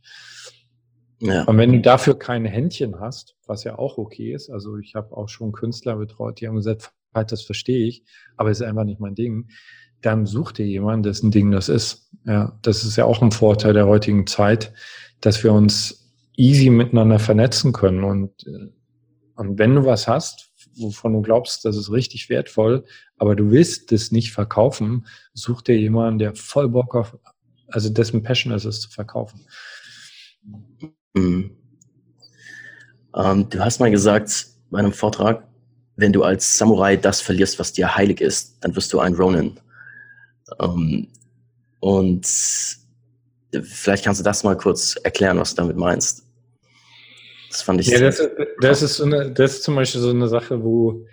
Ja. 1.20 1.44
Und 1.44 1.56
wenn 1.56 1.72
du 1.72 1.80
dafür 1.80 2.18
keine 2.18 2.48
Händchen 2.48 3.00
hast, 3.00 3.36
was 3.46 3.64
ja 3.64 3.78
auch 3.78 3.98
okay 3.98 4.34
ist, 4.34 4.50
also 4.50 4.76
ich 4.78 4.94
habe 4.94 5.16
auch 5.16 5.28
schon 5.28 5.52
Künstler 5.52 5.96
betreut, 5.96 6.40
die 6.40 6.48
haben 6.48 6.56
gesagt, 6.56 6.92
das 7.12 7.42
verstehe 7.42 7.86
ich, 7.86 8.04
aber 8.36 8.50
es 8.50 8.60
ist 8.60 8.66
einfach 8.66 8.84
nicht 8.84 9.00
mein 9.00 9.14
Ding 9.14 9.46
dann 10.02 10.26
such 10.26 10.52
dir 10.52 10.66
jemanden, 10.66 11.02
dessen 11.02 11.30
Ding 11.30 11.50
das 11.50 11.68
ist. 11.68 12.05
Ja, 12.26 12.58
das 12.62 12.84
ist 12.84 12.96
ja 12.96 13.04
auch 13.04 13.22
ein 13.22 13.30
Vorteil 13.30 13.72
der 13.72 13.86
heutigen 13.86 14.26
Zeit, 14.26 14.72
dass 15.20 15.42
wir 15.44 15.52
uns 15.52 16.12
easy 16.36 16.70
miteinander 16.70 17.18
vernetzen 17.18 17.72
können. 17.72 18.02
Und, 18.02 18.46
äh, 18.46 18.68
und 19.36 19.58
wenn 19.58 19.76
du 19.76 19.84
was 19.84 20.08
hast, 20.08 20.50
wovon 20.76 21.12
du 21.12 21.22
glaubst, 21.22 21.64
das 21.64 21.76
ist 21.76 21.90
richtig 21.90 22.28
wertvoll, 22.28 22.84
aber 23.16 23.36
du 23.36 23.50
willst 23.50 23.92
es 23.92 24.10
nicht 24.12 24.32
verkaufen, 24.32 25.06
such 25.34 25.62
dir 25.62 25.78
jemanden, 25.78 26.18
der 26.18 26.34
voll 26.34 26.68
Bock 26.68 26.94
auf, 26.94 27.16
also 27.68 27.88
dessen 27.88 28.22
Passion 28.22 28.52
ist 28.52 28.64
es 28.64 28.80
zu 28.80 28.90
verkaufen. 28.90 29.46
Mhm. 31.14 31.56
Ähm, 33.14 33.48
du 33.48 33.64
hast 33.64 33.78
mal 33.78 33.90
gesagt 33.90 34.48
bei 34.70 34.80
einem 34.80 34.92
Vortrag, 34.92 35.46
wenn 35.94 36.12
du 36.12 36.24
als 36.24 36.58
Samurai 36.58 36.96
das 36.96 37.20
verlierst, 37.20 37.58
was 37.58 37.72
dir 37.72 37.94
heilig 37.94 38.20
ist, 38.20 38.58
dann 38.60 38.74
wirst 38.76 38.92
du 38.92 38.98
ein 38.98 39.14
Ronin. 39.14 39.58
Ähm, 40.60 41.08
und 41.86 42.26
vielleicht 43.62 44.04
kannst 44.04 44.18
du 44.18 44.24
das 44.24 44.42
mal 44.42 44.56
kurz 44.56 44.96
erklären, 45.04 45.38
was 45.38 45.54
du 45.54 45.62
damit 45.62 45.76
meinst. 45.76 46.26
Das 47.48 47.62
fand 47.62 47.80
ich. 47.80 47.86
Ja, 47.86 48.00
das, 48.00 48.20
das, 48.60 48.82
ist 48.82 48.96
so 48.96 49.04
eine, 49.04 49.30
das 49.30 49.54
ist 49.54 49.62
zum 49.62 49.76
Beispiel 49.76 50.00
so 50.00 50.10
eine 50.10 50.26
Sache, 50.26 50.64
wo 50.64 51.06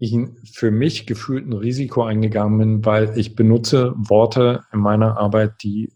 ich 0.00 0.18
für 0.52 0.72
mich 0.72 1.06
gefühlt 1.06 1.46
ein 1.46 1.52
Risiko 1.52 2.02
eingegangen 2.02 2.58
bin, 2.58 2.84
weil 2.84 3.16
ich 3.16 3.36
benutze 3.36 3.94
Worte 3.96 4.64
in 4.72 4.80
meiner 4.80 5.16
Arbeit, 5.16 5.62
die 5.62 5.92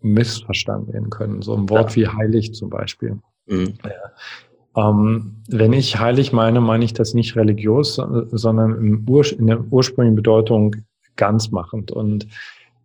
missverstanden 0.00 0.90
werden 0.94 1.10
können. 1.10 1.42
So 1.42 1.54
ein 1.54 1.68
Wort 1.68 1.94
ja. 1.94 1.96
wie 1.96 2.08
heilig 2.08 2.54
zum 2.54 2.70
Beispiel. 2.70 3.18
Mhm. 3.44 3.74
Ja. 3.84 4.88
Ähm, 4.88 5.42
wenn 5.48 5.74
ich 5.74 5.98
heilig 5.98 6.32
meine, 6.32 6.62
meine 6.62 6.86
ich 6.86 6.94
das 6.94 7.12
nicht 7.12 7.36
religiös, 7.36 7.96
sondern 7.96 8.82
in 8.82 9.46
der 9.46 9.60
ursprünglichen 9.70 10.16
Bedeutung 10.16 10.74
ganz 11.16 11.50
machend. 11.50 11.90
Und 11.90 12.26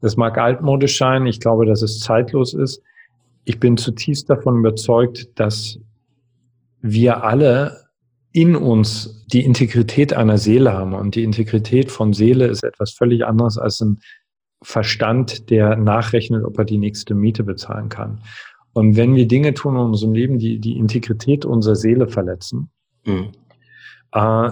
das 0.02 0.18
mag 0.18 0.38
altmodisch 0.38 0.98
sein. 0.98 1.26
Ich 1.26 1.40
glaube, 1.40 1.66
dass 1.66 1.82
es 1.82 2.00
zeitlos 2.00 2.54
ist. 2.54 2.82
Ich 3.46 3.60
bin 3.60 3.78
zutiefst 3.78 4.30
davon 4.30 4.60
überzeugt, 4.60 5.30
dass 5.40 5.80
wir 6.82 7.24
alle 7.24 7.88
in 8.32 8.56
uns 8.56 9.26
die 9.28 9.44
Integrität 9.44 10.14
einer 10.14 10.38
Seele 10.38 10.74
haben. 10.74 10.94
Und 10.94 11.16
die 11.16 11.24
Integrität 11.24 11.92
von 11.92 12.14
Seele 12.14 12.48
ist 12.48 12.64
etwas 12.64 12.92
völlig 12.92 13.26
anderes 13.26 13.58
als 13.58 13.82
ein 13.82 14.00
Verstand, 14.62 15.50
der 15.50 15.76
nachrechnet, 15.76 16.44
ob 16.44 16.58
er 16.58 16.66
die 16.66 16.78
nächste 16.78 17.16
Miete 17.16 17.44
bezahlen 17.44 17.90
kann. 17.90 18.22
Und 18.74 18.96
wenn 18.96 19.16
wir 19.16 19.28
Dinge 19.28 19.54
tun 19.54 19.76
in 19.76 19.82
unserem 19.82 20.14
Leben, 20.14 20.38
die 20.38 20.60
die 20.60 20.78
Integrität 20.78 21.46
unserer 21.46 21.76
Seele 21.76 22.08
verletzen, 22.08 22.70
mhm. 23.06 23.32
äh, 24.12 24.50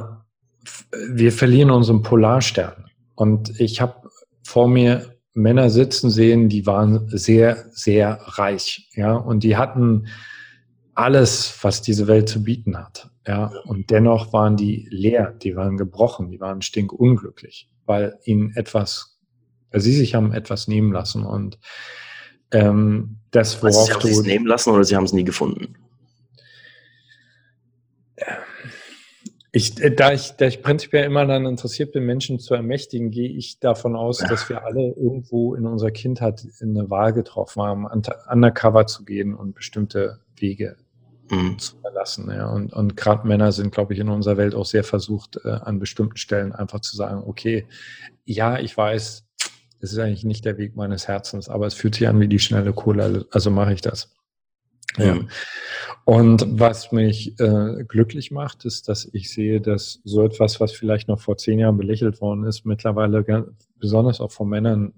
wir 1.12 1.32
verlieren 1.32 1.70
unseren 1.70 2.02
Polarstern. 2.02 2.86
Und 3.14 3.60
ich 3.60 3.82
habe 3.82 4.10
vor 4.44 4.68
mir 4.68 5.15
Männer 5.36 5.70
sitzen 5.70 6.10
sehen, 6.10 6.50
die 6.50 6.66
waren 6.66 7.10
sehr, 7.10 7.66
sehr 7.72 8.20
reich, 8.22 8.90
ja, 8.96 9.14
und 9.14 9.44
die 9.44 9.58
hatten 9.58 10.08
alles, 10.94 11.60
was 11.62 11.82
diese 11.82 12.08
Welt 12.08 12.30
zu 12.30 12.44
bieten 12.44 12.78
hat, 12.78 13.10
ja, 13.28 13.52
und 13.66 13.92
dennoch 13.92 14.32
waren 14.34 14.56
die 14.56 14.88
leer, 14.90 15.32
die 15.32 15.56
waren 15.56 15.78
gebrochen, 15.78 16.32
die 16.32 16.40
waren 16.40 16.62
stinkunglücklich, 16.62 17.70
weil 17.86 18.18
ihnen 18.24 18.56
etwas, 18.56 19.20
weil 19.72 19.82
sie 19.82 19.94
sich 19.94 20.16
haben 20.16 20.32
etwas 20.32 20.70
nehmen 20.70 20.94
lassen 20.94 21.26
und 21.26 21.60
ähm, 22.52 23.18
das, 23.32 23.62
worauf 23.62 23.76
also 23.76 23.86
sie 23.86 23.94
haben 23.94 24.02
du... 24.02 24.08
es 24.08 24.22
nehmen 24.24 24.46
lassen 24.46 24.70
oder 24.70 24.86
sie 24.86 24.96
haben 24.96 25.04
es 25.04 25.14
nie 25.14 25.26
gefunden? 25.26 25.76
Ich, 29.56 29.82
äh, 29.82 29.90
da, 29.90 30.12
ich, 30.12 30.32
da 30.32 30.48
ich 30.48 30.62
prinzipiell 30.62 31.06
immer 31.06 31.26
dann 31.26 31.46
interessiert 31.46 31.94
bin, 31.94 32.06
Menschen 32.06 32.40
zu 32.40 32.56
ermächtigen, 32.56 33.10
gehe 33.10 33.30
ich 33.30 33.58
davon 33.62 33.96
aus, 33.96 34.18
dass 34.18 34.50
wir 34.50 34.66
alle 34.66 34.90
irgendwo 34.90 35.56
in 35.56 35.66
unserer 35.66 35.92
Kindheit 35.92 36.46
eine 36.62 36.90
Wahl 36.90 37.14
getroffen 37.14 37.62
haben, 37.62 37.88
undercover 38.30 38.86
zu 38.86 39.06
gehen 39.06 39.34
und 39.34 39.56
bestimmte 39.56 40.20
Wege 40.36 40.76
mhm. 41.32 41.58
zu 41.58 41.78
verlassen. 41.78 42.30
Ja. 42.30 42.50
Und, 42.50 42.74
und 42.74 42.98
gerade 42.98 43.26
Männer 43.26 43.54
sind, 43.54 43.74
glaube 43.74 43.94
ich, 43.94 44.00
in 44.02 44.10
unserer 44.10 44.36
Welt 44.36 44.56
auch 44.56 44.66
sehr 44.66 44.84
versucht, 44.84 45.40
äh, 45.46 45.52
an 45.52 45.80
bestimmten 45.80 46.18
Stellen 46.18 46.52
einfach 46.52 46.82
zu 46.82 46.98
sagen, 46.98 47.24
okay, 47.26 47.66
ja, 48.26 48.60
ich 48.60 48.76
weiß, 48.76 49.24
es 49.80 49.92
ist 49.94 50.00
eigentlich 50.00 50.26
nicht 50.26 50.44
der 50.44 50.58
Weg 50.58 50.76
meines 50.76 51.08
Herzens, 51.08 51.48
aber 51.48 51.66
es 51.66 51.76
fühlt 51.76 51.96
sich 51.96 52.10
an 52.10 52.20
wie 52.20 52.28
die 52.28 52.40
schnelle 52.40 52.74
Kohle, 52.74 53.26
also 53.32 53.52
mache 53.52 53.72
ich 53.72 53.80
das. 53.80 54.14
Ja. 54.98 55.16
Mhm. 55.16 55.30
Und 56.06 56.46
was 56.48 56.92
mich 56.92 57.40
äh, 57.40 57.84
glücklich 57.88 58.32
macht, 58.32 58.66
ist, 58.66 58.88
dass 58.88 59.10
ich 59.12 59.32
sehe, 59.32 59.60
dass 59.60 60.02
so 60.04 60.24
etwas, 60.24 60.60
was 60.60 60.72
vielleicht 60.72 61.08
noch 61.08 61.20
vor 61.20 61.38
zehn 61.38 61.60
Jahren 61.60 61.78
belächelt 61.78 62.22
worden 62.22 62.46
ist, 62.46 62.66
mittlerweile 62.66 63.24
ganz, 63.24 63.48
besonders 63.80 64.22
auch 64.22 64.32
von 64.32 64.50
Männern 64.50 64.94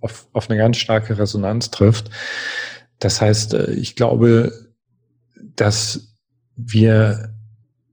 auf, 0.00 0.28
auf 0.32 0.50
eine 0.50 0.58
ganz 0.58 0.76
starke 0.76 1.18
Resonanz 1.18 1.70
trifft. 1.70 2.10
Das 2.98 3.20
heißt, 3.20 3.54
äh, 3.54 3.72
ich 3.72 3.96
glaube, 3.96 4.52
dass 5.56 6.14
wir 6.56 7.34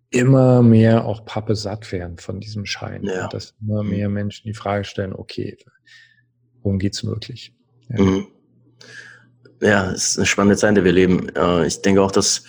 immer 0.09 0.61
mehr 0.61 1.05
auch 1.05 1.23
Pappe 1.25 1.55
satt 1.55 1.91
werden 1.91 2.17
von 2.17 2.39
diesem 2.39 2.65
Schein. 2.65 3.03
Ja. 3.03 3.27
Dass 3.27 3.55
immer 3.61 3.83
mhm. 3.83 3.89
mehr 3.89 4.09
Menschen 4.09 4.47
die 4.47 4.53
Frage 4.53 4.83
stellen, 4.83 5.13
okay, 5.13 5.57
worum 6.63 6.79
geht's 6.79 7.05
wirklich? 7.05 7.53
Ja. 7.89 8.03
Mhm 8.03 8.27
ja, 9.61 9.91
es 9.91 10.09
ist 10.09 10.17
eine 10.17 10.25
spannende 10.25 10.57
Zeit, 10.57 10.69
in 10.69 10.75
der 10.75 10.83
wir 10.83 10.91
leben. 10.91 11.29
Äh, 11.35 11.67
ich 11.67 11.81
denke 11.81 12.01
auch, 12.01 12.11
dass 12.11 12.43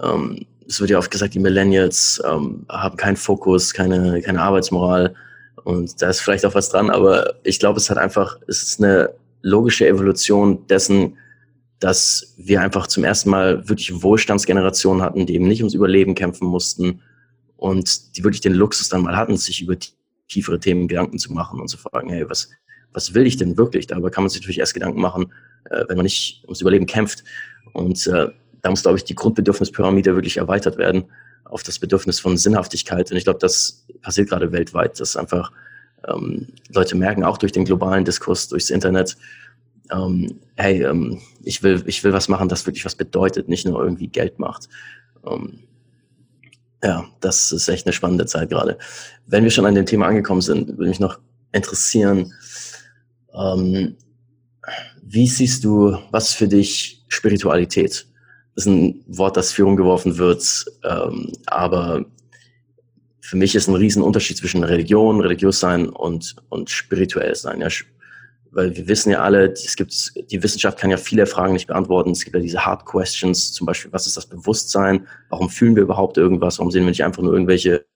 ähm, 0.00 0.46
es 0.66 0.80
wird 0.80 0.90
ja 0.90 0.98
oft 0.98 1.10
gesagt, 1.10 1.34
die 1.34 1.40
Millennials 1.40 2.22
ähm, 2.26 2.64
haben 2.68 2.96
keinen 2.96 3.16
Fokus, 3.16 3.72
keine, 3.72 4.20
keine 4.22 4.40
Arbeitsmoral. 4.40 5.14
Und 5.64 6.00
da 6.00 6.08
ist 6.08 6.20
vielleicht 6.20 6.44
auch 6.44 6.54
was 6.54 6.70
dran, 6.70 6.90
aber 6.90 7.34
ich 7.44 7.58
glaube, 7.58 7.78
es 7.78 7.88
hat 7.90 7.98
einfach, 7.98 8.38
es 8.48 8.62
ist 8.62 8.82
eine 8.82 9.10
logische 9.42 9.86
Evolution 9.86 10.66
dessen, 10.66 11.16
dass 11.78 12.34
wir 12.36 12.60
einfach 12.60 12.86
zum 12.86 13.04
ersten 13.04 13.30
Mal 13.30 13.68
wirklich 13.68 14.02
Wohlstandsgenerationen 14.02 15.02
hatten, 15.02 15.26
die 15.26 15.34
eben 15.34 15.48
nicht 15.48 15.60
ums 15.60 15.74
Überleben 15.74 16.14
kämpfen 16.14 16.46
mussten 16.46 17.00
und 17.56 18.16
die 18.16 18.24
wirklich 18.24 18.40
den 18.40 18.54
Luxus 18.54 18.88
dann 18.88 19.02
mal 19.02 19.16
hatten, 19.16 19.36
sich 19.36 19.62
über 19.62 19.76
tiefere 20.28 20.60
Themen 20.60 20.88
Gedanken 20.88 21.18
zu 21.18 21.32
machen 21.32 21.60
und 21.60 21.68
zu 21.68 21.76
fragen, 21.76 22.08
hey, 22.08 22.28
was, 22.28 22.50
was 22.92 23.14
will 23.14 23.26
ich 23.26 23.36
denn 23.36 23.56
wirklich? 23.56 23.86
Darüber 23.86 24.10
kann 24.10 24.24
man 24.24 24.28
sich 24.30 24.40
natürlich 24.40 24.58
erst 24.58 24.74
Gedanken 24.74 25.00
machen, 25.00 25.32
äh, 25.70 25.84
wenn 25.88 25.96
man 25.96 26.04
nicht 26.04 26.42
ums 26.44 26.60
Überleben 26.60 26.86
kämpft. 26.86 27.24
Und 27.72 28.06
äh, 28.06 28.28
da 28.60 28.70
muss, 28.70 28.82
glaube 28.82 28.98
ich, 28.98 29.04
die 29.04 29.14
Grundbedürfnispyramide 29.14 30.14
wirklich 30.14 30.36
erweitert 30.36 30.78
werden 30.78 31.04
auf 31.44 31.62
das 31.62 31.78
Bedürfnis 31.78 32.20
von 32.20 32.36
Sinnhaftigkeit. 32.36 33.10
Und 33.10 33.16
ich 33.16 33.24
glaube, 33.24 33.38
das 33.38 33.84
passiert 34.00 34.28
gerade 34.28 34.52
weltweit, 34.52 34.98
dass 35.00 35.16
einfach 35.16 35.52
ähm, 36.08 36.48
Leute 36.72 36.96
merken, 36.96 37.24
auch 37.24 37.38
durch 37.38 37.52
den 37.52 37.64
globalen 37.64 38.04
Diskurs, 38.04 38.48
durchs 38.48 38.70
Internet, 38.70 39.16
ähm, 39.90 40.40
hey, 40.56 40.82
ähm, 40.82 41.20
ich, 41.42 41.62
will, 41.62 41.82
ich 41.86 42.02
will 42.02 42.12
was 42.12 42.28
machen, 42.28 42.48
das 42.48 42.66
wirklich 42.66 42.84
was 42.84 42.94
bedeutet, 42.94 43.48
nicht 43.48 43.66
nur 43.66 43.82
irgendwie 43.82 44.08
Geld 44.08 44.38
macht. 44.38 44.68
Ähm, 45.26 45.60
ja, 46.82 47.04
das 47.20 47.52
ist 47.52 47.68
echt 47.68 47.86
eine 47.86 47.92
spannende 47.92 48.26
Zeit 48.26 48.50
gerade. 48.50 48.78
Wenn 49.26 49.44
wir 49.44 49.50
schon 49.50 49.66
an 49.66 49.74
dem 49.74 49.86
Thema 49.86 50.06
angekommen 50.06 50.40
sind, 50.40 50.68
würde 50.68 50.88
mich 50.88 51.00
noch 51.00 51.18
interessieren, 51.52 52.32
ähm, 53.34 53.96
wie 55.02 55.26
siehst 55.26 55.64
du, 55.64 55.98
was 56.10 56.32
für 56.32 56.48
dich 56.48 57.04
Spiritualität? 57.08 58.06
Das 58.54 58.66
ist 58.66 58.72
ein 58.72 59.04
Wort, 59.06 59.36
das 59.36 59.52
für 59.52 59.66
umgeworfen 59.66 60.18
wird, 60.18 60.64
ähm, 60.84 61.32
aber 61.46 62.04
für 63.20 63.36
mich 63.36 63.54
ist 63.54 63.68
ein 63.68 63.74
Riesenunterschied 63.74 64.36
zwischen 64.36 64.62
Religion, 64.62 65.20
religiös 65.20 65.58
sein 65.58 65.88
und, 65.88 66.36
und 66.50 66.68
spirituell 66.68 67.34
sein. 67.34 67.60
Ja, 67.60 67.68
weil 68.50 68.76
wir 68.76 68.86
wissen 68.86 69.10
ja 69.10 69.20
alle, 69.20 69.52
es 69.52 69.74
gibt, 69.74 70.12
die 70.30 70.42
Wissenschaft 70.42 70.78
kann 70.78 70.90
ja 70.90 70.98
viele 70.98 71.26
Fragen 71.26 71.54
nicht 71.54 71.66
beantworten. 71.66 72.10
Es 72.10 72.24
gibt 72.24 72.36
ja 72.36 72.42
diese 72.42 72.64
Hard 72.64 72.84
Questions, 72.84 73.52
zum 73.52 73.66
Beispiel, 73.66 73.92
was 73.92 74.06
ist 74.06 74.16
das 74.16 74.26
Bewusstsein? 74.26 75.06
Warum 75.30 75.48
fühlen 75.48 75.74
wir 75.74 75.82
überhaupt 75.82 76.18
irgendwas? 76.18 76.58
Warum 76.58 76.70
sehen 76.70 76.82
wir 76.82 76.90
nicht 76.90 77.04
einfach 77.04 77.22
nur 77.22 77.32
irgendwelche 77.32 77.86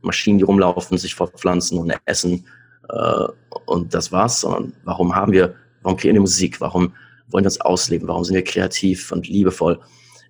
Maschinen, 0.00 0.38
die 0.38 0.44
rumlaufen, 0.44 0.98
sich 0.98 1.14
fortpflanzen 1.14 1.78
und 1.78 1.94
essen? 2.04 2.44
Äh, 2.88 3.26
und 3.66 3.94
das 3.94 4.12
war's, 4.12 4.40
sondern 4.40 4.72
warum 4.84 5.14
haben 5.14 5.32
wir, 5.32 5.54
warum 5.82 5.96
kreieren 5.96 6.16
wir 6.16 6.22
Musik? 6.22 6.60
Warum 6.60 6.92
wollen 7.28 7.44
wir 7.44 7.48
uns 7.48 7.60
ausleben? 7.60 8.08
Warum 8.08 8.24
sind 8.24 8.34
wir 8.34 8.44
kreativ 8.44 9.12
und 9.12 9.28
liebevoll 9.28 9.80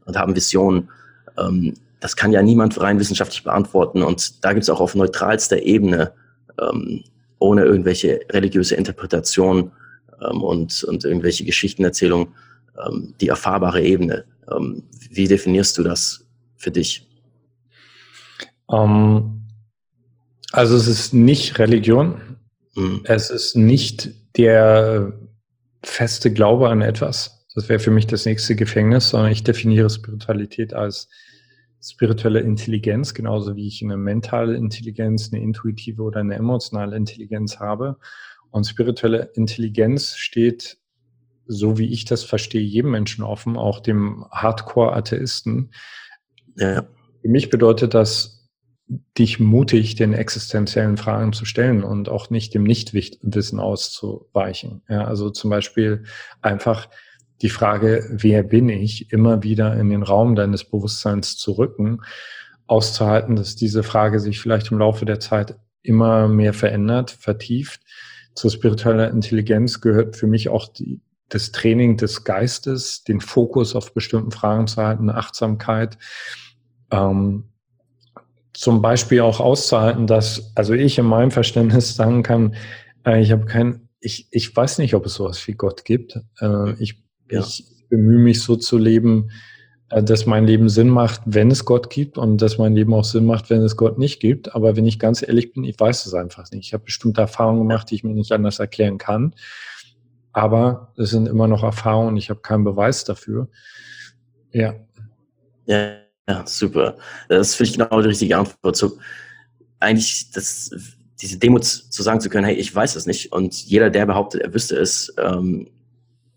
und 0.05 0.17
haben 0.17 0.37
Visionen? 0.37 0.89
Ähm, 1.39 1.75
das 2.01 2.17
kann 2.17 2.33
ja 2.33 2.43
niemand 2.43 2.81
rein 2.81 2.99
wissenschaftlich 2.99 3.45
beantworten. 3.45 4.03
Und 4.03 4.45
da 4.45 4.53
gibt 4.53 4.65
es 4.65 4.71
auch 4.71 4.81
auf 4.81 4.95
neutralster 4.95 5.63
Ebene 5.63 6.13
ähm, 6.61 7.05
ohne 7.39 7.65
irgendwelche 7.65 8.21
religiöse 8.31 8.75
Interpretation 8.75 9.73
ähm, 10.21 10.43
und, 10.43 10.85
und 10.85 11.05
irgendwelche 11.05 11.45
Geschichtenerzählung 11.45 12.35
ähm, 12.87 13.15
die 13.21 13.29
erfahrbare 13.29 13.83
Ebene. 13.83 14.25
Ähm, 14.51 14.85
wie 15.11 15.29
definierst 15.29 15.79
du 15.79 15.83
das 15.83 16.27
für 16.57 16.71
dich? 16.71 17.07
Ähm, 18.71 19.43
also 20.53 20.77
es 20.77 20.87
ist 20.87 21.15
nicht 21.15 21.59
Religion. 21.59 22.32
Mhm. 22.75 23.03
Es 23.05 23.31
ist 23.31 23.57
nicht 23.57 24.11
der 24.37 25.13
feste 25.83 26.33
Glaube 26.33 26.69
an 26.69 26.81
etwas. 26.81 27.47
Das 27.55 27.69
wäre 27.69 27.81
für 27.81 27.91
mich 27.91 28.07
das 28.07 28.25
nächste 28.25 28.57
Gefängnis, 28.57 29.11
sondern 29.11 29.33
ich 29.33 29.45
definiere 29.45 29.91
Spiritualität 29.91 30.73
als 30.73 31.09
spirituelle 31.83 32.41
Intelligenz, 32.41 33.13
genauso 33.13 33.57
wie 33.57 33.67
ich 33.67 33.83
eine 33.83 33.97
mentale 33.97 34.57
Intelligenz, 34.57 35.33
eine 35.33 35.43
intuitive 35.43 36.03
oder 36.03 36.21
eine 36.21 36.37
emotionale 36.37 36.97
Intelligenz 36.97 37.59
habe. 37.59 37.99
Und 38.51 38.67
spirituelle 38.67 39.31
Intelligenz 39.35 40.17
steht, 40.17 40.79
so 41.47 41.79
wie 41.79 41.93
ich 41.93 42.05
das 42.05 42.23
verstehe, 42.23 42.63
jedem 42.63 42.93
Menschen 42.93 43.25
offen, 43.25 43.57
auch 43.57 43.81
dem 43.81 44.25
Hardcore-Atheisten. 44.31 45.73
Ja. 46.57 46.87
Für 47.21 47.29
mich 47.29 47.51
bedeutet 47.51 47.95
das, 47.95 48.42
dich 49.19 49.41
mutig 49.41 49.95
den 49.95 50.13
existenziellen 50.13 50.97
Fragen 50.97 51.33
zu 51.33 51.45
stellen 51.45 51.85
und 51.85 52.09
auch 52.09 52.31
nicht 52.31 52.55
dem 52.55 52.65
Nichtwissen 52.65 53.61
auszuweichen. 53.61 54.83
Ja, 54.89 55.05
also 55.05 55.31
zum 55.31 55.51
Beispiel 55.51 56.05
einfach 56.41 56.89
die 57.43 57.51
Frage, 57.51 58.05
wer 58.11 58.43
bin 58.43 58.69
ich, 58.69 59.13
immer 59.13 59.43
wieder 59.43 59.77
in 59.77 59.91
den 59.91 60.03
Raum 60.03 60.35
deines 60.35 60.65
Bewusstseins 60.65 61.37
zu 61.37 61.53
rücken, 61.53 62.01
auszuhalten, 62.67 63.37
dass 63.37 63.57
diese 63.57 63.83
Frage 63.83 64.21
sich 64.21 64.41
vielleicht 64.41 64.71
im 64.71 64.79
Laufe 64.79 65.05
der 65.05 65.21
Zeit 65.21 65.57
immer 65.83 66.29
mehr 66.29 66.55
verändert, 66.55 67.11
vertieft. 67.11 67.81
Zur 68.35 68.51
spiritueller 68.51 69.11
Intelligenz 69.11 69.81
gehört 69.81 70.17
für 70.17 70.27
mich 70.27 70.49
auch 70.49 70.73
die, 70.73 71.01
das 71.29 71.51
Training 71.51 71.97
des 71.97 72.25
Geistes, 72.25 73.05
den 73.05 73.21
Fokus 73.21 73.75
auf 73.75 73.93
bestimmten 73.93 74.31
Fragen 74.31 74.67
zu 74.69 74.81
halten, 74.83 75.11
Achtsamkeit. 75.11 75.99
Ähm, 76.91 77.52
zum 78.55 78.83
Beispiel 78.83 79.21
auch 79.21 79.41
auszuhalten, 79.41 80.07
dass, 80.07 80.53
also 80.55 80.75
ich 80.75 80.99
in 80.99 81.07
meinem 81.07 81.31
Verständnis 81.31 81.95
sagen 81.97 82.23
kann, 82.23 82.55
äh, 83.07 83.21
ich 83.21 83.33
habe 83.33 83.47
kein, 83.47 83.89
ich, 84.01 84.29
ich 84.31 84.55
weiß 84.55 84.79
nicht, 84.79 84.95
ob 84.95 85.07
es 85.07 85.15
sowas 85.15 85.47
wie 85.47 85.53
Gott 85.53 85.85
gibt. 85.85 86.19
Äh, 86.41 86.73
ich 86.83 87.03
ja. 87.33 87.41
Ich 87.41 87.65
bemühe 87.89 88.19
mich 88.19 88.43
so 88.43 88.57
zu 88.57 88.79
leben, 88.79 89.31
äh, 89.89 90.03
dass 90.03 90.27
mein 90.27 90.47
Leben 90.47 90.69
Sinn 90.69 90.89
macht, 90.89 91.23
wenn 91.25 91.51
es 91.51 91.65
Gott 91.65 91.91
gibt 91.91 92.19
und 92.19 92.43
dass 92.43 92.59
mein 92.59 92.75
Leben 92.75 92.93
auch 92.95 93.05
Sinn 93.05 93.25
macht, 93.25 93.51
wenn 93.51 93.63
es 93.63 93.77
Gott 93.77 93.99
nicht 93.99 94.21
gibt. 94.21 94.55
Aber 94.55 94.77
wenn 94.77 94.87
ich 94.87 94.99
ganz 94.99 95.23
ehrlich 95.23 95.53
bin, 95.53 95.65
ich 95.65 95.79
weiß 95.81 96.07
es 96.07 96.15
einfach 96.15 96.51
nicht. 96.51 96.67
Ich 96.67 96.75
habe 96.75 96.85
bestimmte 96.85 97.23
Erfahrungen 97.23 97.61
gemacht, 97.61 97.91
die 97.91 97.97
ich 97.97 98.05
mir 98.05 98.15
nicht 98.15 98.33
anders 98.33 98.59
erklären 98.59 98.99
kann. 98.99 99.35
Aber 100.33 100.93
es 100.97 101.11
sind 101.11 101.27
immer 101.27 101.49
noch 101.49 101.63
Erfahrungen, 101.63 102.17
ich 102.17 102.31
habe 102.31 102.41
keinen 102.41 102.65
Beweis 102.65 103.05
dafür. 103.05 103.49
Ja. 104.53 104.75
Ja, 105.67 105.97
ja 106.29 106.47
super. 106.47 106.97
Das 107.29 107.55
finde 107.55 107.71
ich 107.71 107.79
genau 107.79 108.01
die 108.01 108.09
richtige 108.09 108.37
Antwort. 108.37 108.77
So, 108.77 108.99
eigentlich 109.81 110.31
das, 110.31 110.71
diese 111.21 111.39
Demut 111.39 111.65
zu 111.65 112.03
sagen 112.03 112.21
zu 112.21 112.29
können, 112.29 112.47
hey, 112.47 112.55
ich 112.55 112.75
weiß 112.75 112.97
es 112.97 113.07
nicht. 113.07 113.33
Und 113.33 113.55
jeder, 113.55 113.91
der 113.91 114.07
behauptet, 114.07 114.43
er 114.43 114.55
wüsste 114.55 114.77
es, 114.77 115.13
ähm, 115.19 115.69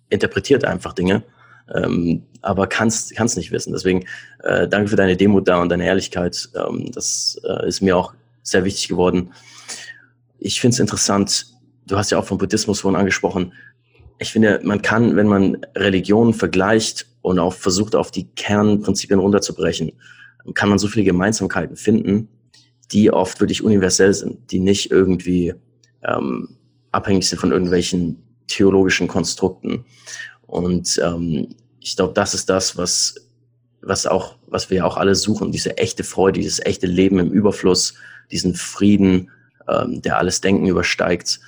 interpretiert 0.10 0.66
einfach 0.66 0.94
Dinge, 0.94 1.24
ähm, 1.74 2.24
aber 2.42 2.68
kannst 2.68 3.16
kannst 3.16 3.38
nicht 3.38 3.52
wissen. 3.52 3.74
Deswegen 3.74 4.06
äh, 4.44 4.68
danke 4.68 4.90
für 4.90 4.96
deine 4.96 5.18
Demut 5.18 5.48
da 5.48 5.62
und 5.62 5.70
deine 5.70 5.86
Ehrlichkeit. 5.86 6.50
Ähm, 6.56 6.92
das 6.92 7.40
äh, 7.44 7.68
ist 7.68 7.82
mir 7.82 7.98
auch 7.98 8.14
sehr 8.44 8.64
wichtig 8.64 8.88
geworden. 8.88 9.34
Ich 10.38 10.62
finde 10.62 10.76
es 10.76 10.80
interessant. 10.80 11.48
Du 11.88 11.98
hast 11.98 12.12
ja 12.12 12.20
auch 12.20 12.26
vom 12.26 12.38
Buddhismus 12.38 12.82
vorhin 12.82 13.00
angesprochen. 13.00 13.54
Ich 14.18 14.32
finde, 14.32 14.62
man 14.64 14.82
kann, 14.82 15.16
wenn 15.16 15.28
man 15.28 15.66
Religionen 15.76 16.34
vergleicht 16.34 17.08
und 17.22 17.40
auch 17.40 17.54
versucht, 17.54 17.96
auf 17.96 18.12
die 18.12 18.28
Kernprinzipien 18.36 19.20
runterzubrechen, 19.20 19.92
kann 20.54 20.70
man 20.70 20.80
so 20.80 20.88
viele 20.88 21.06
Gemeinsamkeiten 21.06 21.76
finden, 21.76 22.30
die 22.92 23.12
oft 23.12 23.40
wirklich 23.40 23.64
universell 23.64 24.14
sind, 24.14 24.52
die 24.52 24.60
nicht 24.60 24.92
irgendwie 24.92 25.54
ähm, 26.04 26.58
abhängig 26.92 27.28
sind 27.28 27.40
von 27.40 27.52
irgendwelchen 27.52 28.24
theologischen 28.48 29.08
Konstrukten. 29.08 29.86
Und 30.46 31.00
ähm, 31.04 31.56
ich 31.80 31.96
glaube, 31.96 32.14
das 32.14 32.34
ist 32.34 32.50
das, 32.50 32.78
was, 32.78 33.16
was 33.82 34.06
auch, 34.06 34.36
was 34.48 34.70
wir 34.70 34.86
auch 34.86 34.98
alle 34.98 35.16
suchen, 35.16 35.52
diese 35.52 35.78
echte 35.78 36.04
Freude, 36.04 36.40
dieses 36.40 36.64
echte 36.66 36.88
Leben 36.88 37.20
im 37.20 37.32
Überfluss, 37.32 37.96
diesen 38.32 38.56
Frieden, 38.56 39.32
ähm, 39.68 40.02
der 40.02 40.18
alles 40.18 40.42
Denken 40.42 40.68
übersteigt. 40.68 41.40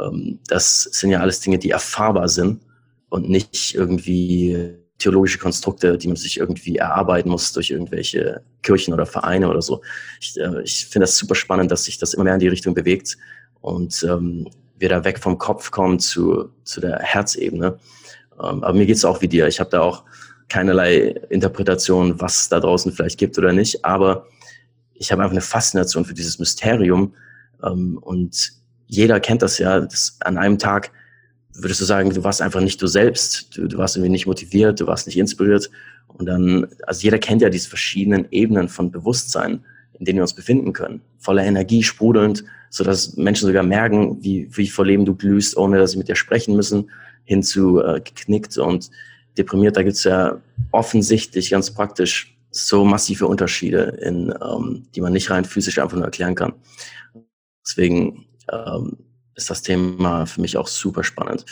Ähm, 0.00 0.40
das 0.48 0.82
sind 0.82 1.10
ja 1.10 1.20
alles 1.20 1.40
Dinge, 1.40 1.58
die 1.58 1.70
erfahrbar 1.70 2.28
sind 2.28 2.60
und 3.08 3.28
nicht 3.28 3.74
irgendwie 3.74 4.76
theologische 4.98 5.38
Konstrukte, 5.38 5.98
die 5.98 6.06
man 6.06 6.16
sich 6.16 6.38
irgendwie 6.38 6.76
erarbeiten 6.76 7.28
muss 7.28 7.52
durch 7.52 7.70
irgendwelche 7.70 8.42
Kirchen 8.62 8.94
oder 8.94 9.06
Vereine 9.06 9.48
oder 9.48 9.62
so. 9.62 9.82
Ich, 10.20 10.38
äh, 10.38 10.62
ich 10.62 10.86
finde 10.86 11.04
das 11.04 11.16
super 11.16 11.34
spannend, 11.34 11.70
dass 11.70 11.84
sich 11.84 11.98
das 11.98 12.14
immer 12.14 12.24
mehr 12.24 12.34
in 12.34 12.40
die 12.40 12.48
Richtung 12.48 12.74
bewegt. 12.74 13.16
Und 13.60 14.04
ähm, 14.08 14.48
wir 14.76 14.88
da 14.88 15.04
weg 15.04 15.18
vom 15.18 15.38
Kopf 15.38 15.70
kommen 15.70 15.98
zu, 15.98 16.50
zu 16.64 16.80
der 16.80 16.98
Herzebene. 16.98 17.78
Ähm, 18.34 18.64
aber 18.64 18.72
mir 18.72 18.86
geht's 18.86 19.04
auch 19.04 19.20
wie 19.20 19.28
dir. 19.28 19.46
Ich 19.46 19.60
habe 19.60 19.70
da 19.70 19.80
auch 19.80 20.04
keinerlei 20.48 21.08
Interpretation, 21.30 22.20
was 22.20 22.42
es 22.42 22.48
da 22.48 22.60
draußen 22.60 22.92
vielleicht 22.92 23.18
gibt 23.18 23.38
oder 23.38 23.52
nicht. 23.52 23.84
Aber 23.84 24.26
ich 24.92 25.10
habe 25.10 25.22
einfach 25.22 25.32
eine 25.32 25.40
Faszination 25.40 26.04
für 26.04 26.14
dieses 26.14 26.38
Mysterium. 26.38 27.14
Ähm, 27.62 27.98
und 28.00 28.52
jeder 28.86 29.20
kennt 29.20 29.42
das 29.42 29.58
ja. 29.58 29.80
Das 29.80 30.18
an 30.20 30.38
einem 30.38 30.58
Tag 30.58 30.90
würdest 31.54 31.80
du 31.80 31.84
sagen, 31.84 32.10
du 32.10 32.24
warst 32.24 32.42
einfach 32.42 32.60
nicht 32.60 32.80
du 32.82 32.86
selbst. 32.86 33.56
Du, 33.56 33.66
du 33.66 33.78
warst 33.78 33.96
irgendwie 33.96 34.10
nicht 34.10 34.26
motiviert, 34.26 34.80
du 34.80 34.86
warst 34.86 35.06
nicht 35.06 35.18
inspiriert. 35.18 35.70
Und 36.08 36.26
dann, 36.26 36.66
also 36.86 37.02
jeder 37.02 37.18
kennt 37.18 37.42
ja 37.42 37.48
diese 37.48 37.68
verschiedenen 37.68 38.26
Ebenen 38.30 38.68
von 38.68 38.90
Bewusstsein, 38.90 39.64
in 39.98 40.04
denen 40.04 40.18
wir 40.18 40.22
uns 40.22 40.34
befinden 40.34 40.72
können. 40.72 41.00
Voller 41.18 41.44
Energie, 41.44 41.82
sprudelnd, 41.82 42.44
so 42.70 42.84
dass 42.84 43.16
Menschen 43.16 43.46
sogar 43.46 43.62
merken, 43.62 44.22
wie, 44.22 44.48
wie 44.50 44.68
vor 44.68 44.84
Leben 44.84 45.04
du 45.04 45.14
glühst, 45.14 45.56
ohne 45.56 45.78
dass 45.78 45.92
sie 45.92 45.98
mit 45.98 46.08
dir 46.08 46.16
sprechen 46.16 46.56
müssen, 46.56 46.90
hin 47.24 47.42
zu 47.42 47.80
äh, 47.80 48.00
geknickt 48.00 48.58
und 48.58 48.90
deprimiert. 49.38 49.76
Da 49.76 49.82
gibt's 49.82 50.04
ja 50.04 50.40
offensichtlich 50.72 51.50
ganz 51.50 51.70
praktisch 51.70 52.36
so 52.50 52.84
massive 52.84 53.26
Unterschiede, 53.26 53.98
in, 54.02 54.32
ähm, 54.42 54.86
die 54.94 55.00
man 55.00 55.12
nicht 55.12 55.30
rein 55.30 55.44
physisch 55.44 55.78
einfach 55.78 55.96
nur 55.96 56.04
erklären 56.04 56.34
kann. 56.34 56.52
Deswegen 57.66 58.26
ähm, 58.52 58.98
ist 59.34 59.50
das 59.50 59.62
Thema 59.62 60.26
für 60.26 60.40
mich 60.40 60.56
auch 60.56 60.66
super 60.66 61.04
spannend. 61.04 61.44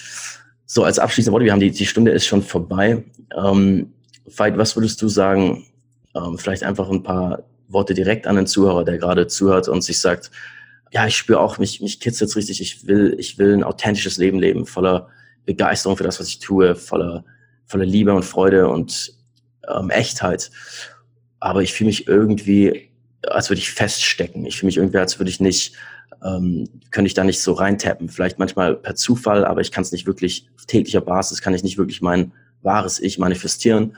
So, 0.67 0.85
als 0.85 0.99
abschließende 0.99 1.33
Worte, 1.33 1.45
wir 1.45 1.53
haben 1.53 1.61
die, 1.61 1.71
die 1.71 1.87
Stunde 1.87 2.13
ist 2.13 2.27
schon 2.27 2.43
vorbei. 2.43 3.05
Ähm, 3.37 3.93
Veit, 4.25 4.57
was 4.57 4.77
würdest 4.77 5.03
du 5.03 5.09
sagen? 5.09 5.67
Ähm, 6.15 6.39
vielleicht 6.39 6.63
einfach 6.63 6.89
ein 6.89 7.03
paar 7.03 7.43
Worte 7.69 7.95
direkt 7.95 8.27
an 8.27 8.37
den 8.37 8.47
Zuhörer, 8.47 8.85
der 8.85 8.99
gerade 8.99 9.27
zuhört 9.27 9.69
und 9.69 9.83
sich 9.83 10.01
sagt, 10.01 10.31
ja, 10.93 11.07
ich 11.07 11.17
spüre 11.17 11.41
auch, 11.41 11.59
mich, 11.59 11.81
mich 11.81 12.01
kitzelt 12.01 12.35
richtig. 12.37 12.61
Ich 12.61 12.87
will, 12.87 13.17
ich 13.19 13.39
will 13.39 13.55
ein 13.55 13.65
authentisches 13.65 14.19
Leben 14.19 14.39
leben, 14.39 14.67
voller 14.67 15.09
Begeisterung 15.45 15.97
für 15.97 16.05
das, 16.05 16.21
was 16.21 16.29
ich 16.29 16.39
tue, 16.39 16.75
voller, 16.75 17.25
voller 17.67 17.87
Liebe 17.87 18.13
und 18.13 18.25
Freude 18.25 18.69
und 18.69 19.15
ähm, 19.69 19.91
Echtheit. 19.91 20.51
Aber 21.41 21.63
ich 21.63 21.73
fühle 21.73 21.89
mich 21.89 22.07
irgendwie, 22.07 22.91
als 23.27 23.51
würde 23.51 23.61
ich 23.61 23.71
feststecken. 23.71 24.45
Ich 24.45 24.59
fühle 24.59 24.69
mich 24.69 24.77
irgendwie, 24.77 24.99
als 24.99 25.19
würde 25.19 25.31
ich 25.31 25.41
nicht, 25.41 25.75
ähm, 26.25 26.69
könnte 26.91 27.07
ich 27.07 27.15
da 27.15 27.25
nicht 27.25 27.41
so 27.41 27.53
reintappen. 27.53 28.09
Vielleicht 28.09 28.39
manchmal 28.39 28.75
per 28.77 28.95
Zufall, 28.95 29.45
aber 29.45 29.61
ich 29.61 29.73
kann 29.73 29.83
es 29.83 29.93
nicht 29.93 30.07
wirklich 30.07 30.49
täglicher 30.67 31.01
Basis, 31.01 31.43
kann 31.43 31.55
ich 31.55 31.63
nicht 31.63 31.79
wirklich 31.79 32.03
mein 32.03 32.33
wahres 32.63 33.01
Ich 33.01 33.19
manifestieren. 33.19 33.97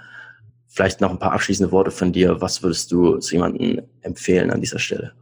vielleicht 0.66 1.01
noch 1.01 1.11
ein 1.11 1.20
paar 1.20 1.33
abschließende 1.33 1.70
Worte 1.70 1.93
von 1.93 2.12
dir. 2.12 2.41
Was 2.41 2.62
würdest 2.62 2.91
du 2.91 3.18
zu 3.18 3.35
jemandem 3.35 3.83
empfehlen 4.01 4.51
an 4.51 4.61
dieser 4.61 4.81
Stelle? 4.81 5.12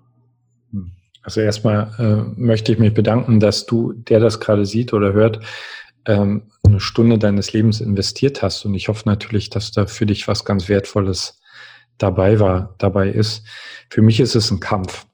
Hm. 0.71 0.93
Also 1.23 1.41
erstmal 1.41 1.93
äh, 1.99 2.41
möchte 2.41 2.73
ich 2.73 2.79
mich 2.79 2.95
bedanken, 2.95 3.39
dass 3.39 3.67
du, 3.67 3.93
der 3.93 4.19
das 4.19 4.41
gerade 4.41 4.65
sieht 4.65 4.95
oder 4.95 5.13
hört, 5.13 5.41
ähm, 6.07 6.51
eine 6.65 6.81
Stunde 6.81 7.19
deines 7.19 7.53
Lebens 7.53 7.81
investiert 7.81 8.43
hast. 8.43 8.65
Und 8.65 8.75
ich 8.75 8.89
hoffe 8.89 9.03
natürlich, 9.07 9.51
dass 9.51 9.73
da 9.73 9.87
für 9.87 10.07
dich 10.07 10.27
was 10.27 10.45
ganz 10.45 10.69
Wertvolles 10.69 11.41
dabei 11.99 12.41
war, 12.41 12.75
dabei 12.79 13.09
ist. 13.11 13.45
Für 13.91 14.03
mich 14.03 14.21
ist 14.21 14.35
es 14.35 14.51
ein 14.51 14.61
Kampf. 14.61 15.07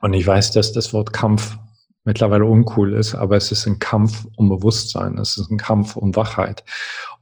Und 0.00 0.12
ich 0.14 0.26
weiß, 0.26 0.52
dass 0.52 0.72
das 0.72 0.92
Wort 0.92 1.12
Kampf 1.12 1.58
mittlerweile 2.04 2.44
uncool 2.44 2.94
ist, 2.94 3.14
aber 3.14 3.36
es 3.36 3.52
ist 3.52 3.66
ein 3.66 3.78
Kampf 3.78 4.26
um 4.36 4.48
Bewusstsein. 4.48 5.18
Es 5.18 5.36
ist 5.36 5.50
ein 5.50 5.58
Kampf 5.58 5.96
um 5.96 6.16
Wachheit. 6.16 6.64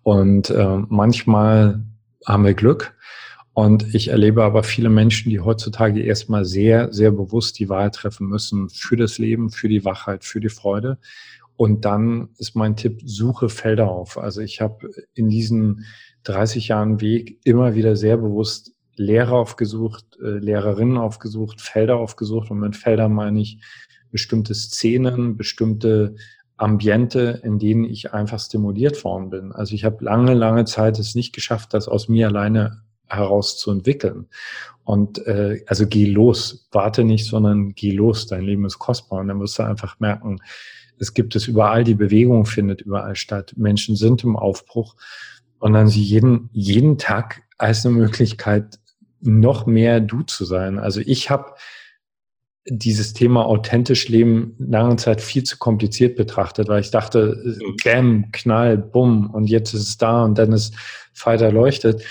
Und 0.03 0.51
äh, 0.51 0.79
manchmal 0.89 1.85
haben 2.24 2.45
wir 2.45 2.55
Glück. 2.55 2.95
Und 3.53 3.95
ich 3.95 4.09
erlebe 4.09 4.45
aber 4.45 4.62
viele 4.62 4.91
Menschen, 4.91 5.31
die 5.31 5.41
heutzutage 5.41 6.03
erstmal 6.03 6.45
sehr, 6.45 6.93
sehr 6.93 7.11
bewusst 7.11 7.59
die 7.59 7.68
Wahl 7.68 7.91
treffen 7.91 8.29
müssen 8.29 8.68
für 8.68 8.97
das 8.97 9.18
Leben, 9.18 9.51
für 9.51 9.68
die 9.68 9.85
Wachheit, 9.85 10.24
für 10.24 10.41
die 10.41 10.51
Freude. 10.51 10.99
Und 11.57 11.87
dann 11.87 12.29
ist 12.37 12.55
mein 12.55 12.77
Tipp, 12.77 13.01
suche 13.05 13.49
Felder 13.49 13.89
auf. 13.89 14.18
Also 14.18 14.43
ich 14.43 14.61
habe 14.61 14.91
in 15.14 15.31
diesen 15.31 15.87
30 16.24 16.68
Jahren 16.68 17.01
Weg 17.01 17.41
immer 17.45 17.74
wieder 17.74 17.97
sehr 17.97 18.18
bewusst 18.18 18.76
Lehrer 18.97 19.35
aufgesucht, 19.35 20.05
äh, 20.23 20.39
Lehrerinnen 20.39 20.97
aufgesucht, 20.97 21.61
Felder 21.61 21.97
aufgesucht. 21.97 22.51
Und 22.51 22.61
mit 22.61 22.77
Feldern 22.77 23.13
meine 23.13 23.41
ich 23.41 23.59
bestimmte 24.11 24.55
Szenen, 24.55 25.37
bestimmte 25.37 26.17
Ambiente, 26.57 27.41
in 27.45 27.59
denen 27.59 27.85
ich 27.85 28.15
einfach 28.15 28.41
stimuliert 28.41 29.05
worden 29.05 29.31
bin. 29.31 29.53
Also 29.53 29.75
ich 29.75 29.85
habe 29.85 30.03
lange, 30.05 30.35
lange 30.35 30.65
Zeit 30.65 30.99
es 30.99 31.15
nicht 31.15 31.35
geschafft, 31.35 31.75
das 31.75 31.89
aus 31.89 32.09
mir 32.09 32.29
alleine 32.29 32.83
heraus 33.07 33.59
zu 33.59 33.71
entwickeln. 33.71 34.27
Und 34.85 35.25
äh, 35.27 35.63
also 35.67 35.87
geh 35.87 36.07
los, 36.07 36.69
warte 36.73 37.05
nicht, 37.05 37.27
sondern 37.27 37.75
geh 37.75 37.91
los. 37.91 38.27
Dein 38.27 38.43
Leben 38.43 38.65
ist 38.65 38.79
kostbar 38.79 39.21
und 39.21 39.29
dann 39.29 39.41
wirst 39.41 39.59
du 39.59 39.65
einfach 39.65 40.01
merken, 40.01 40.41
es 40.99 41.13
gibt 41.13 41.37
es 41.37 41.47
überall, 41.47 41.85
die 41.85 41.95
Bewegung 41.95 42.47
findet 42.47 42.81
überall 42.81 43.17
statt. 43.17 43.53
Menschen 43.57 43.97
sind 43.97 44.25
im 44.25 44.37
Aufbruch 44.37 44.97
und 45.59 45.75
dann 45.75 45.89
sie 45.89 46.03
jeden 46.03 46.49
jeden 46.53 46.99
Tag 46.99 47.43
als 47.59 47.85
eine 47.85 47.95
Möglichkeit 47.95 48.79
noch 49.21 49.67
mehr 49.67 50.01
du 50.01 50.23
zu 50.23 50.45
sein. 50.45 50.79
Also 50.79 51.01
ich 51.01 51.31
habe 51.31 51.55
dieses 52.69 53.12
Thema 53.12 53.47
authentisch 53.47 54.09
leben 54.09 54.57
lange 54.59 54.97
Zeit 54.97 55.21
viel 55.21 55.45
zu 55.45 55.57
kompliziert 55.57 56.17
betrachtet, 56.17 56.69
weil 56.69 56.81
ich 56.81 56.91
dachte, 56.91 57.57
bam, 57.85 58.31
knall, 58.33 58.77
bumm, 58.77 59.31
und 59.31 59.49
jetzt 59.49 59.73
ist 59.73 59.89
es 59.89 59.99
da 59.99 60.25
und 60.25 60.37
dann 60.37 60.53
ist 60.53 60.75
weiter 61.25 61.53
leuchtet. 61.53 62.05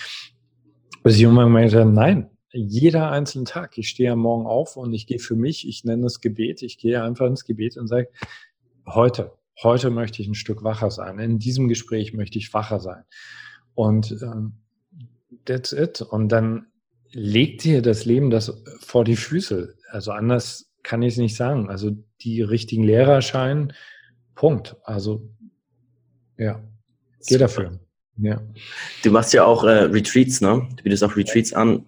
Bis 1.03 1.15
ich 1.15 1.23
irgendwann 1.23 1.53
habe, 1.53 1.85
nein, 1.85 2.29
jeder 2.51 3.11
einzelne 3.11 3.43
Tag. 3.43 3.77
Ich 3.77 3.89
stehe 3.89 4.13
am 4.13 4.19
Morgen 4.19 4.47
auf 4.47 4.77
und 4.77 4.93
ich 4.93 5.07
gehe 5.07 5.19
für 5.19 5.35
mich, 5.35 5.67
ich 5.67 5.83
nenne 5.83 6.05
es 6.05 6.21
Gebet, 6.21 6.61
ich 6.61 6.77
gehe 6.77 7.03
einfach 7.03 7.27
ins 7.27 7.43
Gebet 7.43 7.77
und 7.77 7.87
sage, 7.87 8.07
heute, 8.87 9.33
heute 9.61 9.89
möchte 9.89 10.21
ich 10.21 10.27
ein 10.27 10.35
Stück 10.35 10.63
wacher 10.63 10.89
sein. 10.89 11.19
In 11.19 11.37
diesem 11.37 11.67
Gespräch 11.67 12.13
möchte 12.13 12.39
ich 12.39 12.53
wacher 12.53 12.79
sein. 12.79 13.03
Und 13.73 14.13
ähm, 14.23 14.53
that's 15.43 15.73
it. 15.73 16.01
Und 16.01 16.29
dann 16.29 16.67
legt 17.15 17.63
dir 17.63 17.81
das 17.81 18.03
Leben 18.03 18.29
das 18.29 18.61
vor 18.81 19.05
die 19.05 19.15
Füße. 19.15 19.73
Also 19.89 20.11
anders 20.11 20.69
kann 20.83 21.01
ich 21.01 21.13
es 21.13 21.17
nicht 21.17 21.35
sagen. 21.35 21.69
Also 21.69 21.91
die 22.21 22.41
richtigen 22.41 22.83
Lehrer 22.83 23.21
scheinen, 23.21 23.73
Punkt. 24.35 24.75
Also 24.83 25.29
ja, 26.37 26.61
geh 27.25 27.37
dafür. 27.37 27.79
Ja. 28.17 28.41
Du 29.03 29.11
machst 29.11 29.33
ja 29.33 29.45
auch 29.45 29.63
äh, 29.63 29.83
Retreats, 29.85 30.41
ne? 30.41 30.67
Du 30.75 30.83
bietest 30.83 31.03
auch 31.03 31.15
Retreats 31.15 31.53
an, 31.53 31.85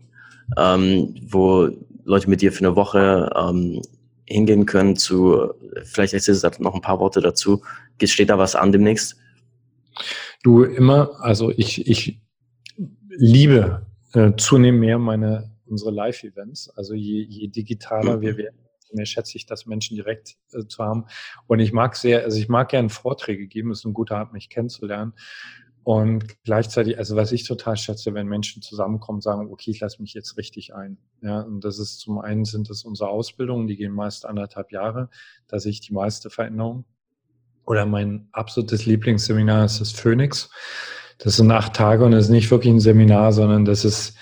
ähm, 0.57 1.13
wo 1.30 1.69
Leute 2.05 2.30
mit 2.30 2.41
dir 2.41 2.53
für 2.53 2.65
eine 2.65 2.75
Woche 2.78 3.30
ähm, 3.36 3.82
hingehen 4.25 4.65
können 4.65 4.95
zu, 4.95 5.53
vielleicht 5.84 6.13
erzählst 6.13 6.43
du 6.43 6.63
noch 6.63 6.73
ein 6.73 6.82
paar 6.82 6.99
Worte 6.99 7.19
dazu. 7.19 7.63
Steht 8.01 8.30
da 8.30 8.38
was 8.38 8.55
an 8.55 8.71
demnächst? 8.71 9.17
Du 10.43 10.63
immer, 10.63 11.19
also 11.19 11.51
ich, 11.51 11.86
ich 11.88 12.21
liebe 13.09 13.86
äh, 14.14 14.34
zunehmend 14.38 14.82
mehr 14.82 14.97
meine 14.99 15.51
unsere 15.66 15.91
Live-Events. 15.91 16.70
Also 16.78 16.93
je, 16.93 17.24
je 17.24 17.47
digitaler 17.47 18.22
wir 18.22 18.38
werden, 18.38 18.58
mehr 18.93 19.05
schätze 19.05 19.38
ich 19.38 19.45
das 19.45 19.66
Menschen 19.66 19.95
direkt 19.95 20.38
äh, 20.53 20.66
zu 20.66 20.84
haben. 20.84 21.05
Und 21.47 21.60
ich 21.60 21.74
mag 21.74 21.95
sehr, 21.95 22.24
also 22.24 22.38
ich 22.38 22.49
mag 22.49 22.70
gerne 22.70 22.89
Vorträge 22.89 23.47
geben, 23.47 23.72
ist 23.72 23.86
ein 23.86 23.93
guter 23.93 24.18
Art, 24.18 24.34
mich 24.34 24.49
kennenzulernen. 24.49 25.14
Und 25.84 26.43
gleichzeitig, 26.43 26.97
also 26.97 27.16
was 27.16 27.32
ich 27.32 27.45
total 27.45 27.78
schätze, 27.78 28.14
wenn 28.14 28.28
Menschen 28.28 28.62
zusammenkommen, 28.62 29.22
sagen, 29.22 29.49
okay, 29.49 29.72
ich 29.72 29.80
lasse 29.80 30.01
mich 30.01 30.14
jetzt 30.14 30.38
richtig 30.38 30.76
ein. 30.76 30.97
Ja, 31.22 31.41
und 31.41 31.64
das 31.64 31.80
ist 31.80 31.99
zum 31.99 32.20
einen 32.20 32.43
sind 32.43 32.70
das 32.70 32.84
unsere 32.84 33.10
Ausbildungen, 33.10 33.68
die 33.68 33.78
gehen 33.78 33.93
meist 33.93 34.26
anderthalb 34.26 34.74
Jahre, 34.74 35.10
da 35.47 35.60
sehe 35.60 35.72
ich 35.72 35.80
die 35.80 35.93
meiste 35.93 36.30
Veränderung. 36.30 36.84
Oder 37.66 37.86
mein 37.86 38.28
absolutes 38.34 38.86
Lieblingsseminar 38.86 39.64
ist 39.66 39.80
das 39.80 39.91
Phoenix. 39.91 40.49
Das 41.18 41.38
sind 41.38 41.51
acht 41.51 41.74
Tage 41.74 42.05
und 42.05 42.11
das 42.11 42.26
ist 42.26 42.32
nicht 42.32 42.51
wirklich 42.51 42.74
ein 42.74 42.80
Seminar, 42.80 43.34
sondern 43.34 43.65
das 43.65 43.86
ist 43.86 44.15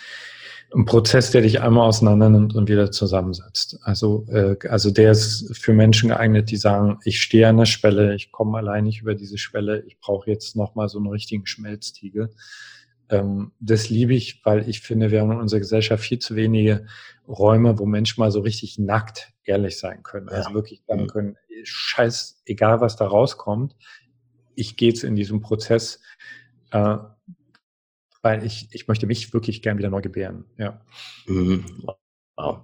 ein 0.73 0.85
Prozess, 0.85 1.31
der 1.31 1.41
dich 1.41 1.61
einmal 1.61 1.87
auseinander 1.87 2.29
nimmt 2.29 2.55
und 2.55 2.67
wieder 2.67 2.91
zusammensetzt. 2.91 3.79
Also, 3.83 4.25
äh, 4.29 4.55
also 4.67 4.91
der 4.91 5.11
ist 5.11 5.55
für 5.57 5.73
Menschen 5.73 6.09
geeignet, 6.09 6.51
die 6.51 6.57
sagen, 6.57 6.99
ich 7.05 7.21
stehe 7.21 7.47
an 7.47 7.57
der 7.57 7.65
Schwelle, 7.65 8.15
ich 8.15 8.31
komme 8.31 8.57
allein 8.57 8.83
nicht 8.83 9.01
über 9.01 9.15
diese 9.15 9.37
Schwelle, 9.37 9.83
ich 9.87 9.99
brauche 9.99 10.29
jetzt 10.29 10.55
nochmal 10.55 10.89
so 10.89 10.97
einen 10.97 11.07
richtigen 11.07 11.45
Schmelztiegel. 11.45 12.29
Ähm, 13.09 13.51
das 13.59 13.89
liebe 13.89 14.13
ich, 14.13 14.41
weil 14.43 14.67
ich 14.67 14.81
finde, 14.81 15.11
wir 15.11 15.21
haben 15.21 15.31
in 15.31 15.39
unserer 15.39 15.59
Gesellschaft 15.59 16.03
viel 16.03 16.19
zu 16.19 16.35
wenige 16.35 16.85
Räume, 17.27 17.79
wo 17.79 17.85
Menschen 17.85 18.19
mal 18.19 18.31
so 18.31 18.41
richtig 18.41 18.77
nackt 18.77 19.31
ehrlich 19.45 19.77
sein 19.79 20.03
können. 20.03 20.29
Also 20.29 20.49
ja. 20.49 20.55
wirklich 20.55 20.81
sagen 20.87 21.03
mhm. 21.03 21.07
können, 21.07 21.37
scheiß, 21.63 22.41
egal 22.45 22.81
was 22.81 22.95
da 22.95 23.07
rauskommt, 23.07 23.75
ich 24.55 24.77
gehe 24.77 24.89
jetzt 24.89 25.03
in 25.03 25.15
diesem 25.15 25.41
Prozess 25.41 26.01
äh, 26.71 26.97
weil 28.21 28.43
ich, 28.43 28.69
ich 28.71 28.87
möchte 28.87 29.05
mich 29.05 29.33
wirklich 29.33 29.61
gern 29.61 29.77
wieder 29.77 29.89
neu 29.89 30.01
gebären. 30.01 30.45
Ja. 30.57 30.81
Mhm. 31.27 31.63
Wow. 32.37 32.59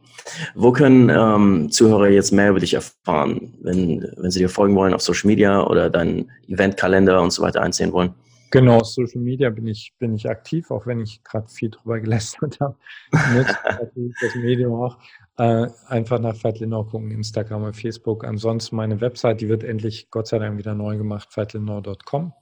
Wo 0.54 0.72
können 0.72 1.10
ähm, 1.10 1.72
Zuhörer 1.72 2.10
jetzt 2.10 2.32
mehr 2.32 2.50
über 2.50 2.60
dich 2.60 2.74
erfahren, 2.74 3.58
wenn, 3.62 4.06
wenn 4.18 4.32
sie 4.32 4.40
dir 4.40 4.50
folgen 4.50 4.76
wollen 4.76 4.94
auf 4.94 5.02
Social 5.02 5.28
Media 5.28 5.66
oder 5.66 5.90
deinen 5.90 6.30
Eventkalender 6.48 7.22
und 7.22 7.32
so 7.32 7.42
weiter 7.42 7.62
einsehen 7.62 7.94
wollen? 7.94 8.14
Genau, 8.52 8.84
Social 8.84 9.22
Media 9.22 9.50
bin 9.50 9.68
ich, 9.68 9.94
bin 9.98 10.14
ich 10.14 10.30
aktiv, 10.30 10.72
auch 10.72 10.86
wenn 10.86 11.00
ich 11.00 11.24
gerade 11.24 11.48
viel 11.48 11.70
drüber 11.70 12.02
gelästert 12.02 12.60
habe. 12.60 12.76
das 13.12 14.36
Medium 14.36 14.74
auch. 14.74 14.98
Äh, 15.38 15.68
einfach 15.88 16.20
nach 16.20 16.44
Veit 16.44 16.60
Lindau 16.60 16.84
gucken, 16.84 17.12
Instagram 17.12 17.64
und 17.64 17.78
Facebook. 17.78 18.26
Ansonsten 18.26 18.76
meine 18.76 19.00
Website, 19.00 19.40
die 19.40 19.48
wird 19.48 19.64
endlich 19.64 20.10
Gott 20.12 20.28
sei 20.28 20.40
Dank 20.40 20.58
wieder 20.58 20.76
neu 20.76 20.98
gemacht, 20.98 21.30
veitlindau.com. 21.32 22.34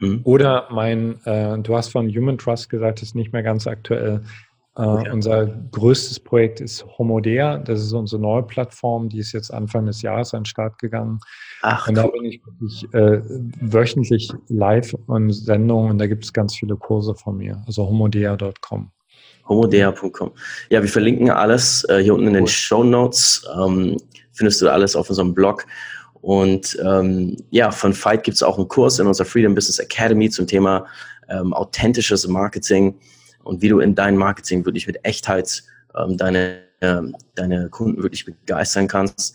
Mhm. 0.00 0.20
Oder 0.24 0.68
mein, 0.70 1.24
äh, 1.24 1.58
du 1.58 1.76
hast 1.76 1.88
von 1.88 2.08
Human 2.08 2.38
Trust 2.38 2.70
gesagt, 2.70 3.02
ist 3.02 3.14
nicht 3.14 3.32
mehr 3.32 3.42
ganz 3.42 3.66
aktuell. 3.66 4.22
Äh, 4.78 4.82
ja. 4.82 5.12
Unser 5.12 5.46
größtes 5.46 6.20
Projekt 6.20 6.60
ist 6.60 6.86
Homodea. 6.98 7.58
Das 7.58 7.80
ist 7.80 7.92
unsere 7.92 8.22
neue 8.22 8.44
Plattform, 8.44 9.08
die 9.08 9.18
ist 9.18 9.32
jetzt 9.32 9.52
Anfang 9.52 9.86
des 9.86 10.02
Jahres 10.02 10.34
an 10.34 10.42
den 10.42 10.46
Start 10.46 10.78
gegangen. 10.78 11.18
Ach, 11.62 11.88
und 11.88 11.96
da 11.96 12.06
bin 12.06 12.24
ich 12.24 12.40
wirklich 12.46 12.84
äh, 12.94 13.20
wöchentlich 13.60 14.32
live 14.48 14.94
und 15.06 15.32
Sendungen 15.32 15.90
und 15.90 15.98
da 15.98 16.06
gibt 16.06 16.24
es 16.24 16.32
ganz 16.32 16.54
viele 16.54 16.76
Kurse 16.76 17.16
von 17.16 17.38
mir. 17.38 17.60
Also 17.66 17.88
homodea.com. 17.88 18.92
Homodea.com. 19.48 20.30
Ja, 20.70 20.80
wir 20.80 20.88
verlinken 20.88 21.30
alles 21.30 21.84
äh, 21.88 22.00
hier 22.02 22.14
unten 22.14 22.28
in 22.28 22.34
den 22.34 22.46
Show 22.46 22.84
Notes. 22.84 23.44
Ähm, 23.58 23.96
findest 24.32 24.62
du 24.62 24.68
alles 24.68 24.94
auf 24.94 25.08
unserem 25.08 25.34
Blog. 25.34 25.66
Und 26.20 26.76
ähm, 26.84 27.36
ja, 27.50 27.70
von 27.70 27.92
Fight 27.92 28.24
gibt 28.24 28.36
es 28.36 28.42
auch 28.42 28.58
einen 28.58 28.68
Kurs 28.68 28.98
in 28.98 29.06
unserer 29.06 29.26
Freedom 29.26 29.54
Business 29.54 29.78
Academy 29.78 30.30
zum 30.30 30.46
Thema 30.46 30.86
ähm, 31.28 31.52
authentisches 31.52 32.26
Marketing 32.26 32.94
und 33.44 33.62
wie 33.62 33.68
du 33.68 33.80
in 33.80 33.94
deinem 33.94 34.18
Marketing 34.18 34.64
wirklich 34.64 34.86
mit 34.86 35.04
Echtheit 35.04 35.62
ähm, 35.96 36.16
deine, 36.16 36.58
ähm, 36.80 37.16
deine 37.34 37.68
Kunden 37.68 38.02
wirklich 38.02 38.24
begeistern 38.24 38.88
kannst. 38.88 39.34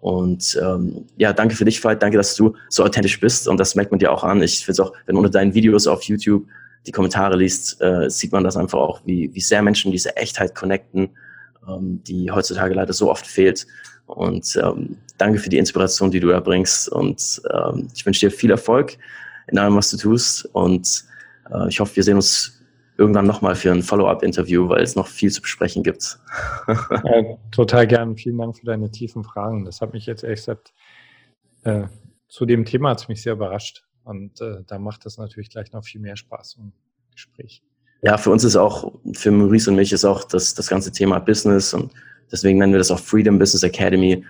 Und 0.00 0.58
ähm, 0.60 1.06
ja, 1.16 1.32
danke 1.32 1.54
für 1.54 1.64
dich, 1.64 1.80
Fight. 1.80 2.02
Danke, 2.02 2.16
dass 2.16 2.34
du 2.34 2.56
so 2.68 2.82
authentisch 2.82 3.20
bist. 3.20 3.46
Und 3.46 3.58
das 3.58 3.76
merkt 3.76 3.92
man 3.92 4.00
dir 4.00 4.10
auch 4.10 4.24
an. 4.24 4.42
Ich 4.42 4.64
finde 4.64 4.72
es 4.72 4.80
auch, 4.80 4.92
wenn 5.06 5.16
unter 5.16 5.30
deinen 5.30 5.54
Videos 5.54 5.86
auf 5.86 6.02
YouTube 6.02 6.44
die 6.86 6.90
Kommentare 6.90 7.36
liest, 7.36 7.80
äh, 7.80 8.10
sieht 8.10 8.32
man 8.32 8.42
das 8.42 8.56
einfach 8.56 8.80
auch, 8.80 9.00
wie, 9.04 9.32
wie 9.32 9.40
sehr 9.40 9.62
Menschen 9.62 9.92
diese 9.92 10.16
Echtheit 10.16 10.56
connecten, 10.56 11.10
ähm, 11.68 12.02
die 12.04 12.30
heutzutage 12.30 12.74
leider 12.74 12.92
so 12.92 13.10
oft 13.10 13.26
fehlt. 13.26 13.66
Und 14.06 14.58
ähm, 14.62 14.96
danke 15.18 15.38
für 15.38 15.48
die 15.48 15.58
Inspiration, 15.58 16.10
die 16.10 16.20
du 16.20 16.28
da 16.28 16.40
bringst. 16.40 16.88
Und 16.88 17.40
ähm, 17.52 17.88
ich 17.94 18.04
wünsche 18.04 18.20
dir 18.20 18.30
viel 18.30 18.50
Erfolg 18.50 18.98
in 19.48 19.58
allem, 19.58 19.76
was 19.76 19.90
du 19.90 19.96
tust. 19.96 20.44
Und 20.52 21.04
äh, 21.50 21.68
ich 21.68 21.80
hoffe, 21.80 21.96
wir 21.96 22.02
sehen 22.02 22.16
uns 22.16 22.60
irgendwann 22.98 23.26
nochmal 23.26 23.54
für 23.54 23.72
ein 23.72 23.82
Follow-up-Interview, 23.82 24.68
weil 24.68 24.82
es 24.82 24.96
noch 24.96 25.06
viel 25.06 25.30
zu 25.30 25.40
besprechen 25.40 25.82
gibt. 25.82 26.18
ja, 26.68 27.36
total 27.50 27.86
gern. 27.86 28.16
Vielen 28.16 28.38
Dank 28.38 28.56
für 28.56 28.66
deine 28.66 28.90
tiefen 28.90 29.24
Fragen. 29.24 29.64
Das 29.64 29.80
hat 29.80 29.92
mich 29.92 30.06
jetzt 30.06 30.24
echt 30.24 30.46
gesagt, 30.46 30.72
äh, 31.62 31.84
zu 32.28 32.46
dem 32.46 32.64
Thema 32.64 32.90
hat 32.90 33.08
mich 33.08 33.22
sehr 33.22 33.34
überrascht. 33.34 33.84
Und 34.04 34.40
äh, 34.40 34.62
da 34.66 34.78
macht 34.78 35.06
es 35.06 35.16
natürlich 35.16 35.50
gleich 35.50 35.72
noch 35.72 35.84
viel 35.84 36.00
mehr 36.00 36.16
Spaß 36.16 36.56
im 36.58 36.72
Gespräch. 37.12 37.62
Ja, 38.02 38.18
für 38.18 38.30
uns 38.30 38.42
ist 38.42 38.56
auch, 38.56 38.92
für 39.12 39.30
Maurice 39.30 39.70
und 39.70 39.76
mich 39.76 39.92
ist 39.92 40.04
auch 40.04 40.24
das, 40.24 40.54
das 40.54 40.66
ganze 40.66 40.90
Thema 40.90 41.20
Business 41.20 41.72
und 41.72 41.92
deswegen 42.30 42.58
nennen 42.58 42.72
wir 42.72 42.78
das 42.78 42.90
auch 42.90 42.98
Freedom 42.98 43.38
Business 43.38 43.62
Academy, 43.62 44.24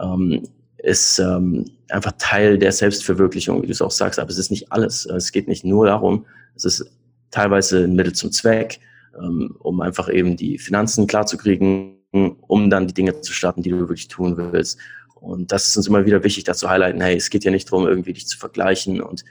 ähm, 0.00 0.48
ist 0.78 1.18
ähm, 1.18 1.66
einfach 1.90 2.12
Teil 2.18 2.58
der 2.58 2.72
Selbstverwirklichung, 2.72 3.62
wie 3.62 3.66
du 3.66 3.72
es 3.72 3.82
auch 3.82 3.90
sagst. 3.90 4.18
Aber 4.18 4.30
es 4.30 4.38
ist 4.38 4.50
nicht 4.50 4.72
alles. 4.72 5.04
Es 5.04 5.32
geht 5.32 5.48
nicht 5.48 5.64
nur 5.64 5.86
darum. 5.86 6.24
Es 6.54 6.64
ist 6.64 6.90
teilweise 7.30 7.84
ein 7.84 7.94
Mittel 7.94 8.14
zum 8.14 8.32
Zweck, 8.32 8.80
ähm, 9.22 9.54
um 9.58 9.82
einfach 9.82 10.08
eben 10.08 10.38
die 10.38 10.58
Finanzen 10.58 11.06
klarzukriegen, 11.06 11.96
um 12.12 12.70
dann 12.70 12.86
die 12.86 12.94
Dinge 12.94 13.20
zu 13.20 13.34
starten, 13.34 13.62
die 13.62 13.68
du 13.68 13.78
wirklich 13.78 14.08
tun 14.08 14.38
willst. 14.38 14.78
Und 15.14 15.52
das 15.52 15.68
ist 15.68 15.76
uns 15.76 15.86
immer 15.86 16.06
wieder 16.06 16.24
wichtig, 16.24 16.44
dazu 16.44 16.70
highlighten, 16.70 17.02
hey, 17.02 17.16
es 17.16 17.28
geht 17.28 17.44
ja 17.44 17.50
nicht 17.50 17.70
darum, 17.70 17.86
irgendwie 17.86 18.14
dich 18.14 18.26
zu 18.26 18.38
vergleichen 18.38 19.02
und 19.02 19.24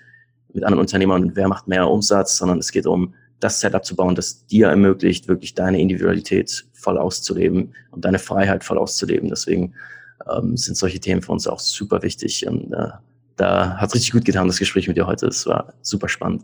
mit 0.54 0.64
anderen 0.64 0.82
Unternehmern, 0.82 1.32
wer 1.36 1.48
macht 1.48 1.68
mehr 1.68 1.90
Umsatz, 1.90 2.38
sondern 2.38 2.60
es 2.60 2.72
geht 2.72 2.86
um 2.86 3.16
das 3.40 3.60
Setup 3.60 3.86
zu 3.86 3.96
bauen, 3.96 4.16
das 4.16 4.46
dir 4.46 4.68
ermöglicht, 4.68 5.28
wirklich 5.28 5.54
deine 5.54 5.80
Individualität 5.80 6.66
voll 6.74 6.98
auszuleben 6.98 7.74
und 7.92 8.06
deine 8.06 8.20
Freiheit 8.20 8.64
voll 8.64 8.78
auszuleben. 8.78 9.30
Deswegen 9.30 9.74
ähm, 10.30 10.58
sind 10.58 10.76
solche 10.76 11.00
Themen 11.00 11.22
für 11.22 11.32
uns 11.32 11.48
auch 11.48 11.60
super 11.60 12.02
wichtig. 12.02 12.46
Und 12.48 12.74
äh, 12.74 12.90
da 13.36 13.78
hat 13.78 13.90
es 13.90 13.96
richtig 13.96 14.12
gut 14.12 14.26
getan, 14.26 14.48
das 14.48 14.60
Gespräch 14.60 14.88
mit 14.88 14.98
dir 14.98 15.08
heute. 15.08 15.28
Es 15.28 15.46
war 15.46 15.74
super 15.82 16.10
spannend. 16.10 16.44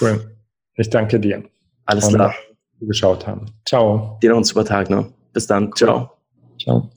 Cool. 0.00 0.36
Ich 0.74 0.90
danke 0.90 1.20
dir. 1.20 1.44
Alles 1.84 2.08
klar. 2.08 2.34
Geschaut 2.80 3.26
haben. 3.26 3.46
Ciao. 3.66 4.18
Dir 4.22 4.30
noch 4.30 4.36
einen 4.36 4.44
super 4.44 4.64
Tag. 4.64 4.88
Ne? 4.90 5.12
Bis 5.32 5.46
dann. 5.46 5.66
Cool. 5.66 5.76
Ciao. 5.76 6.12
Ciao. 6.60 6.90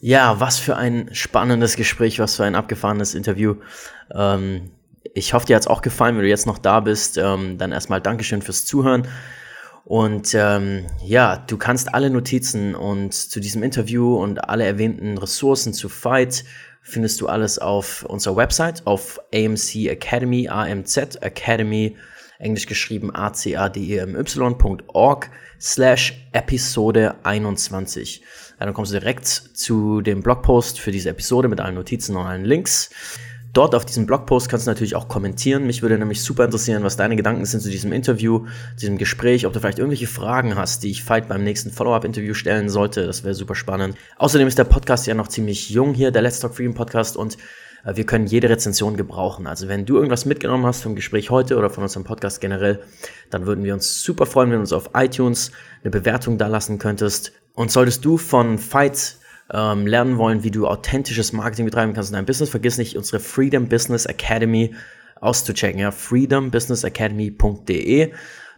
Ja, 0.00 0.40
was 0.40 0.58
für 0.58 0.76
ein 0.76 1.10
spannendes 1.12 1.76
Gespräch, 1.76 2.18
was 2.18 2.36
für 2.36 2.44
ein 2.44 2.54
abgefahrenes 2.54 3.14
Interview. 3.14 3.56
Ähm, 4.12 4.70
ich 5.02 5.34
hoffe, 5.34 5.46
dir 5.46 5.56
hat 5.56 5.62
es 5.62 5.68
auch 5.68 5.82
gefallen. 5.82 6.16
Wenn 6.16 6.24
du 6.24 6.28
jetzt 6.28 6.46
noch 6.46 6.58
da 6.58 6.80
bist, 6.80 7.18
ähm, 7.18 7.58
dann 7.58 7.72
erstmal 7.72 8.00
Dankeschön 8.00 8.42
fürs 8.42 8.66
Zuhören. 8.66 9.08
Und 9.84 10.34
ähm, 10.34 10.86
ja, 11.02 11.36
du 11.36 11.56
kannst 11.56 11.94
alle 11.94 12.10
Notizen 12.10 12.74
und 12.74 13.12
zu 13.12 13.40
diesem 13.40 13.62
Interview 13.62 14.16
und 14.16 14.48
alle 14.48 14.64
erwähnten 14.64 15.18
Ressourcen 15.18 15.72
zu 15.72 15.88
Fight 15.88 16.44
findest 16.82 17.20
du 17.20 17.28
alles 17.28 17.58
auf 17.58 18.04
unserer 18.04 18.36
Website, 18.36 18.86
auf 18.86 19.18
AMC 19.34 19.88
Academy, 19.88 20.48
AMZ 20.48 21.18
Academy, 21.20 21.96
englisch 22.38 22.66
geschrieben 22.66 23.14
A-C-A-D-E-M-Y.org 23.14 24.50
slash 25.60 26.28
Episode 26.32 27.16
21. 27.22 28.22
Ja, 28.58 28.66
dann 28.66 28.74
kommst 28.74 28.92
du 28.92 28.98
direkt 28.98 29.26
zu 29.26 30.00
dem 30.02 30.22
Blogpost 30.22 30.78
für 30.78 30.92
diese 30.92 31.10
Episode 31.10 31.48
mit 31.48 31.60
allen 31.60 31.74
Notizen 31.74 32.16
und 32.16 32.26
allen 32.26 32.44
Links. 32.44 32.90
Dort 33.52 33.74
auf 33.74 33.84
diesem 33.84 34.06
Blogpost 34.06 34.48
kannst 34.48 34.66
du 34.66 34.70
natürlich 34.70 34.94
auch 34.94 35.08
kommentieren. 35.08 35.66
Mich 35.66 35.82
würde 35.82 35.98
nämlich 35.98 36.22
super 36.22 36.44
interessieren, 36.44 36.84
was 36.84 36.96
deine 36.96 37.16
Gedanken 37.16 37.44
sind 37.44 37.60
zu 37.60 37.70
diesem 37.70 37.92
Interview, 37.92 38.46
zu 38.76 38.80
diesem 38.80 38.96
Gespräch, 38.96 39.44
ob 39.44 39.52
du 39.52 39.60
vielleicht 39.60 39.80
irgendwelche 39.80 40.06
Fragen 40.06 40.54
hast, 40.54 40.84
die 40.84 40.90
ich 40.90 41.02
Fight 41.02 41.28
beim 41.28 41.42
nächsten 41.42 41.72
Follow-up-Interview 41.72 42.34
stellen 42.34 42.68
sollte. 42.68 43.06
Das 43.06 43.24
wäre 43.24 43.34
super 43.34 43.56
spannend. 43.56 43.96
Außerdem 44.18 44.46
ist 44.46 44.58
der 44.58 44.64
Podcast 44.64 45.06
ja 45.08 45.14
noch 45.14 45.26
ziemlich 45.26 45.68
jung 45.70 45.94
hier, 45.94 46.12
der 46.12 46.22
Let's 46.22 46.38
Talk 46.38 46.54
Freedom 46.54 46.74
Podcast 46.74 47.16
und 47.16 47.38
äh, 47.84 47.96
wir 47.96 48.06
können 48.06 48.26
jede 48.26 48.48
Rezension 48.48 48.96
gebrauchen. 48.96 49.48
Also 49.48 49.66
wenn 49.68 49.84
du 49.84 49.96
irgendwas 49.96 50.26
mitgenommen 50.26 50.66
hast 50.66 50.82
vom 50.82 50.94
Gespräch 50.94 51.30
heute 51.30 51.56
oder 51.56 51.70
von 51.70 51.82
unserem 51.82 52.04
Podcast 52.04 52.40
generell, 52.40 52.80
dann 53.30 53.46
würden 53.46 53.64
wir 53.64 53.74
uns 53.74 54.02
super 54.02 54.26
freuen, 54.26 54.50
wenn 54.50 54.58
du 54.58 54.62
uns 54.62 54.72
auf 54.72 54.90
iTunes 54.94 55.50
eine 55.82 55.90
Bewertung 55.90 56.38
da 56.38 56.46
lassen 56.46 56.78
könntest. 56.78 57.32
Und 57.54 57.72
solltest 57.72 58.04
du 58.04 58.16
von 58.16 58.58
Fight 58.58 59.16
ähm, 59.52 59.84
lernen 59.86 60.16
wollen, 60.18 60.44
wie 60.44 60.50
du 60.50 60.66
authentisches 60.66 61.32
Marketing 61.32 61.64
betreiben 61.64 61.94
kannst 61.94 62.10
in 62.10 62.14
deinem 62.14 62.26
Business, 62.26 62.50
vergiss 62.50 62.76
nicht, 62.78 62.96
unsere 62.96 63.20
Freedom 63.20 63.68
Business 63.68 64.06
Academy 64.06 64.74
auszuchecken. 65.20 65.80
Ja, 65.80 65.90
freedombusinessacademy.de. 65.90 68.12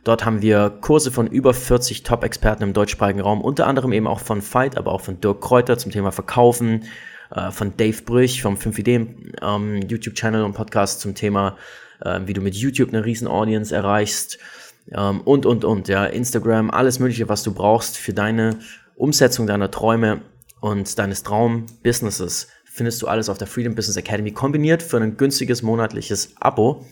Dort 0.04 0.24
haben 0.24 0.42
wir 0.42 0.70
Kurse 0.80 1.10
von 1.12 1.28
über 1.28 1.54
40 1.54 2.02
Top-Experten 2.02 2.64
im 2.64 2.72
deutschsprachigen 2.72 3.20
Raum, 3.20 3.40
unter 3.40 3.68
anderem 3.68 3.92
eben 3.92 4.08
auch 4.08 4.20
von 4.20 4.42
Fight, 4.42 4.76
aber 4.76 4.92
auch 4.92 5.00
von 5.00 5.20
Dirk 5.20 5.40
Kräuter 5.40 5.78
zum 5.78 5.92
Thema 5.92 6.10
Verkaufen, 6.10 6.84
äh, 7.30 7.52
von 7.52 7.76
Dave 7.76 8.02
Brüch 8.02 8.42
vom 8.42 8.56
5ideen 8.56 9.36
ähm, 9.40 9.80
YouTube-Channel 9.88 10.42
und 10.42 10.54
Podcast 10.54 11.00
zum 11.00 11.14
Thema, 11.14 11.56
äh, 12.00 12.18
wie 12.26 12.32
du 12.32 12.40
mit 12.40 12.56
YouTube 12.56 12.88
eine 12.88 13.04
riesen 13.04 13.28
Audience 13.28 13.72
erreichst 13.74 14.38
ähm, 14.90 15.20
und, 15.20 15.46
und, 15.46 15.64
und, 15.64 15.88
ja, 15.88 16.04
Instagram, 16.04 16.70
alles 16.70 16.98
mögliche, 16.98 17.28
was 17.28 17.44
du 17.44 17.54
brauchst 17.54 17.96
für 17.96 18.12
deine 18.12 18.58
Umsetzung 18.96 19.46
deiner 19.46 19.70
Träume 19.70 20.22
und 20.62 20.96
deines 20.96 21.24
Traum-Businesses 21.24 22.46
findest 22.64 23.02
du 23.02 23.08
alles 23.08 23.28
auf 23.28 23.36
der 23.36 23.48
Freedom 23.48 23.74
Business 23.74 23.96
Academy 23.96 24.30
kombiniert 24.30 24.80
für 24.80 24.96
ein 24.96 25.16
günstiges 25.16 25.60
monatliches 25.60 26.36
Abo. 26.38 26.86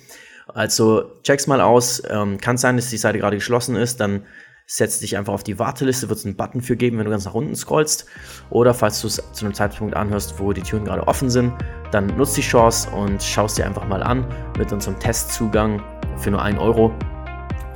Also 0.49 1.05
check's 1.23 1.47
mal 1.47 1.61
aus. 1.61 2.03
Ähm, 2.11 2.39
kann 2.39 2.59
sein, 2.59 2.77
dass 2.77 2.91
die 2.91 2.97
Seite 2.97 3.19
gerade 3.19 3.37
geschlossen 3.37 3.77
ist, 3.77 4.01
dann 4.01 4.25
setz 4.67 4.99
dich 4.99 5.17
einfach 5.17 5.33
auf 5.33 5.45
die 5.45 5.61
Warteliste, 5.61 6.09
wird 6.09 6.19
es 6.19 6.25
einen 6.25 6.35
Button 6.35 6.63
für 6.63 6.75
geben, 6.75 6.99
wenn 6.99 7.05
du 7.05 7.13
ganz 7.13 7.25
nach 7.25 7.35
unten 7.35 7.55
scrollst. 7.55 8.07
Oder 8.51 8.75
falls 8.75 9.01
du 9.03 9.07
es 9.07 9.23
zu 9.33 9.45
einem 9.45 9.55
Zeitpunkt 9.55 9.95
anhörst, 9.95 10.41
wo 10.41 10.53
die 10.53 10.63
Türen 10.63 10.85
gerade 10.85 11.07
offen 11.07 11.31
sind, 11.31 11.53
dann 11.93 12.09
nutzt 12.17 12.37
die 12.37 12.43
Chance 12.43 12.91
und 12.91 13.23
schaust 13.23 13.57
dir 13.57 13.67
einfach 13.67 13.87
mal 13.87 14.03
an 14.03 14.27
mit 14.59 14.73
unserem 14.73 14.99
Testzugang 14.99 15.81
für 16.17 16.33
nur 16.33 16.43
1 16.43 16.59
Euro. 16.59 16.93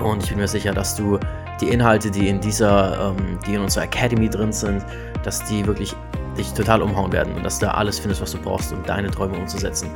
Und 0.01 0.25
ich 0.25 0.31
bin 0.31 0.39
mir 0.39 0.49
sicher, 0.49 0.75
dass 0.75 0.97
du 0.97 1.21
die 1.61 1.69
Inhalte, 1.69 2.11
die 2.11 2.29
in 2.29 2.41
dieser, 2.41 3.15
ähm, 3.17 3.39
die 3.47 3.55
in 3.55 3.61
unserer 3.61 3.85
Academy 3.85 4.29
drin 4.29 4.53
sind, 4.53 4.85
dass 5.25 5.45
die 5.45 5.67
wirklich 5.67 5.95
dich 6.37 6.53
total 6.53 6.83
umhauen 6.83 7.13
werden 7.13 7.35
und 7.35 7.45
dass 7.45 7.59
du 7.59 7.67
da 7.67 7.73
alles 7.73 7.99
findest, 7.99 8.21
was 8.21 8.33
du 8.33 8.39
brauchst, 8.39 8.73
um 8.73 8.83
deine 8.85 9.11
Träume 9.11 9.37
umzusetzen. 9.37 9.89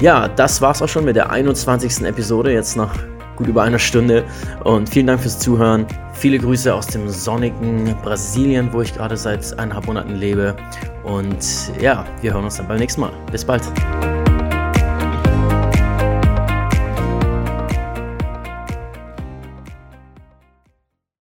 Ja, 0.00 0.28
das 0.28 0.60
war's 0.60 0.82
auch 0.82 0.88
schon 0.88 1.04
mit 1.04 1.16
der 1.16 1.30
21. 1.30 2.02
Episode, 2.04 2.52
jetzt 2.52 2.76
nach 2.76 2.94
gut 3.38 3.46
über 3.46 3.62
einer 3.62 3.78
Stunde. 3.78 4.24
Und 4.64 4.88
vielen 4.88 5.06
Dank 5.06 5.20
fürs 5.20 5.38
Zuhören. 5.38 5.86
Viele 6.12 6.38
Grüße 6.38 6.74
aus 6.74 6.88
dem 6.88 7.08
sonnigen 7.08 7.94
Brasilien, 8.02 8.72
wo 8.72 8.82
ich 8.82 8.92
gerade 8.92 9.16
seit 9.16 9.56
eineinhalb 9.58 9.86
Monaten 9.86 10.16
lebe. 10.16 10.56
Und 11.04 11.72
ja, 11.80 12.04
wir 12.20 12.34
hören 12.34 12.44
uns 12.44 12.56
dann 12.56 12.66
beim 12.66 12.78
nächsten 12.78 13.00
Mal. 13.00 13.12
Bis 13.30 13.44
bald. 13.44 13.62